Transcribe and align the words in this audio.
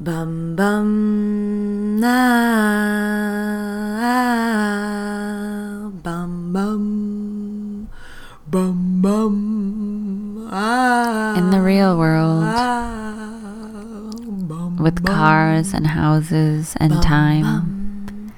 Bum 0.00 0.56
bum 0.56 2.00
ah, 2.02 3.00
bum 6.02 6.52
bum 6.52 7.88
bum 8.50 9.00
bum 9.00 10.48
ah, 10.50 11.36
In 11.36 11.50
the 11.50 11.60
real 11.60 11.96
world, 11.96 12.42
ah, 12.44 14.10
bum, 14.26 14.78
with 14.78 15.04
cars 15.04 15.72
and 15.72 15.86
houses 15.86 16.74
and 16.80 17.00
time, 17.00 18.32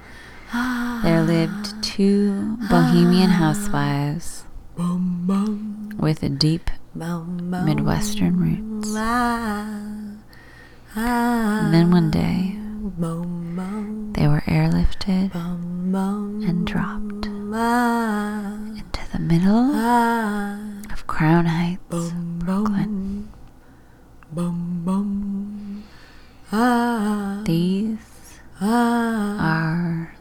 there 1.02 1.22
lived 1.22 1.82
two 1.82 2.58
bohemian 2.68 3.30
housewives 3.30 4.44
bum 4.76 5.24
bum. 5.26 5.90
with 5.98 6.20
deep 6.38 6.70
bum 6.94 7.48
bum. 7.50 7.64
Midwestern 7.64 8.36
roots. 8.36 8.94
And 10.96 11.74
then 11.74 11.90
one 11.90 12.10
day, 12.10 12.56
they 14.12 14.28
were 14.28 14.42
airlifted 14.46 15.34
and 15.34 16.66
dropped 16.66 17.26
into 17.26 19.00
the 19.12 19.18
middle 19.18 19.74
of 19.74 21.06
Crown 21.08 21.46
Heights, 21.46 22.12
Brooklyn. 22.38 23.32
These 27.44 28.40
are 28.60 30.14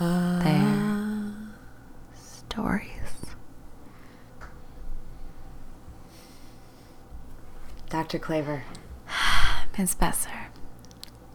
their 0.00 1.32
stories. 2.14 2.90
Dr. 7.88 8.18
Claver, 8.18 8.64
Ms. 9.78 9.94
Besser, 9.94 10.48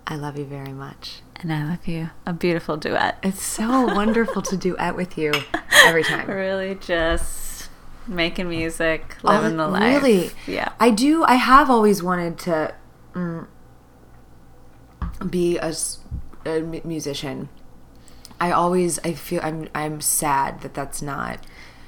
I 0.06 0.16
love 0.16 0.38
you 0.38 0.44
very 0.46 0.74
much. 0.74 1.22
and 1.38 1.52
I 1.52 1.64
love 1.66 1.88
you. 1.88 2.10
A 2.26 2.34
beautiful 2.34 2.76
duet. 2.78 3.18
It's 3.24 3.42
so 3.42 3.86
wonderful 3.96 4.42
to 4.44 4.58
duet 4.58 4.96
with 4.96 5.18
you 5.18 5.32
every 5.86 6.04
time. 6.04 6.28
Really 6.30 6.76
just 6.76 7.70
making 8.08 8.50
music, 8.50 9.16
Oh, 9.24 9.32
living 9.32 9.58
the 9.58 9.68
life. 9.68 10.04
Really? 10.04 10.32
Yeah. 10.46 10.74
I 10.80 10.90
do. 10.90 11.24
I 11.24 11.36
have 11.36 11.70
always 11.70 12.04
wanted 12.04 12.38
to 12.40 12.74
mm, 13.14 13.48
be 15.30 15.58
a, 15.58 15.74
mu- 16.46 16.82
musician. 16.84 17.48
I 18.42 18.52
always. 18.52 19.00
I 19.06 19.14
feel. 19.14 19.40
I'm. 19.42 19.70
I'm 19.74 20.02
sad 20.02 20.62
that 20.62 20.74
that's 20.74 21.02
not 21.02 21.40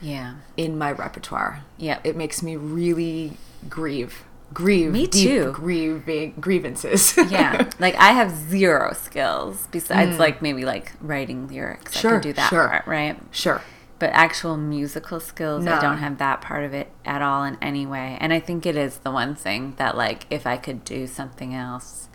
Yeah. 0.02 0.36
in 0.56 0.78
my 0.78 0.92
repertoire. 0.94 1.64
Yeah. 1.78 2.00
It 2.06 2.16
makes 2.16 2.42
me 2.42 2.56
really 2.56 3.38
grieve. 3.68 4.24
Grieve. 4.54 4.92
Me 4.92 5.08
deep 5.08 5.28
too. 5.28 5.52
Grieving 5.52 6.36
grievances. 6.40 7.18
yeah. 7.30 7.70
Like 7.80 7.96
I 7.96 8.12
have 8.12 8.32
zero 8.32 8.94
skills 8.94 9.68
besides 9.72 10.18
like 10.20 10.42
maybe 10.42 10.64
like 10.66 10.94
writing 11.02 11.48
lyrics. 11.48 11.96
I 11.96 11.98
Mm. 11.98 12.02
Sure, 12.02 12.12
can 12.14 12.22
do 12.22 12.34
that 12.34 12.50
sure. 12.50 12.68
part, 12.70 12.88
right? 12.88 13.20
sure. 13.32 13.62
But 13.98 14.10
actual 14.12 14.58
musical 14.58 15.20
skills, 15.22 15.66
I 15.66 15.80
don't 15.82 16.00
have 16.00 16.18
that 16.18 16.42
part 16.42 16.64
of 16.66 16.74
it 16.74 16.90
at 17.06 17.22
all 17.22 17.44
in 17.46 17.58
any 17.62 17.86
way. 17.86 18.18
And 18.20 18.34
I 18.34 18.40
think 18.42 18.66
it 18.66 18.76
is 18.76 18.98
the 19.00 19.12
one 19.12 19.36
thing 19.36 19.74
that 19.78 19.96
like 19.98 20.26
if 20.30 20.46
I 20.46 20.58
could 20.58 20.84
do 20.84 21.08
something 21.08 21.54
else, 21.54 22.10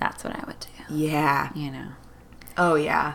that's 0.00 0.24
what 0.24 0.34
I 0.36 0.44
would 0.46 0.58
do. 0.60 0.94
Yeah. 0.94 1.50
You 1.54 1.70
know. 1.70 1.88
Oh 2.58 2.74
yeah. 2.74 3.14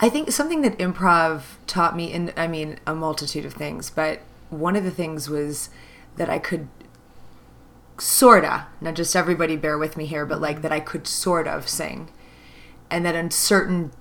I 0.00 0.08
think 0.08 0.32
something 0.32 0.62
that 0.62 0.76
improv 0.78 1.42
taught 1.66 1.96
me, 1.96 2.12
and 2.12 2.32
I 2.36 2.46
mean 2.46 2.78
a 2.86 2.94
multitude 2.94 3.44
of 3.44 3.54
things, 3.54 3.90
but 3.90 4.20
one 4.50 4.76
of 4.76 4.84
the 4.84 4.90
things 4.90 5.28
was 5.30 5.70
that 6.16 6.28
I 6.28 6.38
could 6.38 6.68
sorta, 7.98 8.66
not 8.80 8.94
just 8.94 9.14
everybody 9.14 9.56
bear 9.56 9.78
with 9.78 9.96
me 9.96 10.06
here, 10.06 10.26
but 10.26 10.40
like 10.40 10.62
that 10.62 10.72
I 10.72 10.80
could 10.80 11.06
sort 11.06 11.46
of 11.46 11.68
sing, 11.68 12.10
and 12.90 13.04
that 13.04 13.14
in 13.14 13.30
certain 13.30 13.92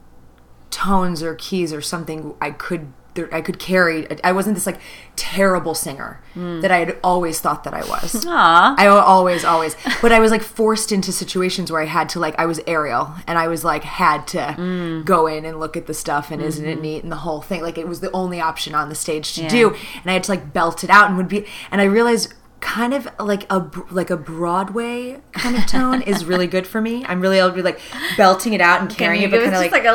tones 0.70 1.22
or 1.22 1.36
keys 1.36 1.72
or 1.72 1.82
something, 1.82 2.36
I 2.42 2.52
could 2.52 2.94
I 3.32 3.42
could 3.42 3.60
carry. 3.60 4.08
I 4.24 4.32
wasn't 4.32 4.56
this 4.56 4.66
like 4.66 4.80
terrible 5.16 5.76
singer 5.76 6.20
hmm. 6.34 6.62
that 6.62 6.72
I 6.72 6.80
had 6.80 6.98
always 7.04 7.40
thought 7.40 7.64
that 7.64 7.74
I 7.74 7.82
was. 7.82 8.26
Aw. 8.28 8.76
I 8.78 8.88
always, 8.88 9.46
always. 9.46 9.76
But 10.02 10.12
I 10.12 10.20
was 10.20 10.32
like 10.32 10.42
forced 10.42 10.92
into 10.92 11.12
situations 11.12 11.72
where 11.72 11.82
I 11.82 11.86
had 11.86 12.10
to 12.10 12.20
like 12.20 12.34
I 12.40 12.46
was 12.46 12.60
Ariel 12.66 13.14
and 13.28 13.38
I 13.38 13.48
was 13.48 13.64
like 13.64 13.84
had 13.84 14.28
to 14.30 14.54
hmm. 14.54 15.02
go 15.04 15.28
in 15.28 15.46
and 15.46 15.60
look 15.60 15.78
at 15.78 15.86
the 15.86 15.94
stuff 15.94 16.32
and 16.32 16.42
isn't 16.42 16.66
it 16.66 16.74
mm-hmm. 16.74 16.82
neat 16.82 17.04
and 17.04 17.12
the 17.12 17.18
whole 17.18 17.42
thing. 17.42 17.62
Like 17.62 17.78
it 17.78 17.88
was 17.88 18.00
the 18.00 18.12
only 18.12 18.42
option 18.42 18.74
on 18.74 18.90
the 18.90 18.96
stage 18.96 19.34
to 19.36 19.44
Yeah. 19.44 19.50
do, 19.50 19.70
and 19.70 20.10
I 20.10 20.14
had 20.14 20.24
to 20.24 20.32
like 20.32 20.52
belt 20.54 20.84
it 20.84 20.90
out 20.90 21.08
and 21.08 21.18
would 21.18 21.28
be. 21.28 21.46
And 21.72 21.82
I 21.82 21.86
realized 21.86 22.34
kind 22.64 22.94
of 22.94 23.08
like 23.20 23.46
a 23.52 23.70
like 23.92 24.10
a 24.10 24.16
Broadway 24.16 25.22
kind 25.34 25.58
of 25.58 25.68
tone 25.68 26.02
is 26.02 26.24
really 26.24 26.48
good 26.48 26.66
for 26.66 26.80
me. 26.80 27.04
I'm 27.06 27.20
really 27.20 27.38
able 27.38 27.50
to 27.50 27.56
be 27.56 27.62
like 27.62 27.80
belting 28.16 28.54
it 28.54 28.62
out 28.62 28.80
and 28.80 28.90
carrying 28.90 29.24
it, 29.24 29.32
but 29.32 29.44
kind 29.44 29.54
of 29.54 29.72
like, 29.72 29.84
a 29.84 29.94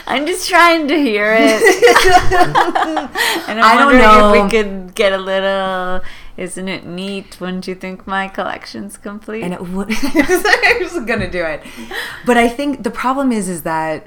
I'm 0.06 0.26
just 0.26 0.46
trying 0.48 0.88
to 0.88 0.94
hear 0.94 1.32
it. 1.32 1.62
and 3.48 3.60
I'm 3.60 3.64
I 3.64 3.78
don't 3.78 3.96
know. 3.96 4.34
if 4.34 4.44
we 4.44 4.50
could 4.50 4.94
get 4.94 5.14
a 5.14 5.18
little. 5.18 6.02
Isn't 6.36 6.68
it 6.68 6.84
neat? 6.84 7.40
Wouldn't 7.40 7.66
you 7.66 7.74
think 7.74 8.06
my 8.06 8.28
collection's 8.28 8.98
complete? 8.98 9.42
and 9.42 9.54
it 9.54 9.62
would 9.62 9.88
I 9.92 10.78
was 10.80 10.92
gonna 11.06 11.30
do 11.30 11.44
it. 11.44 11.62
But 12.26 12.36
I 12.36 12.48
think 12.48 12.82
the 12.82 12.90
problem 12.90 13.32
is 13.32 13.48
is 13.48 13.62
that 13.62 14.06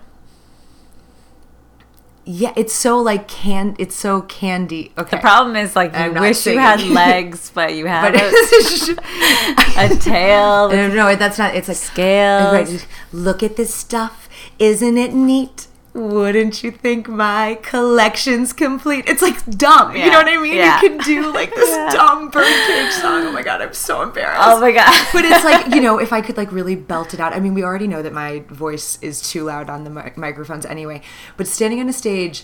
yeah, 2.26 2.54
it's 2.56 2.74
so 2.74 3.00
like 3.00 3.28
can 3.28 3.76
it's 3.80 3.96
so 3.96 4.22
candy. 4.22 4.92
Okay. 4.98 5.18
the 5.18 5.22
problem 5.22 5.56
is 5.56 5.76
like 5.76 5.96
you 5.98 6.14
wish 6.14 6.40
singing. 6.40 6.60
you 6.60 6.62
had 6.62 6.82
legs, 6.82 7.52
but 7.54 7.74
you 7.76 7.86
have 7.88 8.14
a, 8.16 8.18
a 9.94 9.96
tail, 10.00 10.70
no, 10.70 10.88
no, 10.88 11.16
that's 11.16 11.38
not. 11.38 11.56
It's 11.56 11.68
like 11.68 11.78
scales. 11.78 12.72
Right, 12.72 12.88
Look 13.12 13.44
at 13.44 13.58
this 13.58 13.74
stuff. 13.74 14.30
Isn't 14.58 14.98
it 14.98 15.14
neat? 15.14 15.68
Wouldn't 15.94 16.64
you 16.64 16.72
think 16.72 17.08
my 17.08 17.60
collection's 17.62 18.52
complete? 18.52 19.08
It's 19.08 19.22
like 19.22 19.46
dumb. 19.58 19.96
You 19.96 20.08
know 20.10 20.18
what 20.18 20.28
I 20.28 20.38
mean? 20.42 20.56
yeah. 20.56 20.82
You 20.82 20.90
can 20.90 20.98
do 21.00 21.32
like 21.32 21.54
this 21.56 21.70
Yeah. 21.70 21.92
dumb 21.92 22.30
birdcage 22.30 22.92
song. 22.94 23.24
Oh 23.28 23.32
my 23.32 23.44
god, 23.44 23.62
I'm 23.62 23.74
so 23.74 24.02
embarrassed. 24.02 24.42
Oh 24.44 24.60
my 24.60 24.72
god! 24.72 25.08
but 25.14 25.24
it's 25.24 25.44
like 25.44 25.74
you 25.74 25.82
know 25.82 26.00
if 26.00 26.12
i 26.12 26.20
could 26.22 26.36
like 26.38 26.52
really 26.52 26.76
belt 26.76 27.14
it 27.14 27.20
out 27.20 27.34
i 27.34 27.40
mean 27.40 27.54
we 27.54 27.64
already 27.64 27.88
know 27.88 28.02
that 28.02 28.14
my 28.14 28.40
voice 28.50 28.98
is 29.02 29.22
too 29.22 29.44
loud 29.44 29.70
on 29.70 29.84
the 29.84 29.90
mi- 29.90 30.12
microphones 30.16 30.66
anyway 30.66 31.02
but 31.38 31.48
standing 31.48 31.80
on 31.80 31.88
a 31.90 31.94
stage 31.94 32.44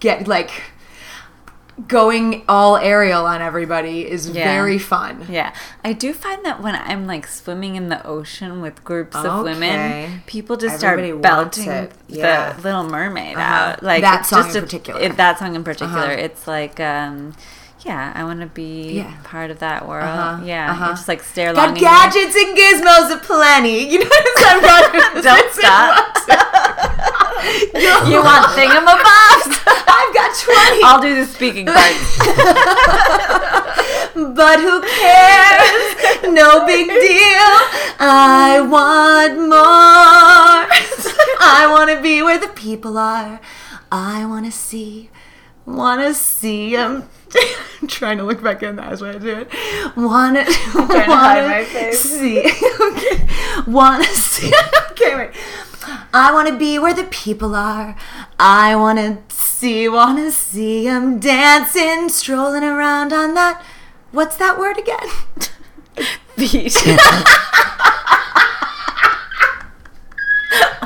get 0.00 0.28
like 0.28 0.50
going 1.88 2.42
all 2.48 2.76
Ariel 2.76 3.24
on 3.24 3.40
everybody 3.40 4.08
is 4.08 4.28
Yeah. 4.28 4.44
very 4.44 4.78
fun 4.78 5.26
Yeah, 5.28 5.52
I 5.84 5.92
do 5.94 6.12
find 6.12 6.44
that 6.44 6.62
when 6.62 6.74
I'm 6.76 7.06
like 7.06 7.26
swimming 7.26 7.76
in 7.76 7.88
the 7.88 8.04
ocean 8.06 8.60
with 8.60 8.84
groups 8.84 9.16
of 9.16 9.42
women, 9.44 10.22
people 10.26 10.56
just 10.56 10.84
Everybody 10.84 11.08
start 11.20 11.22
belting. 11.22 11.88
Yeah. 12.08 12.52
the 12.52 12.62
Little 12.62 12.84
Mermaid 12.84 13.36
Uh-huh. 13.36 13.54
out. 13.72 13.82
Like 13.82 14.02
That 14.02 14.26
song 14.26 14.44
just 14.44 14.56
in 14.56 14.62
a- 14.62 14.66
particular. 14.66 15.00
it- 15.00 15.16
that 15.16 15.38
song 15.38 15.54
in 15.54 15.64
particular, 15.64 16.02
Uh-huh. 16.02 16.10
it's 16.12 16.46
like, 16.46 16.78
um, 16.78 17.34
yeah, 17.86 18.12
I 18.14 18.22
want 18.24 18.40
to 18.40 18.46
be 18.46 18.98
Yeah. 18.98 19.10
part 19.24 19.50
of 19.50 19.58
that 19.60 19.88
world. 19.88 20.04
Uh-huh. 20.08 20.42
Yeah, 20.44 20.70
Uh-huh. 20.72 20.90
just 20.90 21.08
like 21.08 21.22
stare 21.22 21.52
got 21.54 21.74
gadgets 21.74 22.36
and 22.36 22.56
gizmos 22.56 23.10
aplenty 23.12 23.78
you 23.90 23.98
know 23.98 24.06
what 24.06 24.26
i'm 24.26 24.62
saying 24.62 25.22
Don't 25.24 25.52
stop. 25.54 26.16
You 28.12 28.22
want 28.22 28.46
thingamabobs? 28.56 29.62
i've 29.66 30.14
got 30.14 30.34
20 30.36 30.82
I'll 30.84 31.00
do 31.00 31.14
the 31.14 31.26
speaking 31.26 31.66
part. 31.66 31.78
But 34.14 34.60
who 34.60 34.82
cares? 34.82 35.96
No 36.34 36.66
big 36.66 36.86
deal. 36.86 37.52
I 37.98 38.60
want 38.60 39.38
more. 39.38 40.68
I 41.40 41.66
want 41.70 41.90
to 41.90 42.00
be 42.02 42.22
where 42.22 42.38
the 42.38 42.48
people 42.48 42.98
are. 42.98 43.40
I 43.90 44.26
want 44.26 44.44
to 44.44 44.52
see, 44.52 45.08
want 45.64 46.02
to 46.02 46.12
see 46.12 46.76
them. 46.76 47.08
I'm 47.80 47.88
trying 47.88 48.18
to 48.18 48.24
look 48.24 48.42
back 48.42 48.62
in 48.62 48.76
the 48.76 48.84
eyes 48.84 49.00
when 49.00 49.14
I 49.14 49.18
do 49.18 49.28
it. 49.28 49.48
Want 49.96 50.36
to, 50.36 50.44
trying 50.44 50.88
to 50.88 51.00
hide 51.04 51.48
my 51.48 51.64
face. 51.64 52.00
See, 52.00 52.38
okay. 52.40 53.26
Want 53.66 54.04
to 54.04 54.10
see. 54.10 54.52
Okay, 54.90 55.14
wait. 55.14 55.30
I 56.12 56.30
want 56.32 56.48
to 56.48 56.56
be 56.56 56.78
where 56.78 56.94
the 56.94 57.04
people 57.04 57.54
are. 57.54 57.96
I 58.38 58.76
want 58.76 58.98
to 58.98 59.34
see, 59.34 59.88
want 59.88 60.18
to 60.18 60.32
see 60.32 60.84
them 60.84 61.18
dancing, 61.20 62.08
strolling 62.08 62.64
around 62.64 63.12
on 63.12 63.34
that. 63.34 63.62
What's 64.10 64.36
that 64.36 64.58
word 64.58 64.78
again? 64.78 65.08
Beach. 66.36 66.76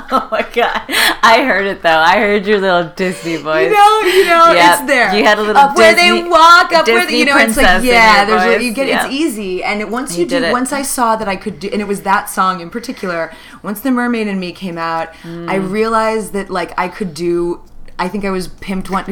oh 0.13 0.29
my 0.31 0.43
god! 0.53 0.83
I 1.23 1.45
heard 1.47 1.67
it 1.67 1.83
though. 1.83 1.99
I 1.99 2.19
heard 2.19 2.47
your 2.47 2.61
little 2.61 2.91
Disney 2.95 3.37
voice. 3.37 3.67
You 3.71 3.73
know, 3.77 4.01
you 4.01 4.25
know, 4.27 4.53
Yep. 4.53 4.79
it's 4.81 4.87
there. 4.87 5.15
You 5.17 5.25
had 5.25 5.39
a 5.39 5.43
little 5.43 5.57
up 5.57 5.77
where 5.77 5.95
they 5.95 6.13
walk, 6.29 6.73
up 6.73 6.87
where 6.87 7.01
they, 7.07 7.13
Disney 7.13 7.19
you 7.21 7.25
know, 7.27 7.37
it's 7.39 7.57
like 7.57 7.83
yeah. 7.85 8.25
There's 8.25 8.43
voice. 8.57 8.63
you 8.65 8.73
get 8.73 8.87
Yep. 8.89 9.05
it's 9.07 9.15
easy, 9.15 9.63
and 9.65 9.91
once 9.91 10.15
you, 10.17 10.25
You 10.25 10.29
do, 10.31 10.41
did 10.41 10.49
it. 10.49 10.53
once 10.53 10.73
I 10.73 10.83
saw 10.83 11.17
that 11.17 11.29
I 11.29 11.37
could 11.37 11.59
do, 11.61 11.69
and 11.73 11.81
it 11.81 11.89
was 11.89 12.03
that 12.03 12.29
song 12.31 12.61
in 12.61 12.71
particular. 12.71 13.33
Once 13.63 13.81
the 13.81 13.91
Mermaid 13.91 14.27
in 14.29 14.39
Me 14.39 14.53
came 14.53 14.79
out, 14.79 15.09
I 15.25 15.59
Mm. 15.59 15.71
realized 15.71 16.33
that 16.35 16.51
like 16.51 16.73
I 16.79 16.89
could 16.89 17.15
do 17.15 17.63
I 17.99 18.09
think 18.09 18.25
I 18.25 18.31
was 18.31 18.49
pimped 18.49 18.91
one 18.91 19.05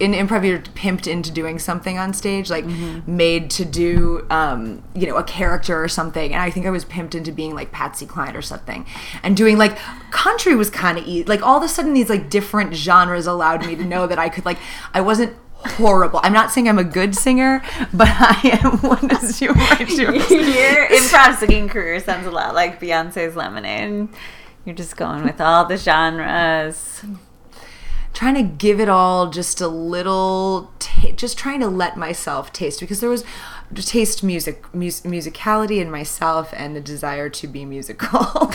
in 0.00 0.12
improv. 0.12 0.46
You're 0.46 0.60
pimped 0.60 1.06
into 1.06 1.30
doing 1.30 1.58
something 1.58 1.98
on 1.98 2.14
stage, 2.14 2.48
like 2.50 2.64
Mm-hmm. 2.64 3.16
made 3.16 3.50
to 3.50 3.64
do, 3.64 4.26
um, 4.30 4.82
you 4.94 5.06
know, 5.06 5.16
a 5.16 5.24
character 5.24 5.82
or 5.82 5.88
something. 5.88 6.32
And 6.32 6.40
I 6.42 6.48
think 6.50 6.64
I 6.66 6.70
was 6.70 6.84
pimped 6.84 7.14
into 7.14 7.32
being 7.32 7.54
like 7.54 7.72
Patsy 7.72 8.06
Cline 8.06 8.34
or 8.36 8.42
something, 8.42 8.86
and 9.22 9.36
doing 9.36 9.58
like 9.58 9.76
country 10.10 10.54
was 10.54 10.70
kind 10.70 10.96
of 10.98 11.06
easy. 11.06 11.24
Like 11.24 11.42
all 11.42 11.58
of 11.58 11.62
a 11.62 11.68
sudden, 11.68 11.92
these 11.94 12.08
like 12.08 12.30
different 12.30 12.74
genres 12.74 13.26
allowed 13.26 13.66
me 13.66 13.76
to 13.76 13.84
know 13.84 14.06
that 14.06 14.18
I 14.18 14.28
could 14.28 14.44
like 14.44 14.58
I 14.94 15.00
wasn't 15.00 15.36
horrible. 15.64 16.18
I'm 16.22 16.32
not 16.32 16.50
saying 16.50 16.68
I'm 16.68 16.78
a 16.78 16.84
good 16.84 17.14
singer, 17.14 17.62
but 17.92 18.08
I 18.10 18.58
am 18.62 18.78
one 18.78 19.08
might 19.08 19.88
do. 19.88 20.02
Your 20.04 20.88
improv 20.88 21.36
singing 21.36 21.68
career 21.68 22.00
sounds 22.00 22.26
a 22.26 22.30
lot 22.30 22.54
like 22.54 22.80
Beyonce's 22.80 23.36
Lemonade. 23.36 24.08
You're 24.64 24.74
just 24.74 24.96
going 24.96 25.24
with 25.24 25.40
all 25.40 25.64
the 25.66 25.76
genres. 25.76 27.02
Trying 28.12 28.34
to 28.34 28.42
give 28.42 28.78
it 28.80 28.88
all 28.88 29.30
just 29.30 29.60
a 29.60 29.68
little 29.68 30.70
ta 30.78 31.10
just 31.16 31.38
trying 31.38 31.60
to 31.60 31.68
let 31.68 31.96
myself 31.96 32.52
taste 32.52 32.78
because 32.80 33.00
there 33.00 33.10
was 33.10 33.24
taste 33.74 34.22
music 34.22 34.62
mus- 34.74 35.00
musicality 35.00 35.80
in 35.80 35.90
myself 35.90 36.52
and 36.56 36.76
the 36.76 36.80
desire 36.80 37.28
to 37.30 37.46
be 37.46 37.64
musical 37.64 38.20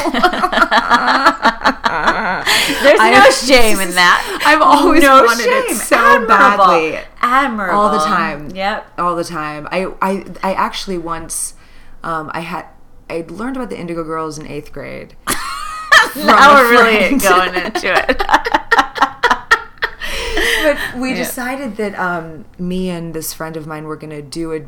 There's 2.83 3.00
no 3.00 3.30
shame 3.31 3.80
in 3.80 3.92
that. 3.95 4.42
I've 4.45 4.62
always 4.62 5.01
no 5.01 5.24
wanted 5.24 5.45
it 5.48 5.75
so 5.77 5.95
Admirable. 5.95 6.27
badly. 6.27 7.00
Admirable. 7.21 7.80
all 7.80 7.92
the 7.92 8.00
time 8.06 8.50
Yep. 8.51 8.94
all 9.00 9.15
the 9.15 9.24
time 9.24 9.68
i 9.71 9.86
i, 10.01 10.24
I 10.44 10.54
actually 10.54 10.98
once 10.98 11.54
um, 12.04 12.30
i 12.33 12.42
had 12.42 12.65
i 13.09 13.25
learned 13.27 13.56
about 13.57 13.69
the 13.69 13.80
indigo 13.80 14.04
girls 14.04 14.38
in 14.38 14.45
eighth 14.48 14.71
grade 14.71 15.15
Now 16.15 16.56
we're 16.56 16.71
really 16.71 17.18
going 17.18 17.54
into 17.56 17.92
it. 17.94 18.21
But 20.75 20.99
we 20.99 21.09
Yeah. 21.11 21.17
decided 21.17 21.77
that 21.77 21.97
um, 21.99 22.45
me 22.59 22.89
and 22.89 23.13
this 23.13 23.33
friend 23.33 23.55
of 23.57 23.65
mine 23.67 23.85
were 23.85 23.95
going 23.95 24.09
to 24.11 24.21
do 24.21 24.53
a, 24.53 24.61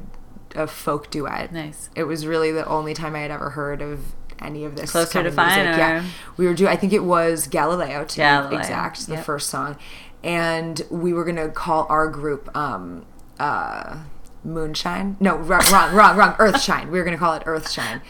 a 0.61 0.67
folk 0.67 1.09
duet. 1.11 1.51
Nice. 1.51 1.89
It 1.95 2.03
was 2.05 2.25
really 2.25 2.51
the 2.51 2.65
only 2.67 2.93
time 2.93 3.15
I 3.15 3.19
had 3.19 3.31
ever 3.31 3.51
heard 3.51 3.81
of 3.81 3.99
any 4.41 4.63
of 4.65 4.75
this. 4.75 4.91
Closer 4.91 5.11
kind 5.11 5.23
to 5.25 5.29
of 5.29 5.35
Fine, 5.35 5.65
music. 5.65 5.75
or- 5.75 5.77
Yeah, 5.79 6.03
we 6.37 6.45
were 6.47 6.53
doing. 6.53 6.71
I 6.71 6.75
think 6.75 6.93
it 6.93 7.03
was 7.03 7.47
Galileo 7.47 8.05
to 8.05 8.15
Galileo, 8.17 8.57
exact, 8.59 9.05
the 9.07 9.15
yep. 9.15 9.25
first 9.25 9.49
song, 9.49 9.77
and 10.23 10.81
we 10.89 11.11
were 11.13 11.23
going 11.23 11.35
to 11.35 11.49
call 11.49 11.85
our 11.89 12.07
group. 12.07 12.49
Um, 12.55 13.05
uh, 13.39 13.97
Moonshine? 14.43 15.17
No, 15.19 15.35
wrong, 15.35 15.61
wrong, 15.71 15.93
wrong, 15.93 16.15
wrong. 16.15 16.35
Earthshine. 16.39 16.89
We 16.91 16.97
were 16.97 17.03
going 17.03 17.15
to 17.15 17.19
call 17.19 17.33
it 17.33 17.43
Earthshine, 17.45 18.01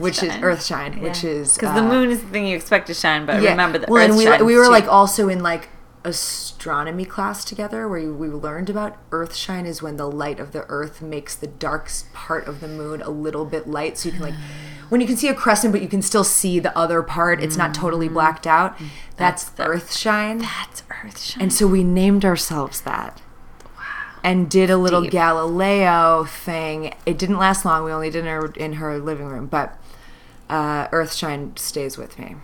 which 0.00 0.20
is 0.20 0.30
Earthshine. 0.30 0.42
Earthshine, 0.42 1.00
which 1.00 1.22
is 1.22 1.54
because 1.54 1.70
uh, 1.70 1.80
the 1.80 1.88
moon 1.88 2.10
is 2.10 2.20
the 2.22 2.26
thing 2.28 2.46
you 2.48 2.56
expect 2.56 2.88
to 2.88 2.94
shine, 2.94 3.24
but 3.24 3.40
remember 3.40 3.78
that 3.78 3.88
well, 3.88 4.02
Earth 4.02 4.10
and 4.10 4.40
we, 4.46 4.54
we 4.54 4.58
were 4.58 4.64
too. 4.64 4.70
like 4.70 4.88
also 4.88 5.28
in 5.28 5.44
like 5.44 5.68
astronomy 6.06 7.04
class 7.04 7.44
together 7.44 7.88
where 7.88 8.12
we 8.12 8.28
learned 8.28 8.70
about 8.70 8.96
earthshine 9.10 9.66
is 9.66 9.82
when 9.82 9.96
the 9.96 10.08
light 10.10 10.38
of 10.40 10.52
the 10.52 10.64
earth 10.68 11.02
makes 11.02 11.34
the 11.34 11.46
dark 11.46 11.90
part 12.12 12.46
of 12.46 12.60
the 12.60 12.68
moon 12.68 13.02
a 13.02 13.10
little 13.10 13.44
bit 13.44 13.66
light 13.68 13.98
so 13.98 14.08
you 14.08 14.12
can 14.12 14.22
like 14.22 14.34
when 14.88 15.00
you 15.00 15.06
can 15.06 15.16
see 15.16 15.28
a 15.28 15.34
crescent 15.34 15.72
but 15.72 15.82
you 15.82 15.88
can 15.88 16.00
still 16.02 16.22
see 16.24 16.58
the 16.60 16.76
other 16.78 17.02
part 17.02 17.42
it's 17.42 17.56
not 17.56 17.74
totally 17.74 18.08
blacked 18.08 18.46
out 18.46 18.78
that's, 18.78 18.84
Mm-hmm. 18.86 19.16
That's 19.16 19.44
the- 19.44 19.64
earth 19.64 20.02
that's 20.02 20.82
Earth 21.04 21.18
shine. 21.22 21.42
and 21.42 21.52
so 21.52 21.66
we 21.66 21.82
named 21.82 22.24
ourselves 22.24 22.80
that 22.82 23.20
and 24.22 24.48
did 24.50 24.70
a 24.70 24.76
little 24.76 25.02
Deep. 25.02 25.12
Galileo 25.12 26.24
thing. 26.24 26.92
It 27.04 27.16
didn't 27.16 27.38
last 27.38 27.64
long. 27.64 27.84
We 27.84 27.92
only 27.92 28.10
did 28.10 28.24
it 28.24 28.28
in 28.28 28.34
her, 28.34 28.46
in 28.56 28.72
her 28.74 28.98
living 28.98 29.26
room, 29.26 29.46
but 29.46 29.78
uh, 30.50 30.88
Earthshine 30.90 31.56
stays 31.56 31.96
with 31.96 32.18
me. 32.18 32.34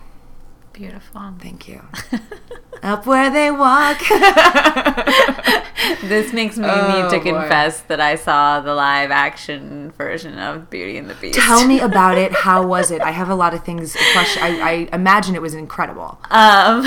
Beautiful. 0.73 1.33
Thank 1.39 1.67
you. 1.67 1.81
Up 2.83 3.05
where 3.05 3.29
they 3.29 3.51
walk. 3.51 3.99
This 6.03 6.31
makes 6.31 6.57
me 6.57 6.65
Oh, 6.67 7.03
need 7.03 7.09
to 7.17 7.17
boy. 7.23 7.39
confess 7.39 7.81
that 7.81 7.99
I 7.99 8.15
saw 8.15 8.61
the 8.61 8.73
live 8.73 9.11
action 9.11 9.91
version 9.97 10.37
of 10.39 10.69
Beauty 10.69 10.97
and 10.97 11.09
the 11.09 11.13
Beast. 11.15 11.37
Tell 11.37 11.67
me 11.67 11.79
about 11.89 12.17
it. 12.17 12.31
How 12.31 12.65
was 12.65 12.89
it? 12.89 13.01
I 13.01 13.11
have 13.11 13.29
a 13.29 13.35
lot 13.35 13.53
of 13.53 13.63
things. 13.65 13.95
I, 13.99 14.87
I 14.91 14.95
imagine 14.95 15.35
it 15.35 15.41
was 15.41 15.53
incredible. 15.53 16.19
Um, 16.31 16.85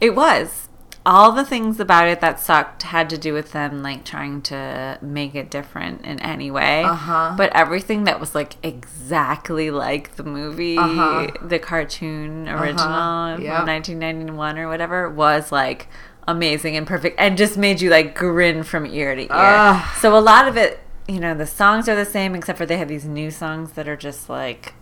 it 0.00 0.14
was. 0.14 0.63
All 1.06 1.32
the 1.32 1.44
things 1.44 1.78
about 1.80 2.08
it 2.08 2.20
that 2.22 2.40
sucked 2.40 2.84
had 2.84 3.10
to 3.10 3.18
do 3.18 3.34
with 3.34 3.52
them 3.52 3.82
like 3.82 4.04
trying 4.04 4.40
to 4.42 4.98
make 5.02 5.34
it 5.34 5.50
different 5.50 6.02
in 6.06 6.18
any 6.20 6.50
way. 6.50 6.82
Uh-huh. 6.82 7.34
But 7.36 7.52
everything 7.54 8.04
that 8.04 8.18
was 8.20 8.34
like 8.34 8.54
exactly 8.62 9.70
like 9.70 10.16
the 10.16 10.22
movie, 10.24 10.78
Uh-huh. 10.78 11.26
the 11.42 11.58
cartoon 11.58 12.48
original 12.48 13.38
Yep. 13.38 13.56
from 13.56 13.66
1991 13.66 14.58
or 14.58 14.68
whatever, 14.68 15.10
was 15.10 15.52
like 15.52 15.88
amazing 16.26 16.74
and 16.74 16.86
perfect 16.86 17.20
and 17.20 17.36
just 17.36 17.58
made 17.58 17.82
you 17.82 17.90
like 17.90 18.14
grin 18.14 18.62
from 18.62 18.86
ear 18.86 19.14
to 19.14 19.22
ear. 19.22 19.28
Ugh. 19.30 19.96
So 19.98 20.16
a 20.16 20.20
lot 20.20 20.48
of 20.48 20.56
it, 20.56 20.80
you 21.06 21.20
know, 21.20 21.34
the 21.34 21.46
songs 21.46 21.86
are 21.86 21.94
the 21.96 22.06
same 22.06 22.34
except 22.34 22.56
for 22.56 22.64
they 22.64 22.78
have 22.78 22.88
these 22.88 23.04
new 23.04 23.30
songs 23.30 23.72
that 23.72 23.86
are 23.86 23.96
just 23.96 24.30
like 24.30 24.72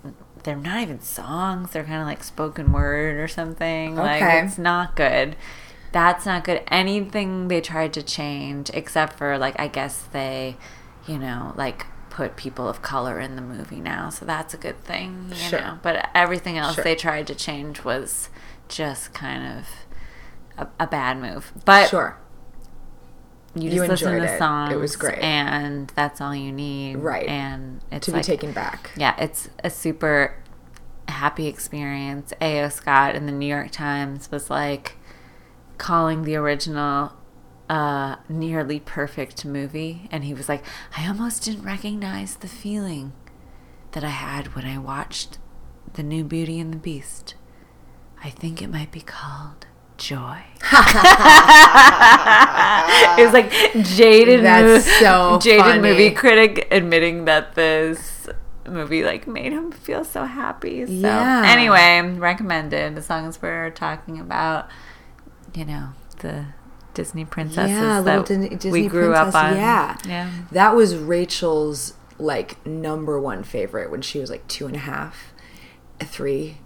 they're 0.45 0.55
not 0.57 0.81
even 0.83 1.01
songs. 1.01 1.71
They're 1.73 1.85
kind 1.85 2.01
of 2.01 2.07
like 2.07 2.23
spoken 2.25 2.73
word 2.73 3.17
or 3.19 3.27
something. 3.29 3.97
Like 3.97 4.23
Okay. 4.23 4.41
it's 4.45 4.59
not 4.59 4.95
good. 4.97 5.35
That's 5.93 6.25
not 6.27 6.45
good. 6.45 6.63
Anything 6.69 7.49
they 7.49 7.61
tried 7.61 7.93
to 7.95 8.03
change 8.03 8.71
except 8.75 9.19
for 9.19 9.37
like 9.39 9.59
I 9.61 9.69
guess 9.69 10.03
they, 10.13 10.57
you 11.07 11.19
know, 11.19 11.53
like 11.57 11.87
put 12.11 12.37
people 12.37 12.69
of 12.69 12.83
color 12.83 13.19
in 13.21 13.37
the 13.37 13.43
movie 13.43 13.81
now. 13.81 14.09
So 14.11 14.25
that's 14.25 14.53
a 14.55 14.59
good 14.59 14.83
thing, 14.85 15.27
you 15.31 15.35
Sure. 15.37 15.61
know. 15.61 15.79
But 15.83 16.09
everything 16.15 16.59
else 16.59 16.75
Sure. 16.75 16.85
they 16.85 16.95
tried 16.95 17.27
to 17.29 17.35
change 17.35 17.85
was 17.85 18.29
just 18.69 19.15
kind 19.15 19.59
of 19.59 19.69
a, 20.59 20.85
a 20.85 20.87
bad 20.87 21.19
move. 21.19 21.53
But 21.65 21.89
Sure. 21.89 22.17
you 23.55 23.65
You 23.65 23.71
just 23.71 23.89
listen 24.03 24.13
to 24.21 24.25
it. 24.71 24.73
It 24.73 24.77
was 24.77 24.97
great. 24.97 25.19
and 25.19 25.89
that's 25.95 26.21
all 26.21 26.35
you 26.35 26.53
need. 26.53 26.97
Right. 26.97 27.27
And 27.29 27.81
it's 27.91 28.07
To 28.07 28.13
like, 28.13 28.23
be 28.23 28.27
taken 28.27 28.53
back. 28.53 28.91
Yeah, 28.97 29.15
it's 29.19 29.49
a 29.65 29.71
super 29.71 30.37
happy 31.09 31.47
experience. 31.47 32.33
A.O. 32.41 32.69
Scott 32.71 33.15
in 33.15 33.27
the 33.27 33.33
New 33.33 33.47
York 33.47 33.71
Times 33.71 34.31
was 34.31 34.49
like 34.51 34.97
calling 35.79 36.23
the 36.25 36.37
original 36.37 37.13
a 37.69 38.19
nearly 38.29 38.81
perfect 38.81 39.45
movie, 39.45 40.09
and 40.11 40.25
he 40.25 40.35
was 40.35 40.49
like, 40.49 40.63
I 40.97 41.07
almost 41.09 41.45
didn't 41.45 41.63
recognize 41.65 42.37
the 42.37 42.49
feeling 42.49 43.13
that 43.93 44.05
I 44.05 44.09
had 44.11 44.55
when 44.55 44.65
I 44.67 44.79
watched 44.79 45.39
the 45.95 46.03
new 46.03 46.25
Beauty 46.25 46.59
and 46.61 46.73
the 46.73 46.79
Beast. 46.79 47.35
I 48.23 48.31
think 48.31 48.61
it 48.63 48.69
might 48.69 48.91
be 48.93 49.01
called 49.01 49.67
joy. 49.97 50.43
it 53.19 53.25
was 53.25 53.33
like 53.33 53.51
jaded, 53.87 54.45
That's 54.45 54.85
so 54.99 55.39
jaded 55.43 55.61
funny. 55.65 55.81
movie 55.81 56.11
critic 56.11 56.69
admitting 56.71 57.25
that 57.27 57.55
this 57.55 58.29
movie 58.69 59.03
like 59.05 59.27
made 59.27 59.53
him 59.53 59.73
feel 59.73 60.05
so 60.05 60.25
happy. 60.25 60.87
So 60.87 60.93
Yeah. 60.93 61.43
anyway, 61.47 62.17
recommended 62.19 62.95
the 62.95 63.03
songs 63.03 63.41
we're 63.43 63.71
talking 63.71 64.19
about. 64.21 64.69
You 65.55 65.65
know 65.65 65.89
the 66.21 66.47
Disney 66.95 67.25
princesses 67.25 67.71
Yeah, 67.71 68.01
little 68.01 68.23
that 68.23 68.29
Disney, 68.29 68.49
we 68.51 68.57
Disney 68.57 68.89
grew 68.89 69.15
up 69.15 69.35
on. 69.35 69.57
Yeah, 69.57 69.97
yeah. 70.07 70.31
That 70.53 70.75
was 70.75 70.97
Rachel's 70.97 71.95
like 72.19 72.65
number 72.67 73.19
one 73.21 73.43
favorite 73.43 73.91
when 73.91 74.03
she 74.03 74.19
was 74.19 74.31
like 74.31 74.47
two 74.49 74.67
and 74.67 74.77
a 74.77 74.81
half, 74.81 75.33
three. 76.01 76.59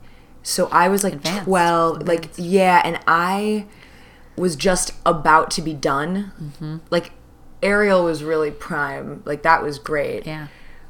So 0.42 0.68
I 0.70 0.88
was 0.88 1.02
like 1.02 1.14
Advanced. 1.14 1.44
twelve, 1.44 2.06
like 2.06 2.30
yeah, 2.36 2.80
and 2.84 3.00
I 3.06 3.66
was 4.36 4.54
just 4.56 4.92
about 5.04 5.50
to 5.52 5.62
be 5.62 5.72
done. 5.74 6.32
Mm-hmm. 6.40 6.76
Like 6.90 7.12
Ariel 7.62 8.04
was 8.04 8.22
really 8.22 8.50
prime, 8.50 9.22
like 9.24 9.42
that 9.42 9.62
was 9.62 9.78
great. 9.78 10.26
Yeah. 10.26 10.48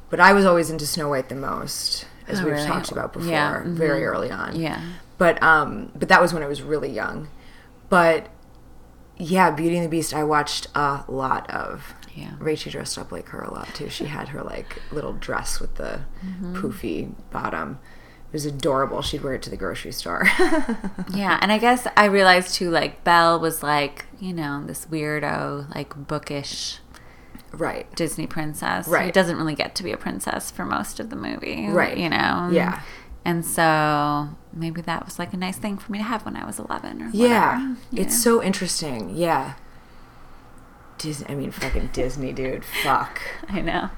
But 0.09 0.19
I 0.19 0.33
was 0.33 0.45
always 0.45 0.69
into 0.69 0.85
Snow 0.85 1.09
White 1.09 1.29
the 1.29 1.35
most, 1.35 2.05
as 2.27 2.39
Oh, 2.39 2.45
we've 2.45 2.53
really? 2.53 2.67
talked 2.67 2.91
about 2.91 3.11
before, 3.13 3.29
Yeah, 3.29 3.61
mhm. 3.65 3.73
very 3.75 4.05
early 4.05 4.31
on. 4.31 4.55
Yeah. 4.59 4.81
But 5.17 5.41
um, 5.41 5.91
but 5.95 6.09
that 6.09 6.21
was 6.21 6.33
when 6.33 6.43
I 6.43 6.47
was 6.47 6.61
really 6.61 6.89
young. 6.91 7.27
But 7.89 8.27
yeah, 9.17 9.49
Beauty 9.51 9.77
and 9.77 9.85
the 9.85 9.89
Beast, 9.89 10.13
I 10.13 10.23
watched 10.23 10.67
a 10.75 11.03
lot 11.07 11.49
of. 11.49 11.93
Yeah. 12.13 12.31
Rachel 12.39 12.71
dressed 12.71 12.97
up 12.97 13.11
like 13.11 13.27
her 13.29 13.41
a 13.41 13.53
lot 13.53 13.67
too. 13.75 13.89
She 13.89 14.05
had 14.05 14.29
her 14.29 14.41
like 14.43 14.81
little 14.91 15.13
dress 15.13 15.59
with 15.59 15.75
the 15.75 16.01
Mm-hmm. 16.25 16.55
poofy 16.57 17.13
bottom. 17.31 17.79
It 18.29 18.33
was 18.33 18.45
adorable. 18.45 19.01
She'd 19.01 19.23
wear 19.23 19.35
it 19.35 19.41
to 19.43 19.49
the 19.49 19.55
grocery 19.57 19.91
store. 19.91 20.27
Yeah, 21.13 21.39
and 21.41 21.51
I 21.51 21.57
guess 21.59 21.87
I 21.95 22.05
realized 22.05 22.53
too, 22.55 22.69
like 22.69 23.03
Belle 23.03 23.39
was 23.39 23.63
like, 23.63 24.05
you 24.19 24.33
know, 24.33 24.63
this 24.65 24.85
weirdo, 24.87 25.73
like 25.73 25.95
bookish 25.95 26.79
right. 27.53 27.93
Disney 27.95 28.27
princess. 28.27 28.85
Who 28.87 28.91
Right. 28.93 29.13
doesn't 29.13 29.37
really 29.37 29.55
get 29.55 29.73
to 29.75 29.83
be 29.83 29.91
a 29.91 29.97
princess 29.97 30.51
for 30.51 30.65
most 30.65 30.99
of 30.99 31.09
the 31.09 31.15
movie. 31.15 31.67
Right. 31.69 31.97
You 31.97 32.09
know? 32.09 32.49
Yeah. 32.51 32.81
And 33.27 33.45
so 33.45 34.29
maybe 34.53 34.79
that 34.81 35.03
was 35.03 35.19
like 35.19 35.33
a 35.33 35.37
nice 35.37 35.57
thing 35.57 35.77
for 35.77 35.91
me 35.91 35.97
to 35.97 36.03
have 36.05 36.23
when 36.23 36.37
I 36.37 36.45
was 36.45 36.59
11 36.59 37.01
or 37.01 37.09
Yeah. 37.11 37.57
whatever. 37.57 37.75
It's 37.91 38.23
so 38.23 38.41
interesting. 38.41 39.09
Yeah. 39.15 39.55
Disney. 40.97 41.27
I 41.29 41.35
mean, 41.35 41.51
fucking 41.51 41.89
Disney, 41.91 42.31
dude. 42.31 42.63
Fuck. 42.83 43.21
I 43.49 43.59
know. 43.59 43.89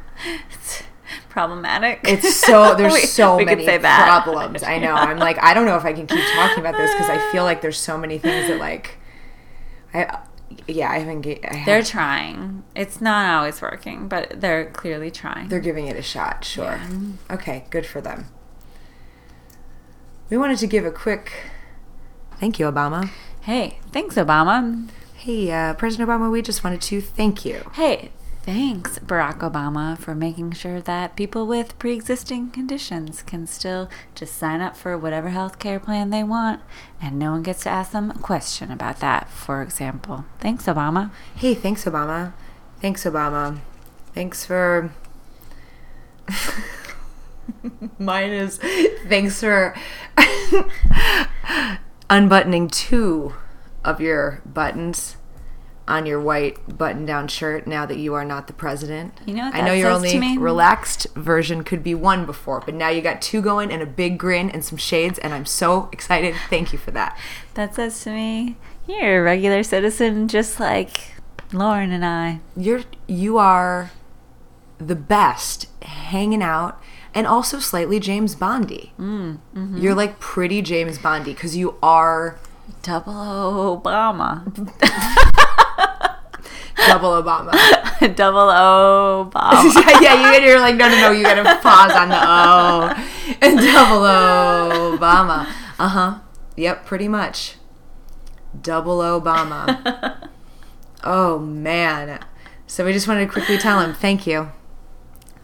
It's 0.51 0.81
problematic. 1.29 2.00
It's 2.03 2.36
so 2.36 2.74
there's 2.77 2.93
We- 2.93 3.00
so 3.01 3.38
we 3.38 3.45
many 3.45 3.65
problems. 3.79 4.63
I 4.63 4.79
know. 4.79 4.93
I'm 4.95 5.17
like 5.19 5.38
I 5.43 5.53
don't 5.53 5.65
know 5.65 5.77
if 5.77 5.86
I 5.86 5.93
can 5.93 6.07
keep 6.07 6.25
talking 6.33 6.59
about 6.59 6.75
this 6.75 6.91
because 6.93 7.09
I 7.09 7.19
feel 7.31 7.43
like 7.43 7.62
there's 7.62 7.77
so 7.77 7.98
many 8.00 8.17
things 8.17 8.48
that 8.48 8.59
like 8.59 8.98
I 9.93 10.19
yeah, 10.67 10.89
I 10.89 10.98
haven't. 11.00 11.25
I 11.27 11.55
have, 11.55 11.65
They're 11.67 11.83
trying. 11.83 12.63
It's 12.75 13.00
not 13.00 13.29
always 13.38 13.62
working, 13.62 14.07
but 14.07 14.41
they're 14.41 14.71
clearly 14.71 15.12
trying. 15.12 15.48
they're 15.50 15.59
giving 15.59 15.86
it 15.88 15.95
a 15.95 16.01
shot. 16.01 16.43
Sure. 16.43 16.79
Yeah. 16.81 17.36
Okay, 17.36 17.65
good 17.69 17.86
for 17.86 18.01
them. 18.01 18.25
We 20.29 20.38
wanted 20.38 20.59
to 20.59 20.67
give 20.67 20.86
a 20.86 20.91
quick 20.91 21.31
thank 22.39 22.59
you, 22.59 22.65
Obama. 22.67 23.09
Hey, 23.41 23.79
thanks, 23.91 24.15
Obama. 24.15 24.88
Hey, 25.15 25.51
uh, 25.51 25.74
President 25.74 26.07
Obama, 26.07 26.31
we 26.31 26.41
just 26.41 26.63
wanted 26.63 26.81
to 26.81 27.01
thank 27.01 27.43
you. 27.45 27.69
Hey, 27.74 28.12
thanks, 28.43 29.00
Barack 29.00 29.39
Obama, 29.39 29.98
for 29.98 30.13
making 30.13 30.51
sure 30.51 30.81
that 30.81 31.15
people 31.15 31.48
with 31.48 31.77
pre 31.79 31.93
existing 31.93 32.51
conditions 32.51 33.24
can 33.24 33.48
still 33.48 33.89
just 34.13 34.36
sign 34.36 34.62
up 34.62 34.77
for 34.77 34.98
whatever 34.98 35.29
health 35.29 35.57
care 35.57 35.79
plan 35.79 36.12
they 36.12 36.24
want, 36.24 36.62
and 37.01 37.17
no 37.17 37.31
one 37.31 37.41
gets 37.41 37.63
to 37.63 37.69
ask 37.69 37.91
them 37.91 38.12
a 38.12 38.19
question 38.19 38.71
about 38.71 39.00
that, 39.00 39.29
for 39.29 39.63
example. 39.63 40.25
Thanks, 40.39 40.65
Obama. 40.65 41.09
Hey, 41.36 41.55
thanks, 41.55 41.86
Obama. 41.86 42.33
Thanks, 42.79 43.03
Obama. 43.03 43.59
Thanks 44.13 44.45
for. 44.45 44.91
Mine 48.00 48.32
is 48.32 48.60
thanks 49.08 49.39
for 49.39 49.75
unbuttoning 52.10 52.70
two 52.70 53.34
of 53.84 54.01
your 54.01 54.41
buttons 54.46 55.15
on 55.89 56.06
your 56.06 56.22
white 56.22 56.77
button-down 56.77 57.27
shirt 57.27 57.65
now 57.65 57.84
that 57.84 57.98
you 57.98 58.13
are 58.13 58.24
not 58.24 58.46
the 58.46 58.53
president. 58.53 59.12
You 59.25 59.34
know 59.34 59.46
what 59.46 59.56
I 59.56 59.62
know 59.62 59.74
your 59.74 59.89
only 59.89 60.38
relaxed 60.38 61.08
version 61.15 61.63
could 61.63 61.84
be 61.84 61.96
one 61.96 62.27
before, 62.27 62.62
but 62.63 62.75
now 62.75 62.89
you 62.89 63.01
got 63.01 63.24
two 63.24 63.41
going 63.41 63.72
and 63.72 63.82
a 63.82 63.88
big 63.88 64.20
grin 64.20 64.51
and 64.51 64.63
some 64.63 64.77
shades, 64.77 65.18
and 65.18 65.34
I'm 65.34 65.48
so 65.48 65.89
excited. 65.91 66.36
Thank 66.50 66.72
you 66.72 66.77
for 66.77 66.91
that. 66.91 67.18
That 67.56 67.74
says 67.74 68.03
to 68.03 68.12
me, 68.12 68.56
you're 68.88 69.22
a 69.22 69.24
regular 69.24 69.63
citizen 69.63 70.27
just 70.27 70.60
like 70.60 71.13
Lauren 71.51 71.91
and 71.91 72.06
I. 72.06 72.39
you're 72.56 72.84
you 73.08 73.39
are 73.39 73.89
the 74.77 74.96
best 74.96 75.68
hanging 75.84 76.44
out 76.44 76.79
and 77.13 77.25
also 77.27 77.59
slightly 77.59 77.99
James 77.99 78.35
Bondy. 78.35 78.93
Mm, 78.99 79.39
You're 79.81 79.95
like 79.95 80.19
pretty 80.19 80.61
James 80.61 80.97
Bondy 80.97 81.33
because 81.33 81.55
you 81.55 81.75
are 81.81 82.37
Double 82.83 83.13
Obama. 83.81 84.45
double 86.87 87.21
Obama. 87.21 87.51
Double 88.15 88.47
Obama. 88.47 90.01
yeah, 90.01 90.37
you, 90.37 90.45
you're 90.45 90.59
like 90.59 90.75
no, 90.75 90.87
no, 90.87 90.95
no. 91.01 91.11
You 91.11 91.23
gotta 91.23 91.43
pause 91.61 91.91
on 91.91 92.09
the 92.09 92.19
O 92.21 93.35
and 93.41 93.57
double 93.73 94.97
Obama. 94.97 95.47
Uh 95.77 95.87
huh. 95.87 96.19
Yep, 96.55 96.85
pretty 96.85 97.07
much. 97.07 97.55
Double 98.61 98.99
Obama. 98.99 100.29
oh 101.03 101.39
man. 101.39 102.19
So 102.67 102.85
we 102.85 102.93
just 102.93 103.07
wanted 103.07 103.25
to 103.25 103.31
quickly 103.31 103.57
tell 103.57 103.79
him 103.81 103.93
thank 103.93 104.25
you. 104.27 104.51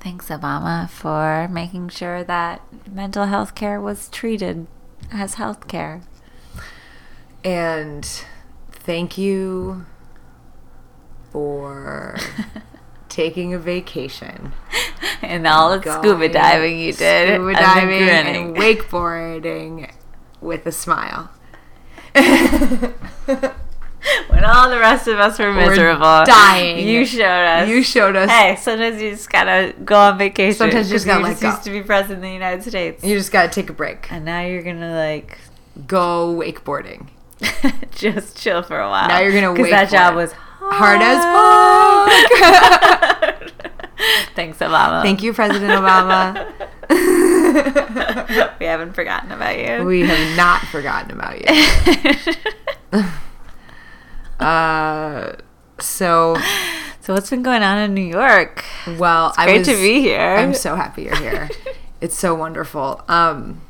Thanks, 0.06 0.30
Obama, 0.30 0.88
for 0.88 1.48
making 1.48 1.90
sure 1.90 2.24
that 2.26 2.62
mental 2.88 3.26
health 3.26 3.56
care 3.56 3.82
was 3.82 4.08
treated 4.08 4.68
as 5.12 5.34
health 5.34 5.68
care. 5.68 6.04
And 7.44 8.06
thank 8.72 9.18
you 9.18 9.88
for 11.32 12.20
taking 13.10 13.56
a 13.56 13.58
vacation. 13.58 14.54
And 15.24 15.48
all 15.48 15.80
the 15.80 15.82
scuba 15.82 16.30
diving 16.30 16.78
you 16.78 16.94
did. 16.94 17.38
Scuba 17.38 17.54
diving 17.54 18.08
and 18.08 18.56
wakeboarding 18.56 19.92
with 20.40 20.68
a 20.68 20.72
smile. 20.72 21.32
when 24.28 24.44
all 24.46 24.70
the 24.70 24.80
rest 24.80 25.08
of 25.08 25.20
us 25.20 25.40
were 25.40 25.54
miserable. 25.54 26.24
dying. 26.26 26.88
You 26.88 27.06
showed 27.06 27.22
us. 27.22 27.70
You 27.70 27.84
showed 27.84 28.16
us. 28.16 28.30
Hey, 28.30 28.56
sometimes 28.56 29.02
you 29.02 29.12
just 29.12 29.30
gotta 29.30 29.74
go 29.84 29.96
on 29.96 30.18
vacation. 30.18 30.58
Sometimes 30.58 30.90
you 30.90 30.96
just 30.96 31.06
gotta 31.06 31.22
you 31.22 31.28
just 31.30 31.42
go. 31.42 31.50
used 31.50 31.64
to 31.64 31.72
be 31.72 31.82
president 31.82 32.18
of 32.18 32.24
the 32.24 32.32
United 32.34 32.64
States. 32.64 33.04
You 33.04 33.18
just 33.18 33.32
gotta 33.32 33.50
take 33.50 33.70
a 33.70 33.74
break. 33.74 34.12
and 34.12 34.26
now 34.26 34.42
you're 34.42 34.64
gonna 34.64 34.96
like 34.96 35.38
Go 35.88 36.36
wakeboarding. 36.40 37.08
just 37.92 38.38
chill 38.38 38.64
for 38.64 38.80
a 38.80 38.90
while. 38.90 39.10
Now 39.10 39.20
you're 39.20 39.34
gonna 39.34 39.52
wake. 39.52 39.58
because 39.66 39.72
that 39.72 39.90
job 39.90 40.16
was 40.16 40.34
Hard 40.68 41.02
as 41.02 41.22
fuck. 43.30 43.52
Thanks, 44.36 44.58
Obama. 44.58 45.02
Thank 45.04 45.22
you, 45.24 45.32
President 45.34 45.72
Obama. 45.72 46.52
we 48.60 48.66
haven't 48.66 48.94
forgotten 48.94 49.32
about 49.32 49.58
you. 49.60 49.86
we 49.86 50.02
have 50.02 50.38
not 50.38 50.62
forgotten 50.68 51.12
about 51.12 51.40
you. 51.40 53.04
Uh, 54.40 55.34
so, 55.80 56.38
so 57.02 57.14
what's 57.14 57.30
been 57.30 57.44
going 57.44 57.64
on 57.64 57.78
in 57.80 57.94
New 57.94 58.02
York? 58.02 58.64
well, 58.98 59.34
I 59.38 59.46
Great 59.46 59.60
was, 59.60 59.68
to 59.68 59.76
be 59.76 60.02
here. 60.02 60.36
I'm 60.36 60.54
so 60.54 60.76
happy 60.76 61.04
you're 61.04 61.16
here. 61.16 61.50
it's 62.02 62.18
so 62.18 62.36
wonderful. 62.36 63.04
Um, 63.08 63.62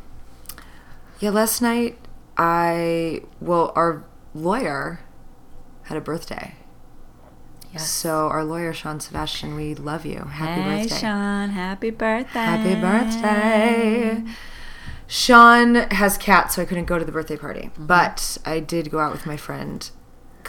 yeah, 1.20 1.30
last 1.30 1.62
night 1.62 1.98
I 2.38 3.22
well, 3.40 3.72
our 3.76 4.04
lawyer 4.34 5.00
had 5.84 5.98
a 5.98 6.02
birthday. 6.02 6.56
Yes. 7.72 7.90
So 7.90 8.28
our 8.28 8.44
lawyer 8.44 8.74
Sean 8.74 9.00
Sebastian, 9.00 9.56
we 9.56 9.76
love 9.76 10.06
you. 10.06 10.20
Happy 10.20 10.62
hey, 10.62 10.82
birthday. 10.84 10.96
Sean. 11.00 11.50
Happy 11.50 11.90
birthday. 11.90 12.40
Happy 12.40 12.76
birthday. 12.76 14.24
Sean 15.08 15.76
has 15.76 16.18
cats, 16.18 16.56
so 16.56 16.62
I 16.62 16.66
couldn't 16.66 16.86
go 16.86 16.98
to 16.98 17.06
the 17.06 17.12
birthday 17.12 17.38
party. 17.38 17.70
But 17.78 18.38
I 18.46 18.60
did 18.60 18.90
go 18.90 19.00
out 19.00 19.12
with 19.12 19.26
my 19.26 19.38
friend 19.38 19.90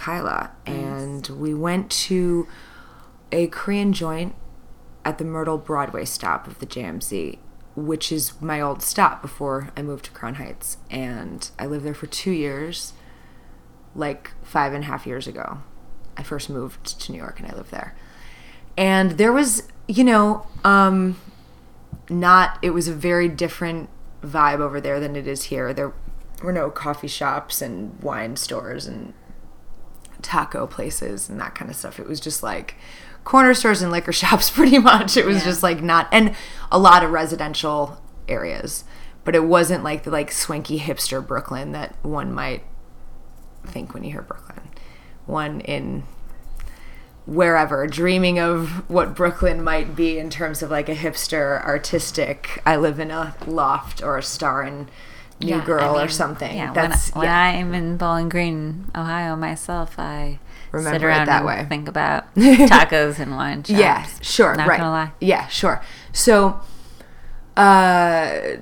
Kyla, 0.06 0.52
and 0.64 1.26
we 1.26 1.52
went 1.52 1.90
to 1.90 2.46
a 3.32 3.48
Korean 3.48 3.92
joint 3.92 4.36
at 5.04 5.18
the 5.18 5.24
Myrtle 5.24 5.58
Broadway 5.58 6.04
stop 6.04 6.46
of 6.46 6.60
the 6.60 6.66
JMZ, 6.66 7.38
which 7.74 8.12
is 8.12 8.40
my 8.40 8.60
old 8.60 8.82
stop 8.82 9.20
before 9.20 9.70
I 9.76 9.82
moved 9.82 10.04
to 10.04 10.12
Crown 10.12 10.36
Heights. 10.36 10.76
And 10.92 11.50
I 11.58 11.66
lived 11.66 11.84
there 11.84 11.92
for 11.92 12.06
two 12.06 12.30
years, 12.30 12.92
like 13.96 14.30
five 14.44 14.72
and 14.72 14.84
a 14.84 14.86
half 14.86 15.08
years 15.08 15.26
ago. 15.26 15.58
I 16.16 16.22
first 16.22 16.48
moved 16.48 17.00
to 17.00 17.10
New 17.10 17.18
York 17.18 17.40
and 17.40 17.50
I 17.50 17.56
lived 17.56 17.72
there. 17.72 17.96
And 18.76 19.18
there 19.18 19.32
was, 19.32 19.64
you 19.88 20.04
know, 20.04 20.46
um, 20.62 21.20
not 22.08 22.60
it 22.62 22.70
was 22.70 22.86
a 22.86 22.94
very 22.94 23.28
different 23.28 23.88
vibe 24.22 24.60
over 24.60 24.80
there 24.80 25.00
than 25.00 25.16
it 25.16 25.26
is 25.26 25.44
here 25.44 25.74
there 25.74 25.92
were 26.44 26.52
no 26.52 26.70
coffee 26.70 27.08
shops 27.08 27.60
and 27.60 28.00
wine 28.02 28.36
stores 28.36 28.86
and 28.86 29.12
taco 30.22 30.66
places 30.66 31.28
and 31.28 31.40
that 31.40 31.54
kind 31.54 31.70
of 31.70 31.76
stuff 31.76 31.98
it 32.00 32.08
was 32.08 32.20
just 32.20 32.42
like 32.42 32.74
corner 33.24 33.54
stores 33.54 33.82
and 33.82 33.90
liquor 33.92 34.12
shops 34.22 34.50
pretty 34.50 34.78
much 34.78 35.16
it 35.16 35.26
was 35.26 35.38
Yeah. 35.38 35.44
just 35.44 35.62
like 35.62 35.82
not 35.82 36.08
and 36.12 36.34
a 36.70 36.78
lot 36.78 37.02
of 37.04 37.10
residential 37.10 38.00
areas 38.28 38.84
but 39.24 39.34
it 39.34 39.44
wasn't 39.44 39.82
like 39.84 40.04
the 40.04 40.10
like 40.10 40.30
swanky 40.32 40.78
hipster 40.78 41.24
brooklyn 41.26 41.72
that 41.72 41.94
one 42.04 42.32
might 42.32 42.62
think 43.66 43.92
when 43.94 44.04
you 44.04 44.10
hear 44.12 44.22
brooklyn 44.22 44.68
one 45.26 45.60
in 45.60 46.04
wherever, 47.26 47.86
dreaming 47.88 48.38
of 48.38 48.88
what 48.88 49.14
Brooklyn 49.16 49.62
might 49.62 49.96
be 49.96 50.18
in 50.18 50.30
terms 50.30 50.62
of 50.62 50.70
like 50.70 50.88
a 50.88 50.94
hipster, 50.94 51.60
artistic. 51.64 52.62
I 52.64 52.76
live 52.76 53.00
in 53.00 53.10
a 53.10 53.34
loft 53.46 54.00
or 54.02 54.16
a 54.16 54.22
star 54.22 54.62
in 54.62 54.88
New 55.40 55.48
Yeah, 55.48 55.62
I 55.62 55.64
Girl 55.64 55.98
or 56.00 56.08
something. 56.08 56.56
Yeah, 56.56 56.72
That's 56.72 57.10
when, 57.14 57.26
when. 57.26 57.30
I'm 57.34 57.74
in 57.74 57.96
Bowling 57.96 58.28
Green, 58.28 58.90
Ohio 58.94 59.36
myself, 59.36 59.98
I 59.98 60.38
sit 60.66 60.72
Remember 60.72 60.96
it 60.96 61.02
around 61.10 61.26
that 61.28 61.38
and 61.38 61.46
way. 61.46 61.66
think 61.68 61.88
about 61.88 62.34
tacos 62.34 63.18
and 63.18 63.36
wine 63.36 63.62
shops. 63.62 63.78
yeah, 63.78 64.06
sure, 64.22 64.54
Not 64.56 64.66
right. 64.68 64.78
gonna 64.78 64.90
lie. 64.90 65.12
Yeah, 65.20 65.46
sure. 65.48 65.82
So, 66.12 66.60
uh, 67.56 68.56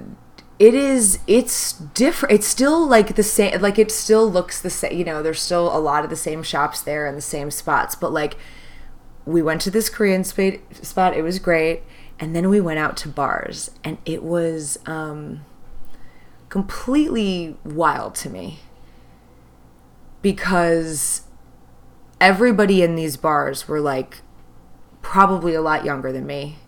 it 0.58 0.74
is. 0.74 1.18
It's 1.26 1.72
different. 1.72 2.34
It's 2.34 2.46
still 2.46 2.86
like 2.86 3.16
the 3.16 3.22
same. 3.24 3.60
Like 3.60 3.78
it 3.78 3.90
still 3.90 4.30
looks 4.30 4.60
the 4.60 4.70
same. 4.70 4.96
You 4.96 5.04
know, 5.04 5.22
there's 5.22 5.40
still 5.40 5.74
a 5.76 5.78
lot 5.78 6.04
of 6.04 6.10
the 6.10 6.16
same 6.16 6.42
shops 6.42 6.80
there 6.80 7.06
and 7.06 7.16
the 7.16 7.20
same 7.22 7.50
spots. 7.50 7.94
But 7.96 8.12
like, 8.12 8.36
we 9.24 9.42
went 9.42 9.60
to 9.62 9.70
this 9.70 9.88
Korean 9.88 10.22
spot. 10.24 11.16
It 11.16 11.22
was 11.22 11.38
great, 11.40 11.82
and 12.20 12.36
then 12.36 12.48
we 12.48 12.60
went 12.60 12.78
out 12.78 12.96
to 12.98 13.08
bars, 13.08 13.72
and 13.82 13.98
it 14.06 14.22
was 14.22 14.78
um, 14.86 15.44
completely 16.54 17.56
wild 17.64 18.14
to 18.14 18.30
me 18.30 18.60
because 20.22 21.22
everybody 22.20 22.80
in 22.80 22.94
these 22.94 23.16
bars 23.16 23.66
were 23.66 23.80
like 23.80 24.20
probably 25.02 25.52
a 25.52 25.60
lot 25.60 25.84
younger 25.84 26.12
than 26.12 26.24
me, 26.24 26.58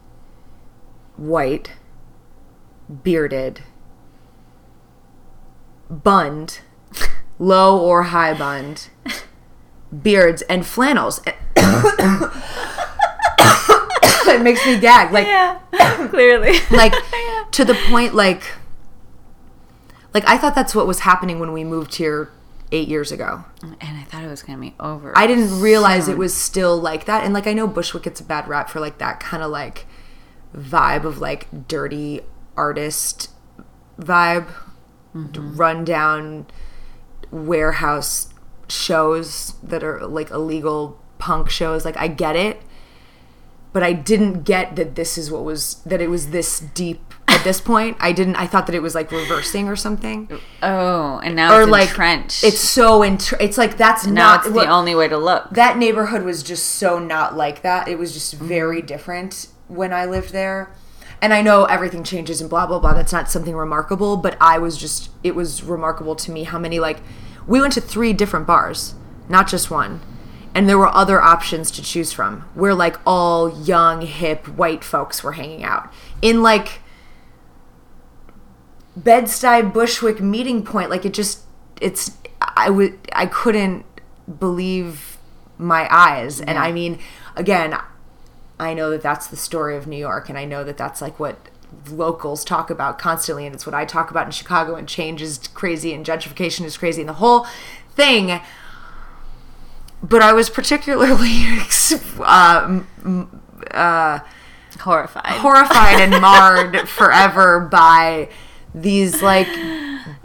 white, 1.16 1.70
bearded, 3.04 3.60
bunned, 5.88 6.58
low 7.38 7.78
or 7.78 8.02
high 8.02 8.34
bunned, 8.34 8.88
beards, 10.02 10.42
and 10.50 10.66
flannels. 10.66 11.20
it 11.56 12.32
makes 14.42 14.66
me 14.66 14.80
gag. 14.80 15.12
Like, 15.12 15.28
Yeah, 15.28 15.60
clearly. 16.10 16.58
like 16.72 16.92
to 17.52 17.64
the 17.64 17.76
point 17.88 18.16
like 18.16 18.42
like 20.16 20.26
I 20.26 20.38
thought 20.38 20.54
that's 20.54 20.74
what 20.74 20.86
was 20.86 21.00
happening 21.00 21.38
when 21.40 21.52
we 21.52 21.62
moved 21.62 21.96
here 21.96 22.30
eight 22.72 22.88
years 22.88 23.12
ago. 23.12 23.44
And 23.62 23.76
I 23.98 24.02
thought 24.04 24.24
it 24.24 24.28
was 24.28 24.42
going 24.42 24.56
to 24.58 24.62
be 24.62 24.74
over. 24.80 25.12
I 25.14 25.26
didn't 25.26 25.60
realize 25.60 26.06
soon. 26.06 26.14
it 26.14 26.16
was 26.16 26.34
still 26.34 26.80
like 26.80 27.04
that. 27.04 27.22
And 27.22 27.34
like 27.34 27.46
I 27.46 27.52
know 27.52 27.66
Bushwick 27.66 28.04
gets 28.04 28.18
a 28.18 28.24
bad 28.24 28.48
rap 28.48 28.70
for 28.70 28.80
like 28.80 28.96
that 28.96 29.20
kind 29.20 29.42
of 29.42 29.50
like 29.50 29.84
vibe 30.56 31.04
of 31.04 31.18
like 31.18 31.68
dirty 31.68 32.22
artist 32.56 33.28
vibe, 34.00 34.50
mm-hmm. 35.14 35.54
run 35.54 35.84
down 35.84 36.46
warehouse 37.30 38.32
shows 38.70 39.52
that 39.62 39.84
are 39.84 40.06
like 40.06 40.30
illegal 40.30 40.98
punk 41.18 41.50
shows. 41.50 41.84
Like 41.84 41.98
I 41.98 42.08
get 42.08 42.36
it, 42.36 42.62
but 43.74 43.82
I 43.82 43.92
didn't 43.92 44.44
get 44.44 44.76
that 44.76 44.94
this 44.94 45.18
is 45.18 45.30
what 45.30 45.44
was 45.44 45.74
that 45.84 46.00
it 46.00 46.08
was 46.08 46.30
this 46.30 46.58
deep 46.58 47.12
at 47.28 47.42
this 47.44 47.60
point. 47.60 47.96
I 48.00 48.12
didn't. 48.12 48.36
I 48.36 48.46
thought 48.46 48.66
that 48.66 48.74
it 48.74 48.82
was 48.82 48.94
like 48.94 49.10
reversing 49.12 49.68
or 49.68 49.76
something. 49.76 50.28
Oh, 50.62 51.20
and 51.24 51.34
now 51.36 51.54
Or 51.56 51.62
it's 51.62 51.70
like 51.70 51.88
entrenched. 51.88 52.44
it's 52.44 52.60
so 52.60 53.00
entr- 53.00 53.36
It's 53.40 53.58
like 53.58 53.76
that's 53.76 54.06
now 54.06 54.12
not 54.36 54.46
it's 54.46 54.54
look, 54.54 54.64
the 54.66 54.70
only 54.70 54.94
way 54.94 55.08
to 55.08 55.18
look. 55.18 55.50
that 55.50 55.76
neighborhood 55.78 56.22
was 56.22 56.42
just 56.42 56.66
so 56.66 56.98
not 56.98 57.36
like 57.36 57.62
that. 57.62 57.88
It 57.88 57.98
was 57.98 58.12
just 58.12 58.34
Mm-hmm. 58.36 58.48
very 58.48 58.82
different 58.82 59.48
when 59.68 59.92
I 59.92 60.04
lived 60.04 60.32
there. 60.32 60.72
And 61.22 61.32
I 61.32 61.40
know 61.40 61.64
everything 61.64 62.04
changes 62.04 62.40
and 62.40 62.50
blah 62.50 62.66
blah 62.66 62.78
blah. 62.78 62.92
That's 62.94 63.12
not 63.12 63.30
something 63.30 63.56
remarkable, 63.56 64.16
but 64.16 64.36
I 64.40 64.58
was 64.58 64.76
just 64.76 65.10
it 65.24 65.34
was 65.34 65.62
remarkable 65.62 66.14
to 66.16 66.30
me 66.30 66.44
how 66.44 66.58
many 66.58 66.78
like 66.78 66.98
we 67.46 67.60
went 67.60 67.72
to 67.74 67.80
three 67.80 68.12
different 68.12 68.46
bars, 68.46 68.94
not 69.28 69.48
just 69.48 69.70
one. 69.70 70.00
And 70.54 70.68
there 70.68 70.78
were 70.78 70.88
other 70.88 71.20
options 71.20 71.70
to 71.72 71.82
choose 71.82 72.12
from 72.14 72.40
where 72.54 72.74
like 72.74 72.96
all 73.06 73.62
young, 73.62 74.02
hip, 74.02 74.46
white 74.48 74.82
folks 74.84 75.22
were 75.22 75.32
hanging 75.32 75.62
out. 75.64 75.92
In 76.22 76.42
like 76.42 76.80
Bed-Stuy 78.96 79.72
Bushwick 79.72 80.20
meeting 80.20 80.64
point 80.64 80.90
like 80.90 81.04
it 81.04 81.12
just 81.14 81.40
it's 81.80 82.16
I 82.40 82.70
would 82.70 82.98
I 83.12 83.26
couldn't 83.26 83.84
believe 84.38 85.18
my 85.58 85.86
eyes. 85.94 86.40
And 86.40 86.58
I 86.58 86.72
mean 86.72 86.98
again 87.36 87.76
I 88.58 88.72
know 88.72 88.90
that 88.90 89.02
that's 89.02 89.26
the 89.26 89.36
story 89.36 89.76
of 89.76 89.86
New 89.86 89.98
York 89.98 90.28
and 90.28 90.38
I 90.38 90.44
know 90.46 90.64
that 90.64 90.78
that's 90.78 91.02
like 91.02 91.20
what 91.20 91.36
locals 91.90 92.44
talk 92.44 92.70
about 92.70 92.98
constantly 92.98 93.44
and 93.44 93.54
it's 93.54 93.66
what 93.66 93.74
I 93.74 93.84
talk 93.84 94.10
about 94.10 94.24
in 94.26 94.32
Chicago 94.32 94.76
and 94.76 94.88
change 94.88 95.20
is 95.20 95.38
crazy 95.52 95.92
and 95.92 96.04
gentrification 96.06 96.64
is 96.64 96.76
crazy 96.78 97.02
and 97.02 97.08
the 97.08 97.14
whole 97.14 97.46
thing. 97.94 98.40
But 100.02 100.22
I 100.22 100.32
was 100.32 100.48
particularly 100.48 101.58
um, 102.24 102.86
uh, 103.72 104.20
Horrified. 104.80 105.26
horrified 105.26 106.00
and 106.00 106.20
marred 106.20 106.86
forever 106.88 107.60
by 107.60 108.28
these 108.76 109.22
like 109.22 109.48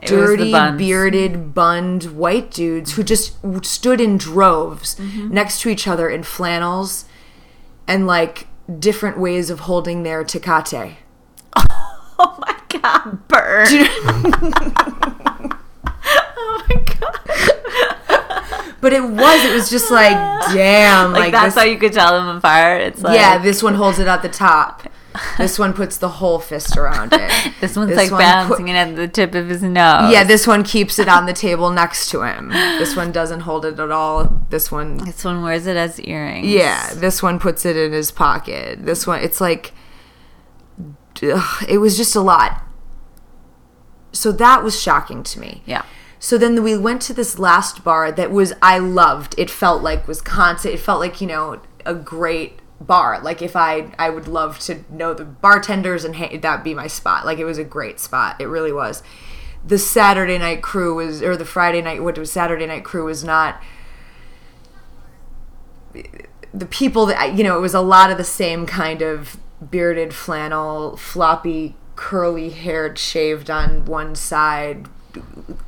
dirty 0.06 0.52
bearded 0.78 1.54
bunned 1.54 2.04
white 2.18 2.52
dudes 2.52 2.94
who 2.94 3.04
just 3.04 3.36
stood 3.66 4.02
in 4.02 4.18
droves 4.18 4.96
Mm-hmm. 4.96 5.34
next 5.34 5.62
to 5.62 5.70
each 5.70 5.88
other 5.88 6.10
in 6.10 6.24
flannels 6.24 7.06
and 7.88 8.06
like 8.06 8.48
different 8.80 9.18
ways 9.20 9.50
of 9.50 9.62
holding 9.62 10.04
their 10.04 10.24
tecate. 10.24 10.96
oh 11.56 12.38
my 12.46 12.56
god, 12.82 13.28
burn. 13.28 13.68
oh 16.26 16.64
my 16.70 16.76
god. 17.00 17.18
But 18.82 18.94
it 18.94 19.04
was 19.04 19.46
it 19.46 19.54
was 19.54 19.70
just 19.70 19.92
like 19.92 20.12
damn 20.54 21.12
Like, 21.12 21.20
like, 21.26 21.32
that's 21.32 21.54
this, 21.56 21.64
how 21.64 21.70
you 21.70 21.78
could 21.78 21.94
tell 21.94 22.14
them 22.20 22.38
apart. 22.38 22.82
It's 22.82 23.02
like 23.02 23.16
yeah 23.16 23.38
this 23.38 23.62
one 23.62 23.76
holds 23.76 24.00
it 24.00 24.08
at 24.08 24.22
the 24.24 24.30
top. 24.30 24.84
This 25.38 25.60
one 25.60 25.74
puts 25.74 25.98
the 25.98 26.08
whole 26.08 26.40
fist 26.40 26.78
around 26.78 27.14
it. 27.14 27.32
This 27.62 27.76
one's 27.76 27.90
This 27.90 27.98
like 27.98 28.12
one 28.12 28.20
balancing 28.20 28.68
it 28.70 28.74
at 28.74 28.96
the 28.96 29.08
tip 29.08 29.36
of 29.36 29.50
his 29.50 29.62
nose. 29.62 30.12
Yeah, 30.12 30.24
this 30.24 30.48
one 30.48 30.64
keeps 30.64 30.98
it 30.98 31.08
on 31.08 31.26
the 31.26 31.34
table 31.34 31.70
next 31.70 32.10
to 32.10 32.24
him. 32.24 32.50
This 32.50 32.96
one 32.96 33.12
doesn't 33.12 33.42
hold 33.42 33.66
it 33.66 33.80
at 33.80 33.92
all. 33.92 34.42
This 34.50 34.72
one 34.72 34.98
This 34.98 35.24
one 35.24 35.44
wears 35.44 35.68
it 35.68 35.78
as 35.78 36.00
earrings. 36.00 36.48
Yeah, 36.48 36.94
this 36.96 37.22
one 37.22 37.40
puts 37.40 37.66
it 37.66 37.78
in 37.78 37.92
his 37.92 38.10
pocket. 38.10 38.86
This 38.86 39.06
one, 39.06 39.22
it's 39.22 39.40
like, 39.40 39.74
ugh, 41.22 41.66
it 41.68 41.78
was 41.78 41.98
just 41.98 42.16
a 42.16 42.22
lot. 42.22 42.64
So 44.12 44.32
that 44.32 44.64
was 44.64 44.82
shocking 44.82 45.24
to 45.24 45.40
me. 45.40 45.62
Yeah. 45.66 45.84
So 46.20 46.38
then 46.38 46.64
we 46.64 46.78
went 46.78 47.02
to 47.04 47.14
this 47.14 47.40
last 47.40 47.84
bar 47.84 48.12
that 48.12 48.32
was 48.32 48.54
I 48.62 48.78
loved. 48.78 49.36
It 49.38 49.50
felt 49.50 49.82
like 49.84 50.08
Wisconsin. 50.08 50.72
It 50.72 50.80
felt 50.80 51.00
like 51.00 51.20
you 51.20 51.28
know 51.28 51.62
a 51.86 51.96
great 51.96 52.61
bar. 52.82 53.20
Like 53.22 53.42
if 53.42 53.56
I 53.56 53.92
I 53.98 54.10
would 54.10 54.28
love 54.28 54.60
to 54.60 54.84
know 54.90 55.14
the 55.14 55.26
bartenders 55.26 56.04
and 56.04 56.16
ha- 56.16 56.38
that'd 56.38 56.64
be 56.64 56.74
my 56.74 56.88
spot. 56.88 57.26
Like 57.26 57.38
it 57.40 57.46
was 57.46 57.58
a 57.58 57.64
great 57.64 58.00
spot. 58.00 58.38
It 58.40 58.48
really 58.48 58.74
was. 58.74 59.04
The 59.66 59.78
Saturday 59.78 60.38
night 60.38 60.64
crew 60.64 60.96
was 60.96 61.22
or 61.22 61.38
the 61.38 61.46
Friday 61.46 61.82
night 61.82 62.04
what 62.04 62.18
was 62.18 62.32
Saturday 62.32 62.66
night 62.66 62.84
crew 62.84 63.06
was 63.06 63.24
not 63.24 63.62
the 66.54 66.66
people 66.66 67.06
that 67.06 67.38
you 67.38 67.44
know 67.44 67.58
it 67.58 67.62
was 67.62 67.74
a 67.74 67.82
lot 67.82 68.12
of 68.12 68.18
the 68.18 68.24
same 68.24 68.66
kind 68.66 69.02
of 69.02 69.38
bearded 69.70 70.14
flannel 70.14 70.98
floppy 70.98 71.76
curly 71.96 72.50
haired 72.50 72.98
shaved 72.98 73.50
on 73.50 73.86
one 73.86 74.16
side 74.16 74.88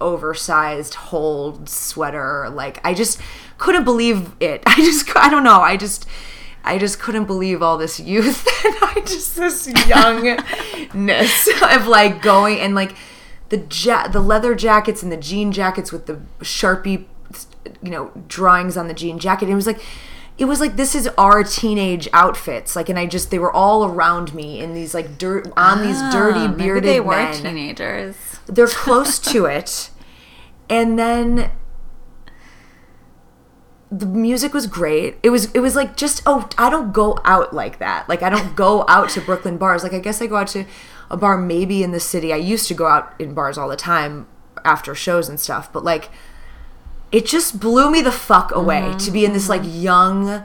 oversized 0.01 0.95
hold 0.95 1.69
sweater 1.69 2.49
like 2.49 2.79
i 2.83 2.93
just 2.93 3.19
couldn't 3.57 3.83
believe 3.83 4.31
it 4.39 4.63
i 4.67 4.75
just 4.75 5.15
i 5.15 5.29
don't 5.29 5.43
know 5.43 5.61
i 5.61 5.77
just 5.77 6.07
i 6.63 6.77
just 6.77 6.99
couldn't 6.99 7.25
believe 7.25 7.61
all 7.61 7.77
this 7.77 7.99
youth 7.99 8.47
and 8.65 8.75
i 8.81 9.01
just 9.05 9.35
this 9.35 9.67
youngness 9.87 11.47
of 11.75 11.87
like 11.87 12.21
going 12.21 12.59
and 12.59 12.75
like 12.75 12.95
the 13.49 13.63
ja- 13.71 14.07
the 14.07 14.19
leather 14.19 14.55
jackets 14.55 15.03
and 15.03 15.11
the 15.11 15.17
jean 15.17 15.51
jackets 15.51 15.91
with 15.91 16.05
the 16.05 16.19
sharpie 16.41 17.05
you 17.81 17.89
know 17.91 18.11
drawings 18.27 18.75
on 18.77 18.87
the 18.87 18.93
jean 18.93 19.19
jacket. 19.19 19.49
It 19.49 19.55
was 19.55 19.67
like 19.67 19.81
it 20.37 20.45
was 20.45 20.59
like 20.59 20.75
this 20.75 20.95
is 20.95 21.07
our 21.17 21.43
teenage 21.43 22.07
outfits. 22.13 22.75
Like 22.75 22.89
and 22.89 22.97
i 22.97 23.05
just 23.05 23.29
they 23.31 23.39
were 23.39 23.51
all 23.51 23.85
around 23.85 24.33
me 24.33 24.59
in 24.59 24.73
these 24.73 24.93
like 24.93 25.17
dirt 25.17 25.51
on 25.55 25.81
these 25.81 25.97
ah, 25.99 26.09
dirty 26.11 26.39
Oh, 26.41 26.47
maybe 26.47 26.79
they 26.79 26.99
were 26.99 27.15
men. 27.15 27.33
teenagers. 27.41 28.15
they're 28.47 28.67
close 28.67 29.19
to 29.19 29.45
it. 29.45 29.89
And 30.69 30.97
then 30.97 31.51
the 33.99 34.05
music 34.05 34.53
was 34.53 34.67
great. 34.67 35.17
It 35.23 35.29
was 35.29 35.51
it 35.51 35.59
was 35.59 35.75
like 35.75 35.95
just 35.95 36.23
oh 36.25 36.49
i 36.57 36.69
don't 36.69 36.91
go 36.93 37.19
out 37.23 37.53
like 37.53 37.79
that. 37.79 38.09
Like 38.09 38.23
i 38.23 38.29
don't 38.29 38.55
go 38.55 38.85
out 38.87 39.09
to 39.11 39.21
brooklyn 39.21 39.57
bars. 39.57 39.83
Like 39.83 39.93
i 39.93 39.99
guess 39.99 40.21
i 40.21 40.27
go 40.27 40.37
out 40.37 40.47
to 40.49 40.65
a 41.11 41.17
bar 41.17 41.37
maybe 41.37 41.83
in 41.83 41.91
the 41.91 41.99
city. 41.99 42.33
I 42.33 42.37
used 42.37 42.67
to 42.69 42.73
go 42.73 42.87
out 42.87 43.13
in 43.19 43.33
bars 43.33 43.57
all 43.57 43.69
the 43.69 43.75
time 43.75 44.27
after 44.65 44.95
shows 44.95 45.29
and 45.29 45.39
stuff 45.39 45.71
but 45.71 45.83
like 45.83 46.09
it 47.11 47.25
just 47.25 47.59
blew 47.59 47.91
me 47.91 48.01
the 48.01 48.11
fuck 48.11 48.53
away 48.55 48.81
mm-hmm. 48.81 48.97
to 48.97 49.11
be 49.11 49.25
in 49.25 49.33
this 49.33 49.49
like 49.49 49.61
young 49.63 50.43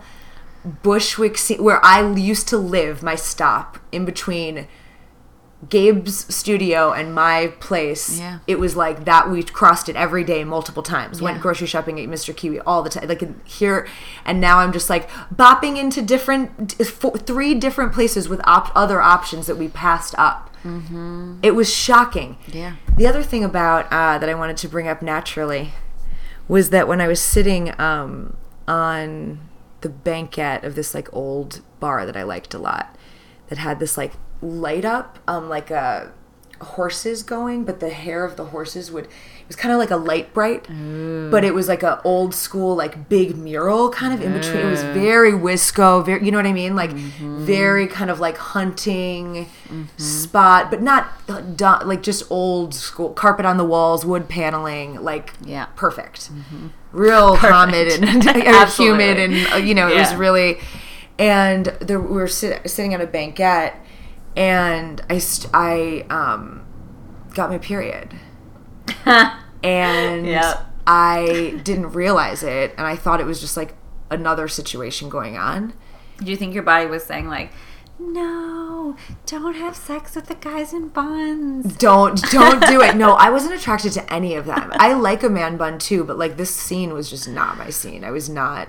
bushwick 0.82 1.38
scene 1.38 1.62
where 1.62 1.84
i 1.84 2.06
used 2.14 2.48
to 2.48 2.58
live 2.58 3.02
my 3.02 3.14
stop 3.14 3.78
in 3.92 4.04
between 4.04 4.66
Gabe's 5.68 6.32
studio 6.32 6.92
and 6.92 7.12
my 7.12 7.48
place, 7.58 8.18
Yeah. 8.20 8.38
it 8.46 8.60
was 8.60 8.76
like 8.76 9.04
that. 9.06 9.28
We 9.28 9.42
crossed 9.42 9.88
it 9.88 9.96
every 9.96 10.22
day, 10.22 10.44
multiple 10.44 10.84
times. 10.84 11.20
Went 11.20 11.40
grocery 11.40 11.66
shopping 11.66 11.98
at 11.98 12.08
Mr. 12.08 12.34
Kiwi 12.36 12.60
all 12.60 12.82
the 12.82 12.90
time. 12.90 13.08
Like 13.08 13.46
here, 13.48 13.88
and 14.24 14.40
now 14.40 14.58
I'm 14.58 14.72
just 14.72 14.88
like 14.88 15.10
bopping 15.34 15.76
into 15.76 16.00
different, 16.00 16.74
four, 16.86 17.18
three 17.18 17.54
different 17.56 17.92
places 17.92 18.28
with 18.28 18.40
op- 18.44 18.70
other 18.76 19.00
options 19.02 19.48
that 19.48 19.56
we 19.56 19.66
passed 19.66 20.14
up. 20.16 20.54
Mm-hmm. 20.62 21.40
It 21.42 21.52
was 21.56 21.72
shocking. 21.74 22.36
Yeah. 22.46 22.76
The 22.96 23.06
other 23.08 23.22
thing 23.24 23.42
about 23.42 23.86
uh, 23.86 24.18
that 24.18 24.28
I 24.28 24.34
wanted 24.34 24.58
to 24.58 24.68
bring 24.68 24.86
up 24.86 25.02
naturally 25.02 25.72
was 26.46 26.70
that 26.70 26.86
when 26.86 27.00
I 27.00 27.08
was 27.08 27.20
sitting 27.20 27.78
um, 27.80 28.36
on 28.68 29.40
the 29.80 29.88
banquette 29.88 30.62
of 30.64 30.76
this 30.76 30.94
like 30.94 31.08
old 31.12 31.62
bar 31.80 32.06
that 32.06 32.16
I 32.16 32.22
liked 32.22 32.54
a 32.54 32.58
lot, 32.58 32.94
that 33.48 33.58
had 33.58 33.80
this 33.80 33.96
like 33.98 34.12
light 34.42 34.84
up, 34.84 35.18
um, 35.26 35.48
like 35.48 35.70
a 35.70 36.12
horses 36.60 37.22
going, 37.22 37.64
but 37.64 37.78
the 37.80 37.90
hair 37.90 38.24
of 38.24 38.36
the 38.36 38.46
horses 38.46 38.90
would 38.90 39.04
it 39.04 39.46
was 39.46 39.56
kind 39.56 39.72
of 39.72 39.78
like 39.78 39.90
a 39.90 39.96
Lite-Brite, 39.96 40.66
but 41.30 41.42
it 41.42 41.54
was 41.54 41.68
like 41.68 41.82
a 41.82 42.02
old 42.02 42.34
school 42.34 42.74
like 42.76 43.08
big 43.08 43.36
mural 43.36 43.88
kind 43.90 44.12
of 44.12 44.20
in 44.20 44.32
between. 44.34 44.66
It 44.66 44.68
was 44.68 44.82
very 44.82 45.32
Wisco, 45.32 46.04
very 46.04 46.22
you 46.24 46.30
know 46.30 46.36
what 46.38 46.46
I 46.46 46.52
mean, 46.52 46.76
like 46.76 46.90
very 46.90 47.86
kind 47.86 48.10
of 48.10 48.20
like 48.20 48.36
hunting 48.36 49.46
spot, 49.96 50.70
but 50.70 50.82
not 50.82 51.12
uh, 51.28 51.82
like 51.86 52.02
just 52.02 52.24
old 52.30 52.74
school 52.74 53.10
carpet 53.10 53.46
on 53.46 53.56
the 53.56 53.64
walls, 53.64 54.04
wood 54.04 54.28
paneling, 54.28 55.02
like 55.02 55.32
Yeah. 55.44 55.66
perfect, 55.76 56.30
real 56.92 57.36
humid 57.36 57.88
and 58.02 58.68
humid 58.76 59.18
and 59.18 59.52
uh, 59.52 59.56
you 59.56 59.74
know 59.74 59.88
it 59.88 59.94
was 59.96 60.14
really. 60.14 60.58
And 61.20 61.66
there, 61.80 62.00
we 62.00 62.14
were 62.14 62.28
sit, 62.28 62.68
sitting 62.70 62.94
at 62.94 63.00
a 63.00 63.06
banquette, 63.06 63.74
and 64.38 65.02
I 65.10 65.18
st- 65.18 65.50
I 65.52 66.06
um 66.08 66.64
got 67.34 67.50
my 67.50 67.58
period, 67.58 68.14
and 69.62 70.26
Yep. 70.26 70.66
I 70.86 71.60
didn't 71.64 71.92
realize 71.92 72.42
it, 72.42 72.72
and 72.78 72.86
I 72.86 72.96
thought 72.96 73.20
it 73.20 73.26
was 73.26 73.40
just 73.40 73.56
like 73.56 73.74
another 74.10 74.48
situation 74.48 75.08
going 75.10 75.36
on. 75.36 75.74
Do 76.18 76.30
you 76.30 76.36
think 76.36 76.54
your 76.54 76.62
body 76.62 76.86
was 76.86 77.04
saying 77.04 77.28
like, 77.28 77.52
no, 77.98 78.96
don't 79.26 79.54
have 79.54 79.76
sex 79.76 80.14
with 80.14 80.26
the 80.26 80.34
guys 80.34 80.72
in 80.72 80.88
buns. 80.88 81.76
Don't 81.76 82.20
don't 82.30 82.64
do 82.66 82.80
it. 82.80 82.94
No, 82.98 83.12
I 83.14 83.28
wasn't 83.30 83.54
attracted 83.54 83.92
to 83.92 84.12
any 84.12 84.34
of 84.34 84.46
them. 84.46 84.70
I 84.74 84.92
like 84.94 85.22
a 85.22 85.28
man 85.28 85.56
bun 85.56 85.78
too, 85.78 86.04
but 86.04 86.16
like 86.18 86.36
this 86.36 86.54
scene 86.54 86.92
was 86.94 87.10
just 87.10 87.28
not 87.28 87.58
my 87.58 87.70
scene. 87.70 88.02
I 88.04 88.10
was 88.10 88.28
not. 88.28 88.68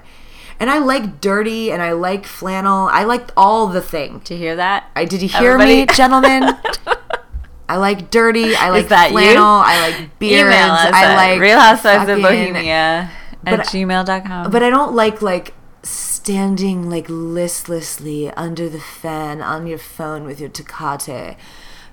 And 0.60 0.70
I 0.70 0.80
like 0.80 1.22
dirty 1.22 1.72
and 1.72 1.82
I 1.82 1.94
like 1.94 2.26
flannel. 2.26 2.90
I 2.92 3.04
liked 3.06 3.32
all 3.38 3.68
the 3.68 3.82
thing. 3.82 4.20
Did 4.20 4.32
you 4.36 4.38
hear 4.40 4.56
that? 4.58 4.90
I 4.96 5.06
did 5.06 5.22
you 5.22 5.30
hear 5.30 5.58
me, 5.58 5.86
gentlemen? 5.96 6.50
I 7.70 7.78
like 7.78 8.10
dirty. 8.12 8.56
I 8.56 8.70
like 8.72 8.90
that 8.90 9.08
you? 9.12 9.14
flannel. 9.14 9.46
I 9.46 9.90
like 9.92 10.20
beards. 10.20 10.54
I 10.54 11.04
at 11.06 11.16
like 11.16 11.40
Real 11.40 11.60
Housewives 11.60 12.10
of 12.10 12.22
Bohemia 12.22 12.72
at 12.72 13.10
But- 13.44 13.60
gmail.com. 13.68 14.52
But 14.52 14.64
I 14.64 14.70
don't 14.70 14.94
like 14.96 15.22
like 15.22 15.54
standing 15.82 16.90
like 16.90 17.06
listlessly 17.08 18.30
under 18.32 18.68
the 18.68 18.80
fan 18.82 19.42
on 19.42 19.66
your 19.66 19.78
phone 19.78 20.26
with 20.26 20.40
your 20.42 20.50
Tecate, 20.50 21.38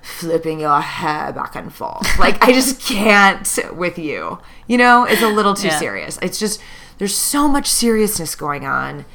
flipping 0.01 0.59
your 0.59 0.81
hair 0.81 1.31
back 1.31 1.55
and 1.55 1.73
forth. 1.73 2.19
Like 2.19 2.43
I 2.43 2.51
just 2.51 2.81
can't 2.85 3.47
with 3.73 3.97
you. 3.97 4.39
You 4.67 4.77
know, 4.77 5.05
it's 5.05 5.21
a 5.21 5.29
little 5.29 5.53
too 5.53 5.67
Yeah. 5.67 5.79
serious. 5.79 6.19
It's 6.21 6.39
just 6.39 6.59
there's 6.97 7.15
so 7.15 7.47
much 7.47 7.67
seriousness 7.67 8.35
going 8.35 8.65
on. 8.65 9.05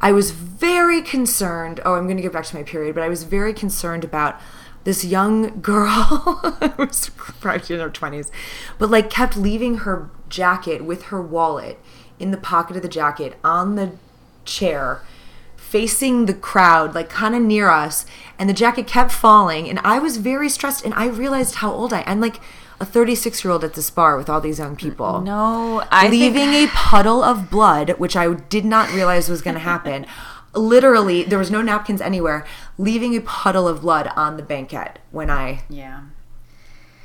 I 0.00 0.12
was 0.12 0.30
very 0.30 1.02
concerned. 1.02 1.80
Oh, 1.84 1.94
I'm 1.94 2.04
going 2.04 2.16
to 2.16 2.22
get 2.22 2.32
back 2.32 2.44
to 2.46 2.56
my 2.56 2.62
period, 2.62 2.94
but 2.94 3.02
I 3.02 3.08
was 3.08 3.24
very 3.24 3.52
concerned 3.52 4.04
about 4.04 4.40
this 4.84 5.04
young 5.04 5.60
girl 5.60 5.90
who 6.60 6.82
was 6.82 7.10
probably 7.16 7.74
in 7.74 7.80
her 7.80 7.90
20s, 7.90 8.30
but 8.78 8.90
like 8.90 9.10
kept 9.10 9.36
leaving 9.36 9.78
her 9.78 10.10
jacket 10.28 10.84
with 10.84 11.04
her 11.04 11.20
wallet 11.20 11.78
in 12.18 12.30
the 12.30 12.36
pocket 12.36 12.76
of 12.76 12.82
the 12.82 12.88
jacket 12.88 13.34
on 13.42 13.74
the 13.74 13.92
chair 14.44 15.02
facing 15.56 16.24
the 16.24 16.34
crowd 16.34 16.94
like 16.94 17.10
kind 17.10 17.34
of 17.34 17.42
near 17.42 17.68
us 17.68 18.06
and 18.38 18.48
the 18.48 18.54
jacket 18.54 18.86
kept 18.86 19.12
falling 19.12 19.68
and 19.68 19.78
I 19.80 19.98
was 19.98 20.16
very 20.16 20.48
stressed 20.48 20.82
and 20.82 20.94
I 20.94 21.06
realized 21.06 21.56
how 21.56 21.70
old 21.70 21.92
I 21.92 22.02
I'm 22.06 22.20
like 22.20 22.40
a 22.80 22.86
36 22.86 23.44
year 23.44 23.52
old 23.52 23.64
at 23.64 23.74
this 23.74 23.90
bar 23.90 24.16
with 24.16 24.28
all 24.28 24.40
these 24.40 24.58
young 24.58 24.76
people 24.76 25.20
no, 25.20 25.82
I 25.90 26.08
leaving 26.08 26.50
think, 26.50 26.70
a 26.70 26.74
puddle 26.74 27.22
of 27.22 27.50
blood, 27.50 27.90
which 27.98 28.16
I 28.16 28.32
did 28.34 28.64
not 28.64 28.92
realize 28.92 29.28
was 29.28 29.42
going 29.42 29.54
to 29.54 29.60
happen. 29.60 30.06
Literally, 30.54 31.24
there 31.24 31.38
was 31.38 31.50
no 31.50 31.60
napkins 31.60 32.00
anywhere. 32.00 32.46
Leaving 32.78 33.14
a 33.14 33.20
puddle 33.20 33.68
of 33.68 33.82
blood 33.82 34.10
on 34.16 34.36
the 34.36 34.42
banquette 34.42 34.98
when 35.10 35.30
I 35.30 35.64
yeah. 35.68 36.04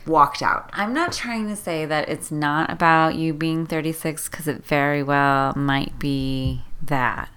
walked 0.05 0.41
out. 0.41 0.69
I'm 0.73 0.93
not 0.93 1.11
trying 1.11 1.47
to 1.49 1.55
say 1.55 1.85
that 1.85 2.07
it's 2.07 2.31
not 2.31 2.71
about 2.71 3.15
you 3.15 3.33
being 3.33 3.65
36 3.65 4.29
because 4.29 4.47
it 4.47 4.65
very 4.65 5.03
well 5.03 5.53
might 5.55 5.99
be 5.99 6.61
that. 6.81 7.29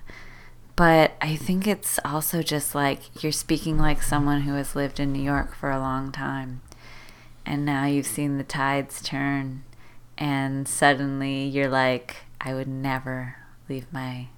But 0.77 1.15
I 1.23 1.37
think 1.37 1.67
it's 1.67 1.99
also 2.05 2.43
just 2.43 2.75
like 2.75 3.23
you're 3.23 3.33
speaking 3.33 3.79
like 3.79 4.03
someone 4.03 4.43
who 4.43 4.55
has 4.55 4.77
lived 4.77 5.01
in 5.01 5.13
New 5.13 5.23
York 5.23 5.55
for 5.55 5.71
a 5.71 5.81
long 5.81 6.13
time. 6.13 6.61
And 7.47 7.65
now 7.65 7.85
you've 7.87 8.07
seen 8.07 8.39
the 8.39 8.45
tides 8.45 9.01
turn. 9.01 9.63
And 10.19 10.67
suddenly 10.67 11.45
you're 11.47 11.69
like, 11.69 12.17
I 12.41 12.55
would 12.55 12.69
never 12.69 13.37
leave 13.69 13.87
my 13.93 14.29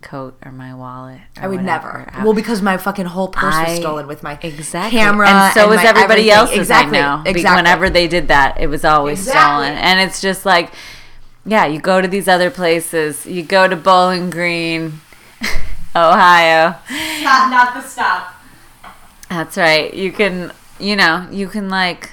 coat 0.00 0.36
or 0.44 0.50
my 0.52 0.74
wallet. 0.74 1.20
or 1.36 1.44
I 1.44 1.46
would 1.48 1.60
whatever 1.60 2.06
never. 2.10 2.24
Well, 2.24 2.34
because 2.34 2.60
my 2.62 2.76
fucking 2.76 3.06
whole 3.06 3.28
purse 3.28 3.54
was 3.68 3.78
stolen 3.78 4.06
with 4.06 4.22
my 4.22 4.38
exactly. 4.42 4.98
camera, 4.98 5.28
and 5.28 5.54
so 5.54 5.68
was 5.68 5.76
my 5.76 5.84
everybody 5.86 6.30
everything. 6.30 6.30
else's. 6.30 6.58
Exactly. 6.58 6.98
I 6.98 7.16
know. 7.16 7.22
Exactly. 7.30 7.56
Whenever 7.56 7.90
they 7.90 8.08
did 8.08 8.28
that, 8.28 8.60
it 8.60 8.66
was 8.68 8.84
always 8.84 9.20
Exactly. 9.20 9.66
stolen, 9.66 9.78
and 9.78 10.00
it's 10.00 10.20
just 10.20 10.44
like, 10.44 10.72
yeah, 11.44 11.66
you 11.66 11.80
go 11.80 12.00
to 12.00 12.08
these 12.08 12.28
other 12.28 12.50
places. 12.50 13.26
You 13.26 13.42
go 13.42 13.68
to 13.68 13.76
Bowling 13.76 14.30
Green, 14.30 15.00
Ohio. 15.96 16.76
not, 17.22 17.50
not 17.50 17.74
the 17.74 17.82
stop. 17.82 18.34
That's 19.28 19.56
right. 19.56 19.92
You 19.94 20.12
can, 20.12 20.52
you 20.78 20.96
know, 20.96 21.26
you 21.30 21.48
can 21.48 21.68
like 21.68 22.10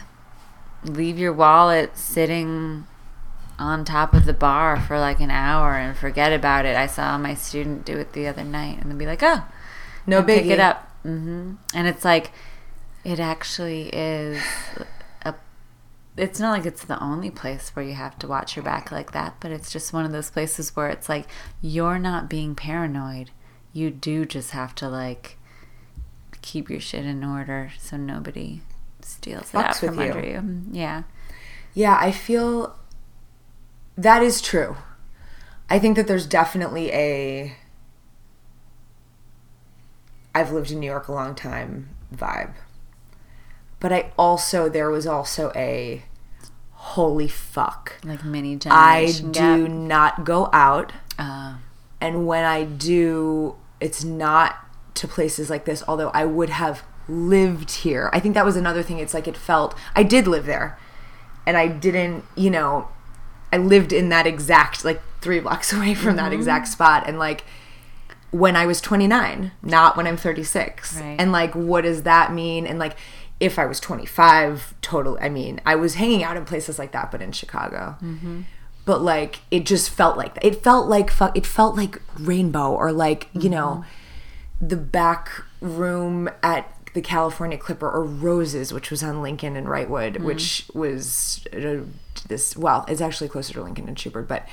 leave 0.83 1.17
your 1.17 1.33
wallet 1.33 1.97
sitting 1.97 2.85
on 3.57 3.83
top 3.83 4.13
of 4.13 4.25
the 4.25 4.33
bar 4.33 4.79
for 4.79 4.97
like 4.99 5.19
an 5.19 5.31
hour 5.31 5.73
and 5.77 5.97
forget 5.97 6.31
about 6.31 6.65
it. 6.65 6.75
I 6.77 6.87
saw 6.87 7.17
my 7.17 7.33
student 7.35 7.85
do 7.85 7.97
it 7.97 8.13
the 8.13 8.27
other 8.27 8.43
night 8.43 8.79
and 8.81 8.89
then 8.89 8.97
be 8.97 9.05
like, 9.05 9.21
oh, 9.21 9.43
No 10.07 10.21
biggie. 10.21 10.25
pick 10.27 10.45
it 10.47 10.59
up. 10.59 10.89
hmm 11.03 11.55
And 11.73 11.87
it's 11.87 12.05
like, 12.05 12.31
it 13.03 13.19
actually 13.19 13.89
is 13.89 14.41
a. 15.23 15.33
It's 16.17 16.39
not 16.39 16.51
like 16.51 16.65
it's 16.65 16.83
the 16.83 17.01
only 17.01 17.29
place 17.31 17.69
where 17.75 17.85
you 17.85 17.93
have 17.93 18.17
to 18.19 18.27
watch 18.27 18.55
your 18.55 18.63
back 18.63 18.91
like 18.91 19.11
that, 19.13 19.35
but 19.39 19.51
it's 19.51 19.71
just 19.71 19.93
one 19.93 20.05
of 20.05 20.11
those 20.11 20.29
places 20.29 20.75
where 20.75 20.89
it's 20.89 21.07
like 21.09 21.27
you're 21.61 21.99
not 21.99 22.29
being 22.29 22.55
paranoid. 22.55 23.31
You 23.73 23.89
do 23.89 24.25
just 24.25 24.51
have 24.51 24.73
to 24.75 24.89
like 24.89 25.37
keep 26.41 26.69
your 26.69 26.79
shit 26.79 27.05
in 27.05 27.23
order 27.23 27.71
so 27.77 27.97
nobody 27.97 28.61
steals 29.19 29.53
it 29.53 29.55
out 29.55 29.81
with 29.81 29.95
from 29.95 29.99
you. 29.99 30.11
under 30.13 30.25
you. 30.27 30.61
Yeah. 30.71 31.03
Yeah, 31.73 31.97
I 31.99 32.11
feel 32.11 32.75
that 33.97 34.23
is 34.23 34.41
true. 34.41 34.77
I 35.69 35.77
think 35.79 35.95
that 35.97 36.07
there's 36.07 36.25
definitely 36.25 36.91
a 36.91 37.55
I've 40.33 40.51
lived 40.51 40.71
in 40.71 40.79
New 40.79 40.87
York 40.87 41.07
a 41.07 41.11
long 41.11 41.35
time 41.35 41.89
vibe. 42.15 42.53
But 43.79 43.91
I 43.93 44.11
also 44.17 44.69
there 44.69 44.89
was 44.89 45.05
also 45.07 45.51
a 45.55 46.03
holy 46.71 47.27
fuck. 47.27 47.97
Like 48.03 48.23
mini 48.23 48.53
I 48.69 49.05
generation 49.07 49.31
do 49.31 49.67
gap. 49.67 49.71
not 49.71 50.23
go 50.25 50.49
out 50.53 50.91
Uh, 51.17 51.55
and 52.01 52.25
when 52.25 52.45
I 52.45 52.63
do 52.63 53.55
it's 53.81 54.03
not 54.03 54.55
to 54.95 55.07
places 55.07 55.49
like 55.49 55.65
this 55.65 55.83
although 55.87 56.09
I 56.09 56.25
would 56.25 56.49
have 56.49 56.83
lived 57.09 57.71
here. 57.71 58.09
I 58.13 58.19
think 58.19 58.35
that 58.35 58.45
was 58.45 58.55
another 58.55 58.83
thing 58.83 58.99
it's 58.99 59.13
like 59.13 59.27
it 59.27 59.37
felt 59.37 59.75
I 59.95 60.03
did 60.03 60.27
live 60.27 60.45
there 60.45 60.77
and 61.45 61.57
I 61.57 61.67
didn't, 61.67 62.25
you 62.35 62.49
know, 62.49 62.89
I 63.51 63.57
lived 63.57 63.91
in 63.91 64.09
that 64.09 64.27
exact 64.27 64.85
like 64.85 65.01
3 65.21 65.39
blocks 65.39 65.73
away 65.73 65.93
from 65.93 66.15
that 66.15 66.25
mm-hmm. 66.25 66.33
exact 66.33 66.67
spot 66.67 67.03
and 67.07 67.17
like 67.19 67.43
when 68.31 68.55
I 68.55 68.67
was 68.67 68.79
29, 68.79 69.51
not 69.63 69.97
when 69.97 70.05
I'm 70.05 70.17
36. 70.17 70.97
Right. 70.97 71.15
And 71.17 71.31
like 71.31 71.55
what 71.55 71.81
does 71.81 72.03
that 72.03 72.31
mean 72.31 72.67
and 72.67 72.77
like 72.77 72.95
if 73.39 73.57
I 73.57 73.65
was 73.65 73.79
25, 73.79 74.75
totally 74.81 75.21
I 75.21 75.29
mean, 75.29 75.61
I 75.65 75.75
was 75.75 75.95
hanging 75.95 76.23
out 76.23 76.37
in 76.37 76.45
places 76.45 76.77
like 76.77 76.91
that 76.91 77.11
but 77.11 77.21
in 77.21 77.31
Chicago 77.31 77.97
mm-hmm. 78.01 78.41
but 78.85 79.01
like 79.01 79.39
it 79.49 79.65
just 79.65 79.89
felt 79.89 80.17
like 80.17 80.35
that. 80.35 80.45
It 80.45 80.61
felt 80.61 80.87
like 80.87 81.09
fu- 81.09 81.31
it 81.33 81.45
felt 81.45 81.75
like 81.75 82.01
rainbow 82.19 82.71
or 82.71 82.91
like 82.91 83.29
you 83.33 83.49
know 83.49 83.83
mm-hmm. 83.83 84.67
the 84.67 84.77
back 84.77 85.29
room 85.61 86.29
at 86.43 86.73
the 86.99 87.07
California 87.07 87.57
Clipper 87.57 87.89
or 87.89 88.03
Roses, 88.03 88.73
which 88.73 88.91
was 88.91 89.01
on 89.01 89.21
Lincoln 89.21 89.55
and 89.55 89.67
Wrightwood, 89.67 90.19
which 90.19 90.69
was 90.73 91.47
uh, 91.53 91.77
this. 92.27 92.57
Well, 92.57 92.83
it's 92.89 92.99
actually 92.99 93.29
closer 93.29 93.53
to 93.53 93.63
Lincoln 93.63 93.87
and 93.87 93.97
Schubert, 93.97 94.27
but 94.27 94.45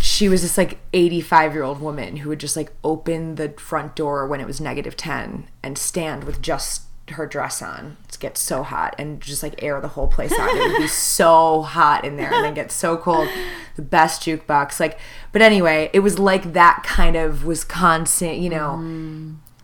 she 0.00 0.28
was 0.28 0.42
this 0.42 0.58
like 0.58 0.78
85 0.92 1.54
year 1.54 1.62
old 1.62 1.80
woman 1.80 2.18
who 2.18 2.28
would 2.28 2.40
just 2.40 2.56
like 2.58 2.72
open 2.84 3.36
the 3.36 3.48
front 3.52 3.96
door 3.96 4.26
when 4.26 4.38
it 4.38 4.46
was 4.46 4.60
negative 4.60 4.98
10 4.98 5.48
and 5.62 5.78
stand 5.78 6.24
with 6.24 6.42
just 6.42 6.82
her 7.12 7.26
dress 7.26 7.62
on 7.62 7.96
to 8.08 8.18
get 8.18 8.36
so 8.36 8.62
hot 8.62 8.94
and 8.98 9.22
just 9.22 9.42
like 9.42 9.62
air 9.62 9.80
the 9.80 9.88
whole 9.88 10.08
place 10.08 10.32
out. 10.38 10.54
It 10.54 10.72
would 10.72 10.78
be 10.78 10.88
so 10.88 11.62
hot 11.62 12.04
in 12.04 12.18
there 12.18 12.32
and 12.34 12.44
then 12.44 12.52
get 12.52 12.70
so 12.70 12.98
cold. 12.98 13.28
The 13.76 13.82
best 13.82 14.20
jukebox. 14.20 14.78
Like, 14.78 14.98
but 15.32 15.40
anyway, 15.40 15.88
it 15.94 16.00
was 16.00 16.18
like 16.18 16.52
that 16.52 16.82
kind 16.84 17.16
of 17.16 17.46
Wisconsin, 17.46 18.42
you 18.42 18.50
know. 18.50 18.76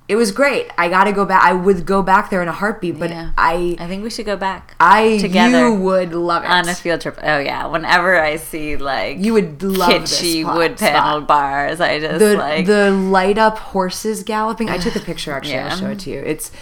It 0.08 0.14
was 0.14 0.30
great. 0.30 0.70
I 0.78 0.88
got 0.88 1.04
to 1.04 1.12
go 1.12 1.24
back. 1.24 1.42
I 1.42 1.52
would 1.52 1.84
go 1.84 2.00
back 2.00 2.30
there 2.30 2.40
in 2.40 2.46
a 2.46 2.52
heartbeat, 2.52 2.96
but 2.96 3.10
Yeah. 3.10 3.32
I, 3.36 3.74
I 3.80 3.88
think 3.88 4.04
we 4.04 4.10
should 4.10 4.24
go 4.26 4.36
back. 4.36 4.76
I, 4.78 5.18
together 5.18 5.66
you 5.68 5.74
would 5.74 6.12
love 6.12 6.44
it. 6.44 6.50
on 6.50 6.68
a 6.68 6.74
field 6.76 7.00
trip. 7.00 7.18
Oh 7.22 7.38
yeah, 7.38 7.66
whenever 7.66 8.20
I 8.20 8.36
see 8.36 8.76
like 8.76 9.18
You 9.18 9.32
would 9.32 9.60
love 9.64 9.88
this 10.02 10.20
kitschy 10.20 10.42
spot- 10.42 10.56
wood 10.56 10.78
spot. 10.78 10.92
paneled 10.92 11.26
bars, 11.26 11.80
I 11.80 11.98
just 11.98 12.20
the 12.20 12.36
like 12.36 12.66
the 12.66 12.92
light 12.92 13.36
up 13.36 13.58
horses 13.58 14.22
galloping. 14.22 14.68
I 14.70 14.78
took 14.78 14.94
a 14.94 15.00
picture 15.00 15.32
actually. 15.36 15.54
Yeah. 15.54 15.70
I'll 15.72 15.76
show 15.76 15.90
it 15.90 15.98
to 16.00 16.10
you. 16.10 16.20
It's 16.20 16.52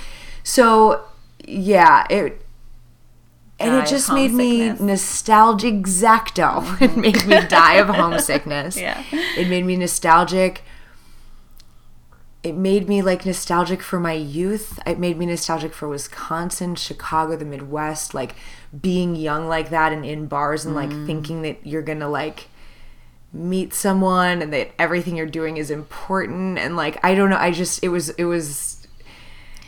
so 0.43 1.05
yeah. 1.47 2.07
It 2.09 2.41
and 3.61 3.75
it 3.77 3.87
just 3.87 4.11
made 4.11 4.33
me 4.33 4.71
nostalgic. 4.73 5.75
Exacto. 5.75 6.65
It 6.81 6.97
made 6.97 7.27
me 7.27 7.41
die 7.47 7.75
of 7.75 7.89
homesickness. 7.95 8.77
Yeah. 8.79 9.03
It 9.13 9.49
made 9.49 9.65
me 9.67 9.77
nostalgic. 9.77 10.63
It 12.45 12.55
made 12.55 12.89
me 12.89 13.01
like 13.03 13.25
nostalgic 13.25 13.81
for 13.83 13.99
my 13.99 14.13
youth. 14.13 14.79
It 14.87 14.99
made 14.99 15.17
me 15.19 15.27
nostalgic 15.27 15.73
for 15.73 15.89
Wisconsin, 15.89 16.75
Chicago, 16.77 17.37
the 17.37 17.45
Midwest, 17.47 18.13
like 18.15 18.37
being 18.79 19.17
young 19.17 19.49
like 19.49 19.71
that 19.71 19.93
and 19.93 20.05
in 20.05 20.27
bars 20.27 20.65
and 20.65 20.75
like 20.75 20.91
Mm. 20.91 21.07
thinking 21.07 21.43
that 21.43 21.67
you're 21.67 21.83
gonna 21.83 22.09
like 22.09 22.49
meet 23.33 23.73
someone 23.75 24.43
and 24.43 24.53
that 24.53 24.71
everything 24.79 25.17
you're 25.17 25.27
doing 25.27 25.57
is 25.57 25.71
important 25.71 26.59
and 26.59 26.77
like 26.77 27.03
I 27.05 27.15
don't 27.15 27.31
know, 27.31 27.37
I 27.39 27.51
just 27.51 27.83
it 27.83 27.89
was 27.89 28.11
it 28.11 28.25
was 28.25 28.87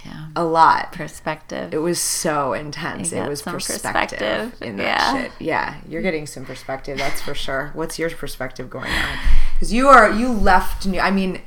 yeah. 0.05 0.27
a 0.37 0.45
lot. 0.45 0.93
perspective. 0.93 1.73
It 1.75 1.79
was 1.79 2.01
so 2.01 2.53
intense. 2.53 3.11
It 3.11 3.27
was 3.29 3.43
perspective, 3.43 3.83
perspective. 4.21 4.55
in 4.63 4.77
that 4.77 4.85
Yeah. 4.85 5.13
shit. 5.23 5.33
Yeah, 5.41 5.75
you're 5.89 6.03
getting 6.03 6.27
some 6.27 6.45
perspective. 6.45 6.97
That's 6.99 7.21
for 7.23 7.35
sure. 7.35 7.71
What's 7.75 7.99
your 7.99 8.11
perspective 8.11 8.69
going 8.71 8.93
on? 8.93 9.19
Because 9.55 9.73
you 9.73 9.89
are 9.89 10.11
you 10.11 10.31
left. 10.31 10.87
New, 10.87 11.01
I 11.01 11.11
mean, 11.11 11.41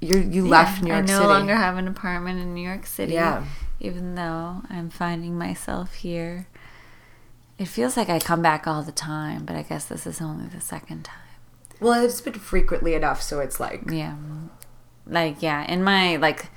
you 0.00 0.18
you 0.18 0.46
left 0.46 0.82
New 0.82 0.90
York 0.92 1.06
City. 1.06 1.12
I 1.12 1.16
no 1.16 1.22
City. 1.22 1.32
longer 1.32 1.56
have 1.56 1.76
an 1.76 1.88
apartment 1.88 2.40
in 2.40 2.54
New 2.54 2.66
York 2.66 2.86
City. 2.86 3.14
Yeah. 3.14 3.44
Even 3.80 4.14
though 4.16 4.62
I'm 4.70 4.90
finding 4.90 5.38
myself 5.38 5.94
here. 5.94 6.46
It 7.58 7.66
feels 7.66 7.96
like 7.96 8.08
I 8.08 8.20
come 8.20 8.40
back 8.40 8.66
all 8.68 8.82
the 8.82 8.92
time, 8.92 9.44
but 9.44 9.56
I 9.56 9.62
guess 9.62 9.84
this 9.86 10.06
is 10.06 10.20
only 10.20 10.46
the 10.46 10.60
second 10.60 11.04
time. 11.04 11.16
well, 11.80 12.04
it's 12.04 12.20
been 12.20 12.34
frequently 12.34 12.94
enough, 12.94 13.20
so 13.20 13.40
it's 13.40 13.58
like 13.58 13.82
Yeah. 13.90 14.14
Like, 15.06 15.42
yeah, 15.42 15.64
in 15.68 15.82
my, 15.82 16.16
like, 16.16 16.50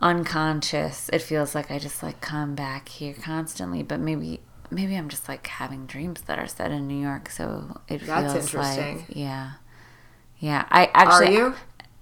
unconscious, 0.00 1.08
it 1.12 1.22
feels 1.22 1.54
like 1.54 1.70
I 1.70 1.78
just, 1.78 2.02
like, 2.02 2.20
come 2.20 2.54
back 2.54 2.88
here 2.88 3.14
constantly, 3.14 3.82
but 3.82 4.00
maybe. 4.00 4.40
Maybe 4.68 4.96
I'm 4.96 5.08
just 5.08 5.28
like 5.28 5.46
having 5.46 5.86
dreams 5.86 6.22
that 6.22 6.40
are 6.40 6.48
set 6.48 6.72
in 6.72 6.88
New 6.88 7.00
York, 7.00 7.30
so 7.30 7.80
it 7.86 7.98
feels 7.98 8.08
like 8.08 8.22
That's 8.24 8.32
feels 8.32 8.46
interesting. 8.46 8.96
like 8.96 9.06
yeah, 9.10 9.52
yeah. 10.40 10.64
I 10.70 10.90
actually 10.92 11.36
are 11.36 11.50
you? 11.50 11.54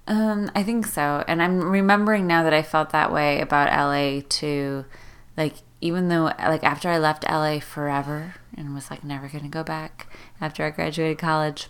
Um, 0.07 0.51
I 0.55 0.63
think 0.63 0.87
so. 0.87 1.25
And 1.27 1.43
I'm 1.43 1.61
remembering 1.63 2.27
now 2.27 2.43
that 2.43 2.53
I 2.53 2.63
felt 2.63 2.91
that 2.91 3.13
way 3.13 3.41
about 3.41 3.73
LA 3.73 4.21
too. 4.29 4.85
Like 5.37 5.55
even 5.81 6.09
though 6.09 6.25
like 6.39 6.63
after 6.63 6.89
I 6.89 6.99
left 6.99 7.25
LA 7.29 7.59
forever 7.61 8.35
and 8.57 8.75
was 8.75 8.91
like 8.91 9.03
never 9.05 9.29
going 9.29 9.45
to 9.45 9.51
go 9.51 9.65
back 9.65 10.07
after 10.41 10.65
I 10.65 10.71
graduated 10.71 11.19
college, 11.19 11.69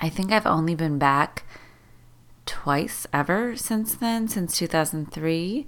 I 0.00 0.08
think 0.08 0.32
I've 0.32 0.46
only 0.46 0.74
been 0.74 0.98
back 0.98 1.44
twice 2.44 3.06
ever 3.12 3.56
since 3.56 3.94
then, 3.94 4.28
since 4.28 4.56
2003. 4.58 5.66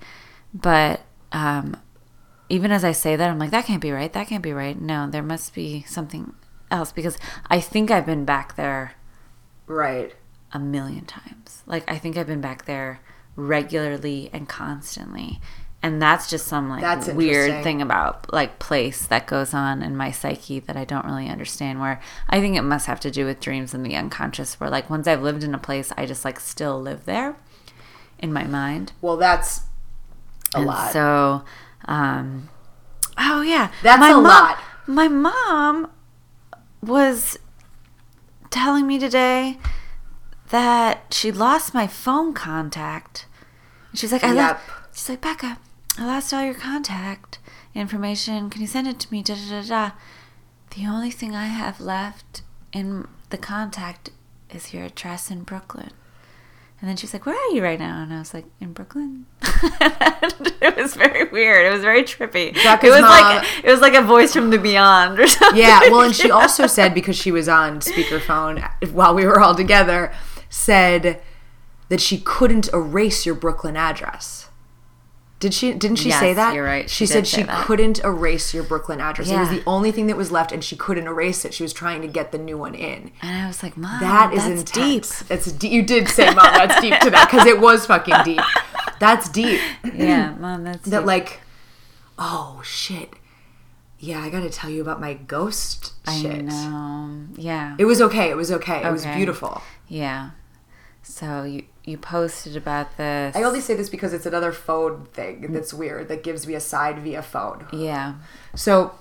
But 0.52 1.02
um 1.32 1.76
even 2.50 2.72
as 2.72 2.82
I 2.82 2.92
say 2.92 3.14
that, 3.14 3.30
I'm 3.30 3.38
like 3.38 3.50
that 3.50 3.66
can't 3.66 3.82
be 3.82 3.92
right. 3.92 4.12
That 4.12 4.26
can't 4.28 4.42
be 4.42 4.52
right. 4.52 4.80
No, 4.80 5.08
there 5.08 5.22
must 5.22 5.54
be 5.54 5.84
something 5.86 6.34
else 6.70 6.92
because 6.92 7.18
I 7.48 7.60
think 7.60 7.90
I've 7.90 8.06
been 8.06 8.24
back 8.24 8.56
there 8.56 8.94
Right. 9.66 10.14
A 10.52 10.58
million 10.58 11.04
times. 11.04 11.62
Like 11.66 11.90
I 11.90 11.98
think 11.98 12.16
I've 12.16 12.26
been 12.26 12.40
back 12.40 12.64
there 12.64 13.00
regularly 13.36 14.30
and 14.32 14.48
constantly. 14.48 15.40
And 15.80 16.02
that's 16.02 16.28
just 16.28 16.48
some 16.48 16.68
like 16.68 16.80
That's 16.80 17.06
weird 17.08 17.62
thing 17.62 17.80
about 17.80 18.32
like 18.32 18.58
place 18.58 19.06
that 19.06 19.28
goes 19.28 19.54
on 19.54 19.80
in 19.80 19.96
my 19.96 20.10
psyche 20.10 20.58
that 20.60 20.76
I 20.76 20.84
don't 20.84 21.04
really 21.04 21.28
understand 21.28 21.80
where 21.80 22.00
I 22.28 22.40
think 22.40 22.56
it 22.56 22.62
must 22.62 22.86
have 22.86 22.98
to 23.00 23.12
do 23.12 23.24
with 23.24 23.38
dreams 23.38 23.74
and 23.74 23.86
the 23.86 23.94
unconscious 23.94 24.58
where 24.58 24.70
like 24.70 24.90
once 24.90 25.06
I've 25.06 25.22
lived 25.22 25.44
in 25.44 25.54
a 25.54 25.58
place 25.58 25.92
I 25.96 26.04
just 26.04 26.24
like 26.24 26.40
still 26.40 26.80
live 26.80 27.04
there 27.04 27.36
in 28.18 28.32
my 28.32 28.42
mind. 28.42 28.92
Well, 29.00 29.16
that's 29.16 29.60
a 30.52 30.58
and 30.58 30.66
lot. 30.66 30.92
So 30.92 31.44
um 31.84 32.48
oh 33.16 33.42
yeah. 33.42 33.70
That's 33.84 34.00
my 34.00 34.10
a 34.10 34.14
mom, 34.14 34.24
lot. 34.24 34.58
My 34.88 35.06
mom 35.06 35.92
was 36.82 37.38
telling 38.50 38.86
me 38.88 38.98
today 38.98 39.58
that 40.50 41.12
she 41.12 41.30
lost 41.32 41.74
my 41.74 41.86
phone 41.86 42.32
contact. 42.34 43.26
She's 43.94 44.12
like, 44.12 44.24
I 44.24 44.28
Yep. 44.28 44.36
left. 44.36 44.70
She's 44.96 45.08
like, 45.08 45.20
Becca, 45.20 45.58
I 45.98 46.04
lost 46.06 46.32
all 46.32 46.44
your 46.44 46.54
contact 46.54 47.38
information. 47.74 48.50
Can 48.50 48.60
you 48.60 48.66
send 48.66 48.86
it 48.86 48.98
to 49.00 49.12
me? 49.12 49.22
Da 49.22 49.34
da 49.34 49.60
da 49.62 49.66
da. 49.68 49.90
The 50.76 50.86
only 50.86 51.10
thing 51.10 51.34
I 51.34 51.46
have 51.46 51.80
left 51.80 52.42
in 52.72 53.06
the 53.30 53.38
contact 53.38 54.10
is 54.50 54.72
your 54.74 54.84
address 54.84 55.30
in 55.30 55.42
Brooklyn. 55.42 55.90
And 56.80 56.88
then 56.88 56.96
she's 56.96 57.12
like, 57.12 57.26
"Where 57.26 57.34
are 57.34 57.52
you 57.52 57.60
right 57.60 57.78
now?" 57.78 58.00
And 58.02 58.14
I 58.14 58.20
was 58.20 58.32
like, 58.32 58.44
"In 58.60 58.72
Brooklyn." 58.72 59.26
it 59.42 60.76
was 60.76 60.94
very 60.94 61.24
weird. 61.24 61.66
It 61.66 61.72
was 61.72 61.82
very 61.82 62.02
trippy. 62.04 62.54
Becca's 62.54 62.88
it 62.90 62.92
was 62.92 63.00
mom- 63.00 63.10
like 63.10 63.46
it 63.64 63.70
was 63.70 63.80
like 63.80 63.94
a 63.94 64.02
voice 64.02 64.32
from 64.32 64.50
the 64.50 64.58
beyond 64.58 65.18
or 65.18 65.26
something. 65.26 65.58
yeah, 65.60 65.80
well, 65.90 66.02
and 66.02 66.14
she 66.14 66.30
also 66.30 66.68
said 66.68 66.94
because 66.94 67.16
she 67.16 67.32
was 67.32 67.48
on 67.48 67.80
speakerphone 67.80 68.62
while 68.92 69.12
we 69.12 69.24
were 69.26 69.40
all 69.40 69.56
together, 69.56 70.12
said 70.48 71.20
that 71.88 72.00
she 72.00 72.18
couldn't 72.18 72.68
erase 72.72 73.24
your 73.26 73.34
Brooklyn 73.34 73.76
address. 73.76 74.48
Did 75.40 75.54
she? 75.54 75.72
Didn't 75.72 75.98
she 75.98 76.08
Yes, 76.08 76.18
say 76.18 76.34
that? 76.34 76.52
you're 76.52 76.64
right. 76.64 76.90
She, 76.90 77.06
She 77.06 77.06
said 77.06 77.24
she 77.26 77.44
that. 77.44 77.64
couldn't 77.64 78.00
erase 78.00 78.52
your 78.52 78.64
Brooklyn 78.64 79.00
address. 79.00 79.30
It 79.30 79.38
was 79.38 79.50
the 79.50 79.62
only 79.68 79.92
thing 79.92 80.08
that 80.08 80.16
was 80.16 80.32
left, 80.32 80.50
and 80.50 80.64
she 80.64 80.74
couldn't 80.74 81.06
erase 81.06 81.44
it. 81.44 81.54
She 81.54 81.62
was 81.62 81.72
trying 81.72 82.02
to 82.02 82.08
get 82.08 82.32
the 82.32 82.38
new 82.38 82.58
one 82.58 82.74
in. 82.74 83.12
And 83.22 83.44
I 83.44 83.46
was 83.46 83.62
like, 83.62 83.76
"Mom, 83.76 84.00
That 84.00 84.34
is 84.34 84.44
that's 84.44 84.72
deep." 84.72 84.84
intense. 85.04 85.30
It's 85.30 85.52
deep. 85.52 85.70
You 85.70 85.82
did 85.82 86.08
say, 86.08 86.26
"Mom, 86.34 86.52
that's 86.54 86.80
deep" 86.80 86.98
to 87.02 87.10
that 87.10 87.30
because 87.30 87.46
it 87.46 87.60
was 87.60 87.86
fucking 87.86 88.16
deep. 88.24 88.40
That's 88.98 89.28
deep. 89.28 89.60
Yeah, 89.94 90.34
mom, 90.40 90.64
that's 90.64 90.88
that 90.88 91.00
deep. 91.00 91.06
like 91.06 91.40
oh 92.18 92.60
shit 92.64 93.12
yeah 94.00 94.20
i 94.20 94.28
gotta 94.28 94.50
tell 94.50 94.68
you 94.68 94.80
about 94.82 95.00
my 95.00 95.14
ghost 95.14 95.92
I 96.04 96.20
shit 96.20 96.44
know. 96.44 97.20
Yeah, 97.36 97.76
it 97.78 97.84
was 97.84 98.00
okay 98.02 98.28
it 98.28 98.36
was 98.36 98.50
okay 98.50 98.84
it 98.84 98.90
was 98.90 99.06
beautiful 99.06 99.62
yeah. 99.86 100.30
So 101.02 101.42
you 101.44 101.64
you 101.84 101.96
posted 101.96 102.54
about 102.54 102.96
this. 102.98 103.34
i 103.34 103.42
only 103.42 103.60
say 103.62 103.74
this 103.74 103.88
because 103.88 104.12
it's 104.12 104.26
another 104.26 104.52
phone 104.52 105.06
thing 105.14 105.52
that's 105.54 105.72
weird 105.72 106.08
that 106.08 106.22
gives 106.22 106.46
me 106.46 106.52
a 106.54 106.60
side 106.60 106.98
via 106.98 107.22
phone 107.22 107.66
yeah. 107.72 108.14
so 108.54 108.92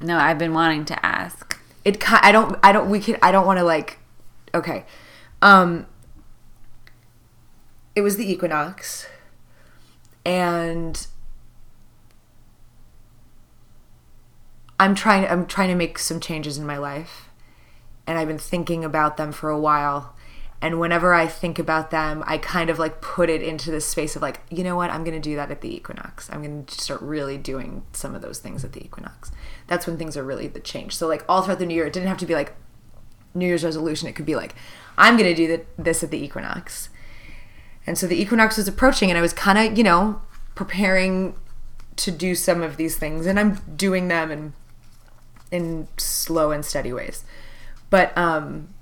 No, 0.00 0.18
I've 0.18 0.36
been 0.38 0.52
wanting 0.52 0.84
to 0.86 1.06
ask. 1.06 1.58
it 1.84 1.96
i 2.12 2.30
don't 2.30 2.58
i 2.62 2.72
don't 2.72 2.90
we 2.90 3.00
can 3.00 3.16
i 3.22 3.32
don't 3.32 3.46
want 3.46 3.58
to 3.58 3.64
like 3.64 3.98
okay 4.54 4.84
um 5.40 5.86
it 7.96 8.02
was 8.02 8.16
the 8.18 8.30
equinox 8.30 9.06
and 10.26 11.06
i'm 14.78 14.94
trying 14.94 15.26
i'm 15.26 15.46
trying 15.46 15.68
to 15.68 15.74
make 15.74 15.98
some 15.98 16.20
changes 16.20 16.58
in 16.58 16.66
my 16.66 16.76
life 16.76 17.30
and 18.06 18.18
i've 18.18 18.28
been 18.28 18.38
thinking 18.38 18.84
about 18.84 19.16
them 19.16 19.32
for 19.32 19.48
a 19.48 19.58
while 19.58 20.14
and 20.62 20.78
whenever 20.78 21.14
i 21.14 21.26
think 21.26 21.58
about 21.58 21.90
them 21.90 22.22
i 22.26 22.36
kind 22.38 22.70
of 22.70 22.78
like 22.78 23.00
put 23.00 23.30
it 23.30 23.42
into 23.42 23.70
this 23.70 23.86
space 23.86 24.16
of 24.16 24.22
like 24.22 24.40
you 24.50 24.64
know 24.64 24.76
what? 24.76 24.90
I'm 24.90 25.04
going 25.04 25.14
to 25.14 25.20
do 25.20 25.36
that 25.36 25.50
at 25.50 25.60
the 25.60 25.74
equinox. 25.74 26.28
I'm 26.30 26.42
going 26.42 26.64
to 26.64 26.74
start 26.74 27.00
really 27.00 27.38
doing 27.38 27.84
some 27.92 28.14
of 28.14 28.22
those 28.22 28.38
things 28.38 28.64
at 28.64 28.72
the 28.72 28.84
equinox. 28.84 29.30
That's 29.68 29.86
when 29.86 29.96
things 29.96 30.16
are 30.16 30.24
really 30.24 30.48
the 30.48 30.60
change. 30.60 30.96
So 30.96 31.06
like 31.06 31.24
all 31.28 31.42
throughout 31.42 31.60
the 31.60 31.66
new 31.66 31.74
year 31.74 31.86
it 31.86 31.92
didn't 31.92 32.08
have 32.08 32.18
to 32.18 32.26
be 32.26 32.34
like 32.34 32.54
new 33.34 33.46
year's 33.46 33.64
resolution. 33.64 34.08
It 34.08 34.14
could 34.14 34.26
be 34.26 34.36
like 34.36 34.54
i'm 34.98 35.16
going 35.16 35.28
to 35.30 35.34
do 35.34 35.46
the, 35.46 35.64
this 35.82 36.02
at 36.02 36.10
the 36.10 36.22
equinox. 36.22 36.88
And 37.86 37.96
so 37.96 38.06
the 38.06 38.20
equinox 38.20 38.56
was 38.56 38.68
approaching 38.68 39.10
and 39.10 39.16
i 39.16 39.20
was 39.20 39.32
kind 39.32 39.58
of 39.58 39.78
you 39.78 39.84
know 39.84 40.20
preparing 40.54 41.34
to 41.96 42.10
do 42.10 42.34
some 42.34 42.62
of 42.62 42.76
these 42.76 42.96
things. 42.96 43.26
And 43.26 43.38
i'm 43.38 43.54
doing 43.76 44.08
them 44.08 44.30
in 44.30 44.52
in 45.50 45.88
slow 45.96 46.50
and 46.50 46.64
steady 46.64 46.92
ways. 46.92 47.24
But 47.88 48.16
um 48.18 48.74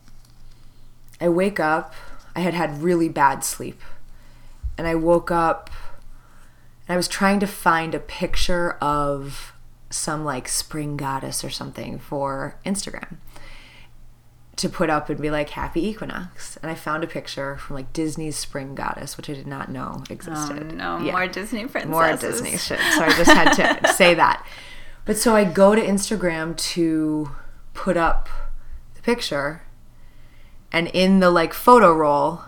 i 1.20 1.28
wake 1.28 1.58
up 1.60 1.94
i 2.36 2.40
had 2.40 2.54
had 2.54 2.82
really 2.82 3.08
bad 3.08 3.44
sleep 3.44 3.80
and 4.76 4.86
i 4.86 4.94
woke 4.94 5.30
up 5.30 5.70
and 6.86 6.94
i 6.94 6.96
was 6.96 7.08
trying 7.08 7.40
to 7.40 7.46
find 7.46 7.94
a 7.94 7.98
picture 8.00 8.72
of 8.80 9.52
some 9.90 10.24
like 10.24 10.48
spring 10.48 10.96
goddess 10.96 11.42
or 11.44 11.50
something 11.50 11.98
for 11.98 12.56
instagram 12.64 13.16
to 14.56 14.68
put 14.68 14.90
up 14.90 15.08
and 15.08 15.20
be 15.20 15.30
like 15.30 15.50
happy 15.50 15.86
equinox 15.86 16.56
and 16.58 16.70
i 16.70 16.74
found 16.74 17.04
a 17.04 17.06
picture 17.06 17.56
from 17.58 17.76
like 17.76 17.92
disney's 17.92 18.36
spring 18.36 18.74
goddess 18.74 19.16
which 19.16 19.30
i 19.30 19.32
did 19.32 19.46
not 19.46 19.70
know 19.70 20.02
existed 20.10 20.72
Oh, 20.72 20.74
no, 20.76 20.98
Yeah 20.98 21.12
more 21.12 21.28
Disney 21.28 21.66
princesses. 21.66 21.90
more 21.90 22.16
Disney 22.16 22.56
shit. 22.56 22.80
So 22.80 23.04
I 23.04 23.08
just 23.16 23.30
had 23.30 23.52
to 23.82 23.88
say 23.94 24.14
that. 24.14 24.44
But 25.04 25.16
so 25.16 25.34
I 25.34 25.44
go 25.44 25.74
to 25.74 25.80
Instagram 25.80 26.56
to 26.74 27.30
put 27.72 27.96
up 27.96 28.28
the 28.94 29.00
picture, 29.02 29.62
and 30.72 30.88
in 30.88 31.20
the 31.20 31.30
like 31.30 31.54
photo 31.54 31.92
roll 31.92 32.42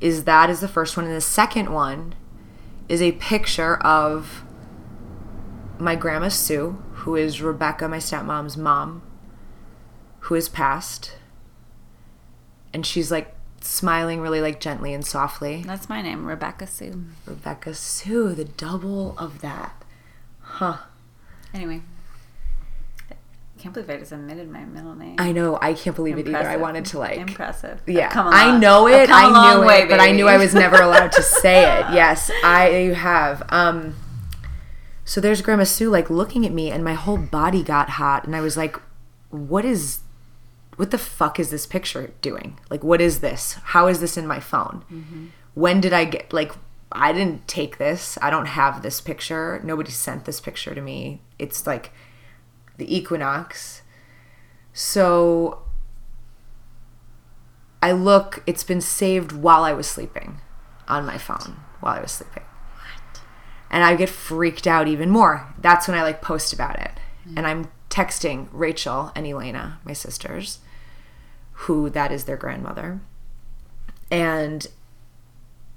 is 0.00 0.24
that 0.24 0.50
is 0.50 0.60
the 0.60 0.68
first 0.68 0.96
one, 0.96 1.06
and 1.06 1.14
the 1.14 1.20
second 1.20 1.72
one 1.72 2.14
is 2.88 3.00
a 3.00 3.12
picture 3.12 3.76
of 3.78 4.44
my 5.78 5.96
grandma 5.96 6.28
Sue, 6.28 6.82
who 6.92 7.16
is 7.16 7.40
Rebecca, 7.40 7.88
my 7.88 7.98
stepmom's 7.98 8.56
mom, 8.56 9.02
who 10.20 10.34
has 10.34 10.48
passed, 10.48 11.16
and 12.72 12.84
she's 12.84 13.10
like 13.10 13.34
smiling 13.60 14.20
really 14.20 14.40
like 14.40 14.60
gently 14.60 14.92
and 14.92 15.04
softly. 15.04 15.62
That's 15.66 15.88
my 15.88 16.02
name, 16.02 16.26
Rebecca 16.26 16.66
Sue. 16.66 17.06
Rebecca 17.24 17.74
Sue, 17.74 18.34
the 18.34 18.44
double 18.44 19.16
of 19.18 19.40
that. 19.40 19.82
Huh. 20.40 20.78
Anyway, 21.52 21.82
can't 23.64 23.72
believe 23.72 23.88
I 23.88 23.96
just 23.96 24.12
admitted 24.12 24.50
my 24.50 24.62
middle 24.66 24.94
name. 24.94 25.16
I 25.18 25.32
know. 25.32 25.58
I 25.58 25.72
can't 25.72 25.96
believe 25.96 26.18
it 26.18 26.28
either. 26.28 26.36
I 26.36 26.56
wanted 26.56 26.84
to 26.86 26.98
like. 26.98 27.16
impressive. 27.16 27.80
Yeah, 27.86 28.10
I 28.14 28.58
know 28.58 28.86
it. 28.86 29.08
I 29.10 29.54
knew 29.54 29.66
way, 29.66 29.84
it, 29.84 29.88
but 29.88 30.00
I 30.00 30.10
knew 30.10 30.28
I 30.28 30.36
was 30.36 30.54
never 30.54 30.76
allowed 30.82 31.12
to 31.12 31.22
say 31.22 31.62
it. 31.78 31.86
Yes, 31.94 32.30
I 32.44 32.92
have. 32.94 33.42
Um, 33.48 33.96
so 35.06 35.18
there's 35.18 35.40
Grandma 35.40 35.64
Sue 35.64 35.88
like 35.88 36.10
looking 36.10 36.44
at 36.44 36.52
me, 36.52 36.70
and 36.70 36.84
my 36.84 36.92
whole 36.92 37.16
body 37.16 37.62
got 37.62 37.90
hot, 37.90 38.26
and 38.26 38.36
I 38.36 38.42
was 38.42 38.58
like, 38.58 38.76
"What 39.30 39.64
is? 39.64 40.00
What 40.76 40.90
the 40.90 40.98
fuck 40.98 41.40
is 41.40 41.48
this 41.48 41.64
picture 41.64 42.12
doing? 42.20 42.60
Like, 42.68 42.84
what 42.84 43.00
is 43.00 43.20
this? 43.20 43.54
How 43.62 43.86
is 43.86 43.98
this 44.00 44.18
in 44.18 44.26
my 44.26 44.40
phone? 44.40 44.84
Mm-hmm. 44.92 45.26
When 45.54 45.80
did 45.80 45.94
I 45.94 46.04
get 46.04 46.34
like?" 46.34 46.52
I 46.92 47.12
didn't 47.12 47.48
take 47.48 47.78
this. 47.78 48.18
I 48.20 48.28
don't 48.28 48.46
have 48.46 48.82
this 48.82 49.00
picture. 49.00 49.60
Nobody 49.64 49.90
sent 49.90 50.26
this 50.26 50.38
picture 50.38 50.74
to 50.74 50.80
me. 50.80 51.22
It's 51.38 51.66
like 51.66 51.90
the 52.76 52.96
equinox. 52.96 53.82
So 54.72 55.62
I 57.82 57.92
look, 57.92 58.42
it's 58.46 58.64
been 58.64 58.80
saved 58.80 59.32
while 59.32 59.62
I 59.62 59.72
was 59.72 59.86
sleeping 59.86 60.40
on 60.88 61.06
my 61.06 61.18
phone 61.18 61.56
while 61.80 61.96
I 61.96 62.00
was 62.00 62.12
sleeping. 62.12 62.42
And 63.70 63.82
I 63.82 63.96
get 63.96 64.08
freaked 64.08 64.66
out 64.66 64.86
even 64.86 65.10
more. 65.10 65.52
That's 65.58 65.88
when 65.88 65.96
I 65.96 66.02
like 66.02 66.22
post 66.22 66.52
about 66.52 66.78
it. 66.78 66.92
Mm. 67.28 67.38
And 67.38 67.46
I'm 67.46 67.70
texting 67.90 68.48
Rachel 68.52 69.12
and 69.14 69.26
Elena, 69.26 69.80
my 69.84 69.92
sisters, 69.92 70.60
who 71.52 71.90
that 71.90 72.12
is 72.12 72.24
their 72.24 72.36
grandmother. 72.36 73.00
And 74.10 74.66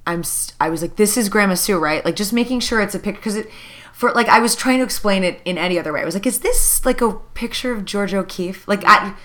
I'm 0.06 0.24
I 0.60 0.70
was 0.70 0.82
like, 0.82 0.96
this 0.96 1.18
is 1.18 1.28
Grandma 1.28 1.56
Sue, 1.56 1.78
right? 1.78 2.06
Like 2.06 2.16
just 2.16 2.34
making 2.34 2.62
sure 2.62 2.82
it's 2.82 2.96
a 2.96 3.00
picture 3.00 3.20
because 3.20 3.36
it 3.36 3.50
for 3.98 4.12
like 4.12 4.28
I 4.28 4.38
was 4.38 4.56
trying 4.56 4.78
to 4.78 4.84
explain 4.84 5.24
it 5.24 5.42
in 5.44 5.58
any 5.58 5.80
other 5.80 5.92
way. 5.92 6.02
I 6.02 6.06
was 6.06 6.14
like, 6.14 6.28
is 6.28 6.42
this 6.42 6.86
like 6.86 7.02
a 7.02 7.14
picture 7.34 7.72
of 7.72 7.84
George 7.84 8.14
O'Keeffe? 8.14 8.68
Like 8.68 8.84
I 8.86 9.16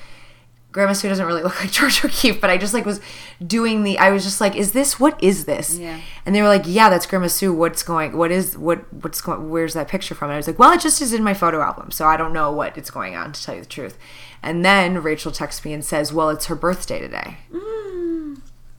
Grandma 0.73 0.95
Sue 0.95 1.11
doesn't 1.11 1.27
really 1.27 1.43
look 1.47 1.61
like 1.61 1.71
George 1.71 2.03
O'Keeffe, 2.03 2.41
but 2.41 2.49
I 2.49 2.57
just 2.57 2.73
like 2.73 2.87
was 2.87 2.99
doing 3.47 3.83
the 3.83 3.99
I 3.99 4.11
was 4.11 4.25
just 4.25 4.41
like, 4.41 4.57
is 4.57 4.73
this 4.73 4.99
what 4.99 5.23
is 5.23 5.45
this? 5.45 5.79
Yeah. 5.79 6.01
And 6.25 6.35
they 6.35 6.41
were 6.41 6.49
like, 6.49 6.63
yeah, 6.65 6.89
that's 6.89 7.05
Grandma 7.05 7.27
Sue. 7.27 7.53
What's 7.53 7.83
going 7.83 8.17
what 8.17 8.31
is 8.31 8.57
what 8.57 8.91
what's 8.95 9.21
going 9.21 9.51
where's 9.51 9.75
that 9.75 9.89
picture 9.89 10.15
from? 10.15 10.31
And 10.31 10.35
I 10.35 10.37
was 10.39 10.47
like, 10.47 10.59
well, 10.59 10.73
it 10.73 10.81
just 10.81 11.03
is 11.03 11.13
in 11.13 11.23
my 11.23 11.35
photo 11.35 11.61
album, 11.61 11.91
so 11.91 12.07
I 12.07 12.17
don't 12.17 12.33
know 12.33 12.51
what 12.51 12.79
it's 12.79 12.91
going 12.91 13.15
on 13.15 13.33
to 13.33 13.43
tell 13.43 13.55
you 13.55 13.61
the 13.61 13.67
truth. 13.67 13.99
And 14.43 14.65
then 14.65 15.03
Rachel 15.03 15.33
texts 15.33 15.67
me 15.67 15.75
and 15.75 15.85
says, 15.85 16.15
well, 16.15 16.31
it's 16.31 16.47
her 16.47 16.57
birthday 16.57 16.99
today. 16.99 17.37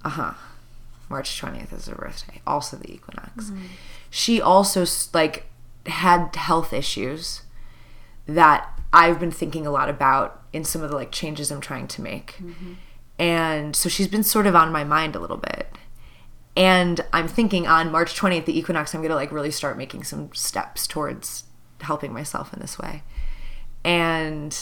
Uh-huh. 0.03 0.33
March 1.07 1.39
20th 1.39 1.71
is 1.71 1.85
her 1.85 1.93
birthday, 1.93 2.41
also 2.47 2.77
the 2.77 2.91
equinox. 2.91 3.51
She 4.09 4.41
also 4.41 4.85
like 5.13 5.45
had 5.85 6.35
health 6.35 6.73
issues 6.73 7.41
that 8.25 8.67
I've 8.91 9.19
been 9.19 9.31
thinking 9.31 9.65
a 9.65 9.71
lot 9.71 9.89
about 9.89 10.41
in 10.53 10.63
some 10.63 10.81
of 10.83 10.89
the 10.89 10.95
like 10.95 11.11
changes 11.11 11.51
I'm 11.51 11.61
trying 11.61 11.87
to 11.87 12.01
make. 12.01 12.37
Mm-hmm. 12.37 12.73
And 13.19 13.75
so 13.75 13.89
she's 13.89 14.07
been 14.07 14.23
sort 14.23 14.47
of 14.47 14.55
on 14.55 14.71
my 14.71 14.83
mind 14.83 15.15
a 15.15 15.19
little 15.19 15.37
bit. 15.37 15.67
And 16.55 17.01
I'm 17.11 17.27
thinking 17.27 17.67
on 17.67 17.91
March 17.91 18.19
20th, 18.19 18.45
the 18.45 18.57
equinox, 18.57 18.93
I'm 18.93 19.01
going 19.01 19.09
to 19.09 19.15
like 19.15 19.31
really 19.31 19.51
start 19.51 19.77
making 19.77 20.03
some 20.03 20.33
steps 20.33 20.85
towards 20.85 21.45
helping 21.81 22.13
myself 22.13 22.53
in 22.53 22.59
this 22.59 22.77
way. 22.77 23.03
And 23.83 24.57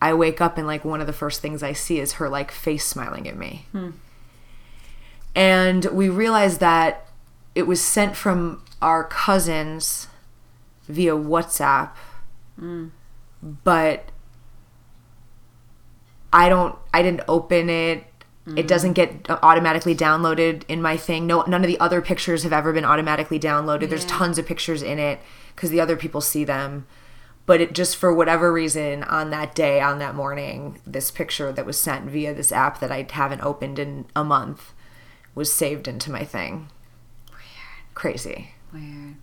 I 0.00 0.14
wake 0.14 0.40
up 0.40 0.58
and 0.58 0.66
like 0.66 0.84
one 0.84 1.00
of 1.00 1.06
the 1.06 1.12
first 1.12 1.42
things 1.42 1.62
I 1.62 1.72
see 1.72 1.98
is 1.98 2.14
her 2.14 2.28
like 2.28 2.50
face 2.50 2.86
smiling 2.86 3.28
at 3.28 3.36
me. 3.36 3.66
Hmm. 3.72 3.90
And 5.34 5.84
we 5.86 6.08
realized 6.08 6.60
that 6.60 7.08
it 7.54 7.64
was 7.64 7.80
sent 7.80 8.16
from 8.16 8.62
our 8.80 9.04
cousins 9.04 10.08
via 10.88 11.12
WhatsApp, 11.12 11.90
mm. 12.60 12.90
but 13.42 14.10
I 16.32 16.48
don't, 16.48 16.76
I 16.92 17.02
didn't 17.02 17.22
open 17.28 17.68
it. 17.68 18.04
It 18.44 18.50
mm. 18.50 18.66
doesn't 18.66 18.94
get 18.94 19.30
uh, 19.30 19.38
automatically 19.42 19.94
downloaded 19.94 20.64
in 20.66 20.82
my 20.82 20.96
thing. 20.96 21.26
No, 21.26 21.42
none 21.42 21.62
of 21.62 21.68
the 21.68 21.78
other 21.78 22.02
pictures 22.02 22.42
have 22.42 22.52
ever 22.52 22.72
been 22.72 22.84
automatically 22.84 23.38
downloaded. 23.38 23.88
There's 23.88 24.04
tons 24.06 24.36
of 24.36 24.46
pictures 24.46 24.82
in 24.82 24.98
it 24.98 25.20
because 25.54 25.70
the 25.70 25.80
other 25.80 25.96
people 25.96 26.20
see 26.20 26.44
them. 26.44 26.86
But 27.46 27.60
it 27.60 27.72
just 27.72 27.96
for 27.96 28.12
whatever 28.12 28.52
reason 28.52 29.04
on 29.04 29.30
that 29.30 29.54
day, 29.54 29.80
on 29.80 29.98
that 29.98 30.14
morning, 30.14 30.80
this 30.86 31.10
picture 31.10 31.52
that 31.52 31.66
was 31.66 31.78
sent 31.78 32.06
via 32.06 32.34
this 32.34 32.52
app 32.52 32.80
that 32.80 32.92
I 32.92 33.06
haven't 33.08 33.42
opened 33.42 33.78
in 33.78 34.06
a 34.14 34.24
month 34.24 34.72
was 35.34 35.52
saved 35.52 35.86
into 35.86 36.10
my 36.10 36.24
thing. 36.24 36.68
Weird. 37.30 37.94
Crazy. 37.94 38.54
Weird. 38.72 39.16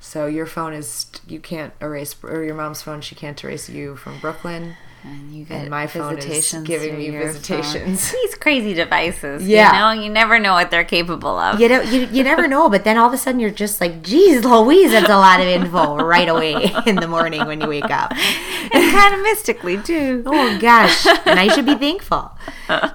So 0.00 0.26
your 0.26 0.46
phone 0.46 0.72
is 0.72 1.06
you 1.26 1.40
can't 1.40 1.72
erase 1.80 2.14
or 2.22 2.42
your 2.44 2.54
mom's 2.54 2.82
phone 2.82 3.00
she 3.00 3.14
can't 3.14 3.42
erase 3.42 3.68
you 3.68 3.96
from 3.96 4.18
Brooklyn. 4.20 4.76
And 5.04 5.32
you 5.32 5.44
get 5.44 5.60
And 5.60 5.70
my 5.70 5.86
phone 5.86 6.18
is 6.18 6.24
visitations 6.24 6.66
giving 6.66 6.98
me 6.98 7.10
visitations. 7.10 8.10
phone. 8.10 8.20
These 8.22 8.34
crazy 8.34 8.74
devices. 8.74 9.46
Yeah. 9.46 9.92
You 9.92 9.96
know, 9.96 10.04
you 10.04 10.10
never 10.10 10.40
know 10.40 10.54
what 10.54 10.72
they're 10.72 10.82
capable 10.84 11.38
of. 11.38 11.60
You 11.60 11.68
know, 11.68 11.80
you, 11.82 12.08
you 12.10 12.24
never 12.24 12.48
know, 12.48 12.68
but 12.68 12.82
then 12.82 12.98
all 12.98 13.06
of 13.06 13.12
a 13.12 13.16
sudden 13.16 13.38
you're 13.40 13.50
just 13.50 13.80
like, 13.80 14.02
geez, 14.02 14.44
Louise, 14.44 14.90
that's 14.90 15.08
a 15.08 15.16
lot 15.16 15.38
of 15.40 15.46
info 15.46 15.96
right 15.98 16.28
away 16.28 16.72
in 16.86 16.96
the 16.96 17.06
morning 17.06 17.46
when 17.46 17.60
you 17.60 17.68
wake 17.68 17.90
up. 17.90 18.10
and 18.72 18.92
kind 18.92 19.14
of 19.14 19.20
mystically, 19.22 19.78
too. 19.82 20.24
Oh 20.26 20.58
gosh, 20.58 21.06
and 21.26 21.38
I 21.38 21.46
should 21.54 21.66
be 21.66 21.76
thankful. 21.76 22.32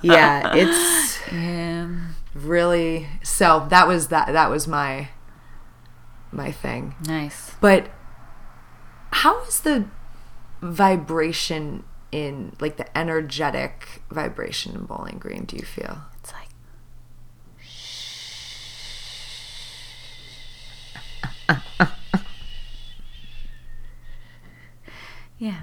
Yeah, 0.01 0.53
it's 0.55 1.19
Yeah. 1.31 1.87
really 2.35 3.07
so 3.23 3.65
that 3.69 3.87
was 3.87 4.09
that 4.09 4.27
that 4.33 4.49
was 4.49 4.67
my 4.67 5.07
my 6.33 6.51
thing. 6.51 6.95
Nice. 7.07 7.51
But 7.61 7.89
how 9.11 9.41
is 9.43 9.61
the 9.61 9.85
vibration 10.61 11.83
in 12.11 12.55
like 12.59 12.77
the 12.77 12.97
energetic 12.97 14.01
vibration 14.09 14.75
in 14.75 14.85
Bowling 14.85 15.17
Green 15.19 15.45
do 15.45 15.55
you 15.55 15.63
feel? 15.63 15.99
It's 16.19 16.33
like, 16.33 16.49
yeah. 25.37 25.61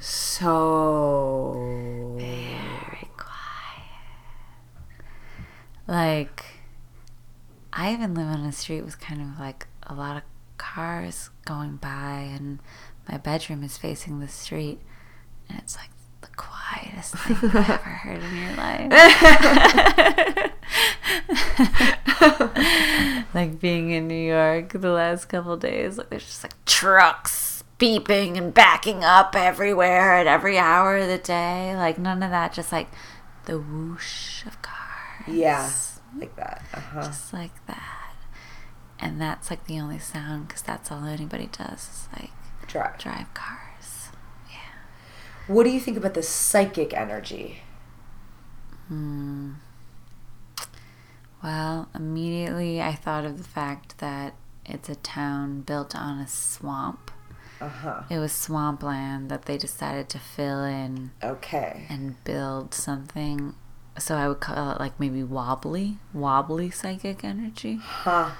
So 0.00 1.54
Very 2.16 3.08
quiet. 3.16 3.88
Like, 5.86 6.44
I 7.72 7.92
even 7.92 8.14
live 8.14 8.28
on 8.28 8.44
a 8.44 8.52
street 8.52 8.82
with 8.82 9.00
kind 9.00 9.20
of 9.20 9.38
like 9.40 9.66
a 9.88 9.94
lot 9.94 10.16
of 10.16 10.22
cars 10.58 11.30
going 11.44 11.76
by, 11.76 12.30
and 12.34 12.58
my 13.08 13.16
bedroom 13.16 13.62
is 13.62 13.78
facing 13.78 14.20
the 14.20 14.28
street, 14.28 14.80
and 15.48 15.58
it's 15.58 15.76
like 15.76 15.90
the 16.20 16.28
quietest 16.36 17.14
thing 17.16 17.36
you've 17.42 17.54
ever 17.54 17.74
heard 17.74 18.22
in 18.22 18.36
your 18.36 18.56
life. 18.56 18.92
like 23.34 23.60
being 23.60 23.90
in 23.90 24.08
New 24.08 24.14
York 24.14 24.72
the 24.72 24.90
last 24.90 25.26
couple 25.26 25.56
days, 25.56 25.98
like 25.98 26.10
there's 26.10 26.24
just 26.24 26.42
like 26.42 26.64
trucks 26.64 27.64
beeping 27.78 28.36
and 28.36 28.52
backing 28.52 29.04
up 29.04 29.36
everywhere 29.36 30.14
at 30.14 30.26
every 30.26 30.58
hour 30.58 30.96
of 30.98 31.08
the 31.08 31.18
day. 31.18 31.74
Like 31.76 31.98
none 31.98 32.22
of 32.22 32.30
that, 32.30 32.52
just 32.52 32.72
like 32.72 32.88
the 33.44 33.58
whoosh 33.58 34.44
of 34.46 34.60
cars. 34.62 35.28
yeah, 35.28 35.70
like 36.16 36.34
that. 36.36 36.62
Uh-huh. 36.74 37.02
Just 37.02 37.32
like 37.32 37.66
that. 37.66 37.97
And 39.00 39.20
that's 39.20 39.50
like 39.50 39.66
the 39.66 39.78
only 39.80 39.98
sound 39.98 40.48
because 40.48 40.62
that's 40.62 40.90
all 40.90 41.04
anybody 41.04 41.48
does 41.52 41.82
is 41.88 42.08
like 42.18 42.30
Drive. 42.66 42.98
drive 42.98 43.32
cars. 43.34 44.08
Yeah. 44.50 44.56
What 45.46 45.64
do 45.64 45.70
you 45.70 45.80
think 45.80 45.96
about 45.96 46.14
the 46.14 46.22
psychic 46.22 46.92
energy? 46.92 47.60
Hmm. 48.88 49.52
Well, 51.42 51.88
immediately 51.94 52.82
I 52.82 52.94
thought 52.94 53.24
of 53.24 53.38
the 53.38 53.44
fact 53.48 53.98
that 53.98 54.34
it's 54.66 54.88
a 54.88 54.96
town 54.96 55.60
built 55.60 55.94
on 55.94 56.18
a 56.18 56.26
swamp. 56.28 57.10
Uh-huh. 57.60 58.02
It 58.10 58.18
was 58.18 58.32
swampland 58.32 59.30
that 59.30 59.44
they 59.46 59.56
decided 59.58 60.08
to 60.10 60.18
fill 60.18 60.64
in 60.64 61.10
Okay. 61.22 61.86
and 61.88 62.22
build 62.24 62.74
something. 62.74 63.54
So 63.98 64.14
I 64.16 64.28
would 64.28 64.40
call 64.40 64.72
it 64.72 64.80
like 64.80 64.98
maybe 65.00 65.22
wobbly, 65.24 65.98
wobbly 66.12 66.70
psychic 66.70 67.24
energy. 67.24 67.76
Huh. 67.82 68.30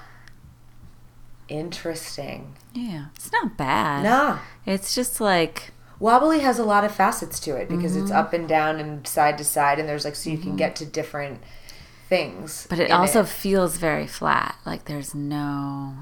Interesting. 1.49 2.53
Yeah, 2.73 3.05
it's 3.15 3.31
not 3.31 3.57
bad. 3.57 4.03
Nah. 4.03 4.39
It's 4.65 4.93
just 4.95 5.19
like 5.19 5.71
Wobbly 5.99 6.39
has 6.39 6.59
a 6.59 6.63
lot 6.63 6.83
of 6.85 6.93
facets 6.95 7.39
to 7.41 7.55
it 7.57 7.67
because 7.67 7.95
it's 7.95 8.09
Mm-hmm. 8.11 8.19
up 8.19 8.33
and 8.33 8.47
down 8.47 8.79
and 8.79 9.05
side 9.07 9.37
to 9.39 9.43
side, 9.43 9.79
and 9.79 9.89
there's 9.89 10.05
like 10.05 10.15
so 10.15 10.29
you 10.29 10.37
can 10.37 10.55
get 10.55 10.75
to 10.77 10.85
different 10.85 11.41
things. 12.07 12.65
But 12.69 12.79
it 12.79 12.91
also 12.91 13.23
feels 13.23 13.77
very 13.77 14.07
flat. 14.07 14.55
Like 14.65 14.85
there's 14.85 15.13
no, 15.13 15.93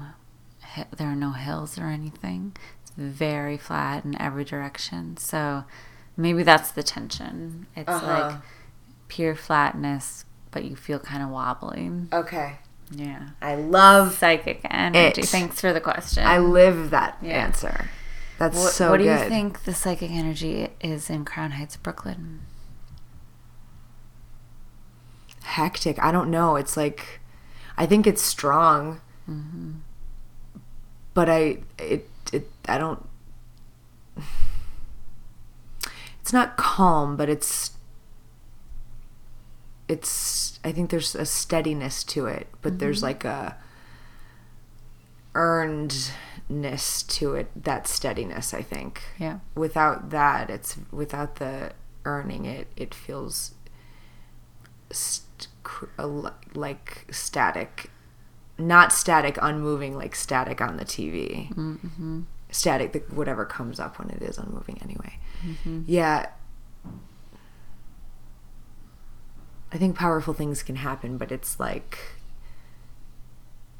there 0.96 1.08
are 1.08 1.16
no 1.16 1.32
hills 1.32 1.78
or 1.78 1.86
anything. 1.86 2.54
It's 2.82 2.92
very 2.96 3.56
flat 3.56 4.04
in 4.04 4.20
every 4.20 4.44
direction. 4.44 5.16
So 5.16 5.64
maybe 6.16 6.42
that's 6.44 6.70
the 6.70 6.82
tension. 6.82 7.66
It's 7.74 7.88
Uh-huh. 7.88 8.06
like 8.30 8.36
pure 9.08 9.34
flatness, 9.34 10.24
but 10.50 10.64
you 10.64 10.76
feel 10.76 10.98
kind 10.98 11.22
of 11.22 11.30
wobbly. 11.30 11.90
Okay. 12.12 12.58
Yeah. 12.90 13.28
I 13.42 13.54
love. 13.54 14.14
Psychic 14.16 14.60
energy. 14.64 15.20
It. 15.20 15.26
Thanks 15.26 15.60
for 15.60 15.72
the 15.72 15.80
question. 15.80 16.24
I 16.26 16.38
live 16.38 16.90
that 16.90 17.18
Yeah. 17.22 17.44
answer. 17.44 17.90
That's 18.38 18.56
what, 18.56 18.72
so 18.72 18.90
what 18.90 18.98
do 18.98 19.04
good. 19.04 19.20
you 19.24 19.28
think 19.28 19.64
the 19.64 19.74
psychic 19.74 20.10
energy 20.10 20.68
is 20.80 21.10
in 21.10 21.24
Crown 21.24 21.50
Heights, 21.52 21.76
Brooklyn? 21.76 22.40
Hectic. 25.42 25.98
I 26.02 26.12
don't 26.12 26.30
know. 26.30 26.56
It's 26.56 26.76
like, 26.76 27.20
I 27.76 27.86
think 27.86 28.06
it's 28.06 28.22
strong, 28.22 29.00
Mm-hmm. 29.28 29.72
but 31.12 31.28
I 31.28 31.58
it 31.78 32.08
it 32.32 32.48
I 32.68 32.78
don't. 32.78 33.04
It's 36.20 36.32
not 36.32 36.56
calm, 36.58 37.16
but 37.16 37.28
it's. 37.30 37.70
It's. 39.88 40.60
I 40.62 40.72
think 40.72 40.90
there's 40.90 41.14
a 41.14 41.24
steadiness 41.24 42.04
to 42.04 42.26
it, 42.26 42.46
but 42.62 42.78
there's 42.78 43.02
like 43.02 43.24
a 43.24 43.56
earnedness 45.34 47.06
to 47.08 47.34
it. 47.34 47.48
That 47.64 47.86
steadiness, 47.86 48.52
I 48.54 48.62
think. 48.62 49.02
Yeah. 49.18 49.38
without 49.54 50.10
that 50.10 50.50
it's 50.50 50.76
without 50.90 51.36
the 51.36 51.72
earning 52.04 52.44
it 52.46 52.68
it 52.76 52.94
feels 52.94 53.52
st- 54.90 55.48
cr- 55.62 55.86
like 56.54 57.06
static, 57.10 57.90
not 58.56 58.92
static, 58.92 59.38
unmoving, 59.40 59.96
like 59.96 60.14
static 60.14 60.60
on 60.60 60.76
the 60.76 60.84
TV. 60.84 61.52
Mm-hmm. 61.54 62.22
Static, 62.50 62.92
the, 62.92 63.00
whatever 63.14 63.44
comes 63.44 63.78
up 63.78 63.98
when 63.98 64.08
it 64.10 64.22
is 64.22 64.38
unmoving 64.38 64.78
anyway. 64.82 65.18
Yeah. 65.86 66.26
I 69.72 69.78
think 69.78 69.96
powerful 69.96 70.34
things 70.34 70.62
can 70.62 70.76
happen, 70.76 71.18
but 71.18 71.30
it's 71.30 71.60
like 71.60 71.98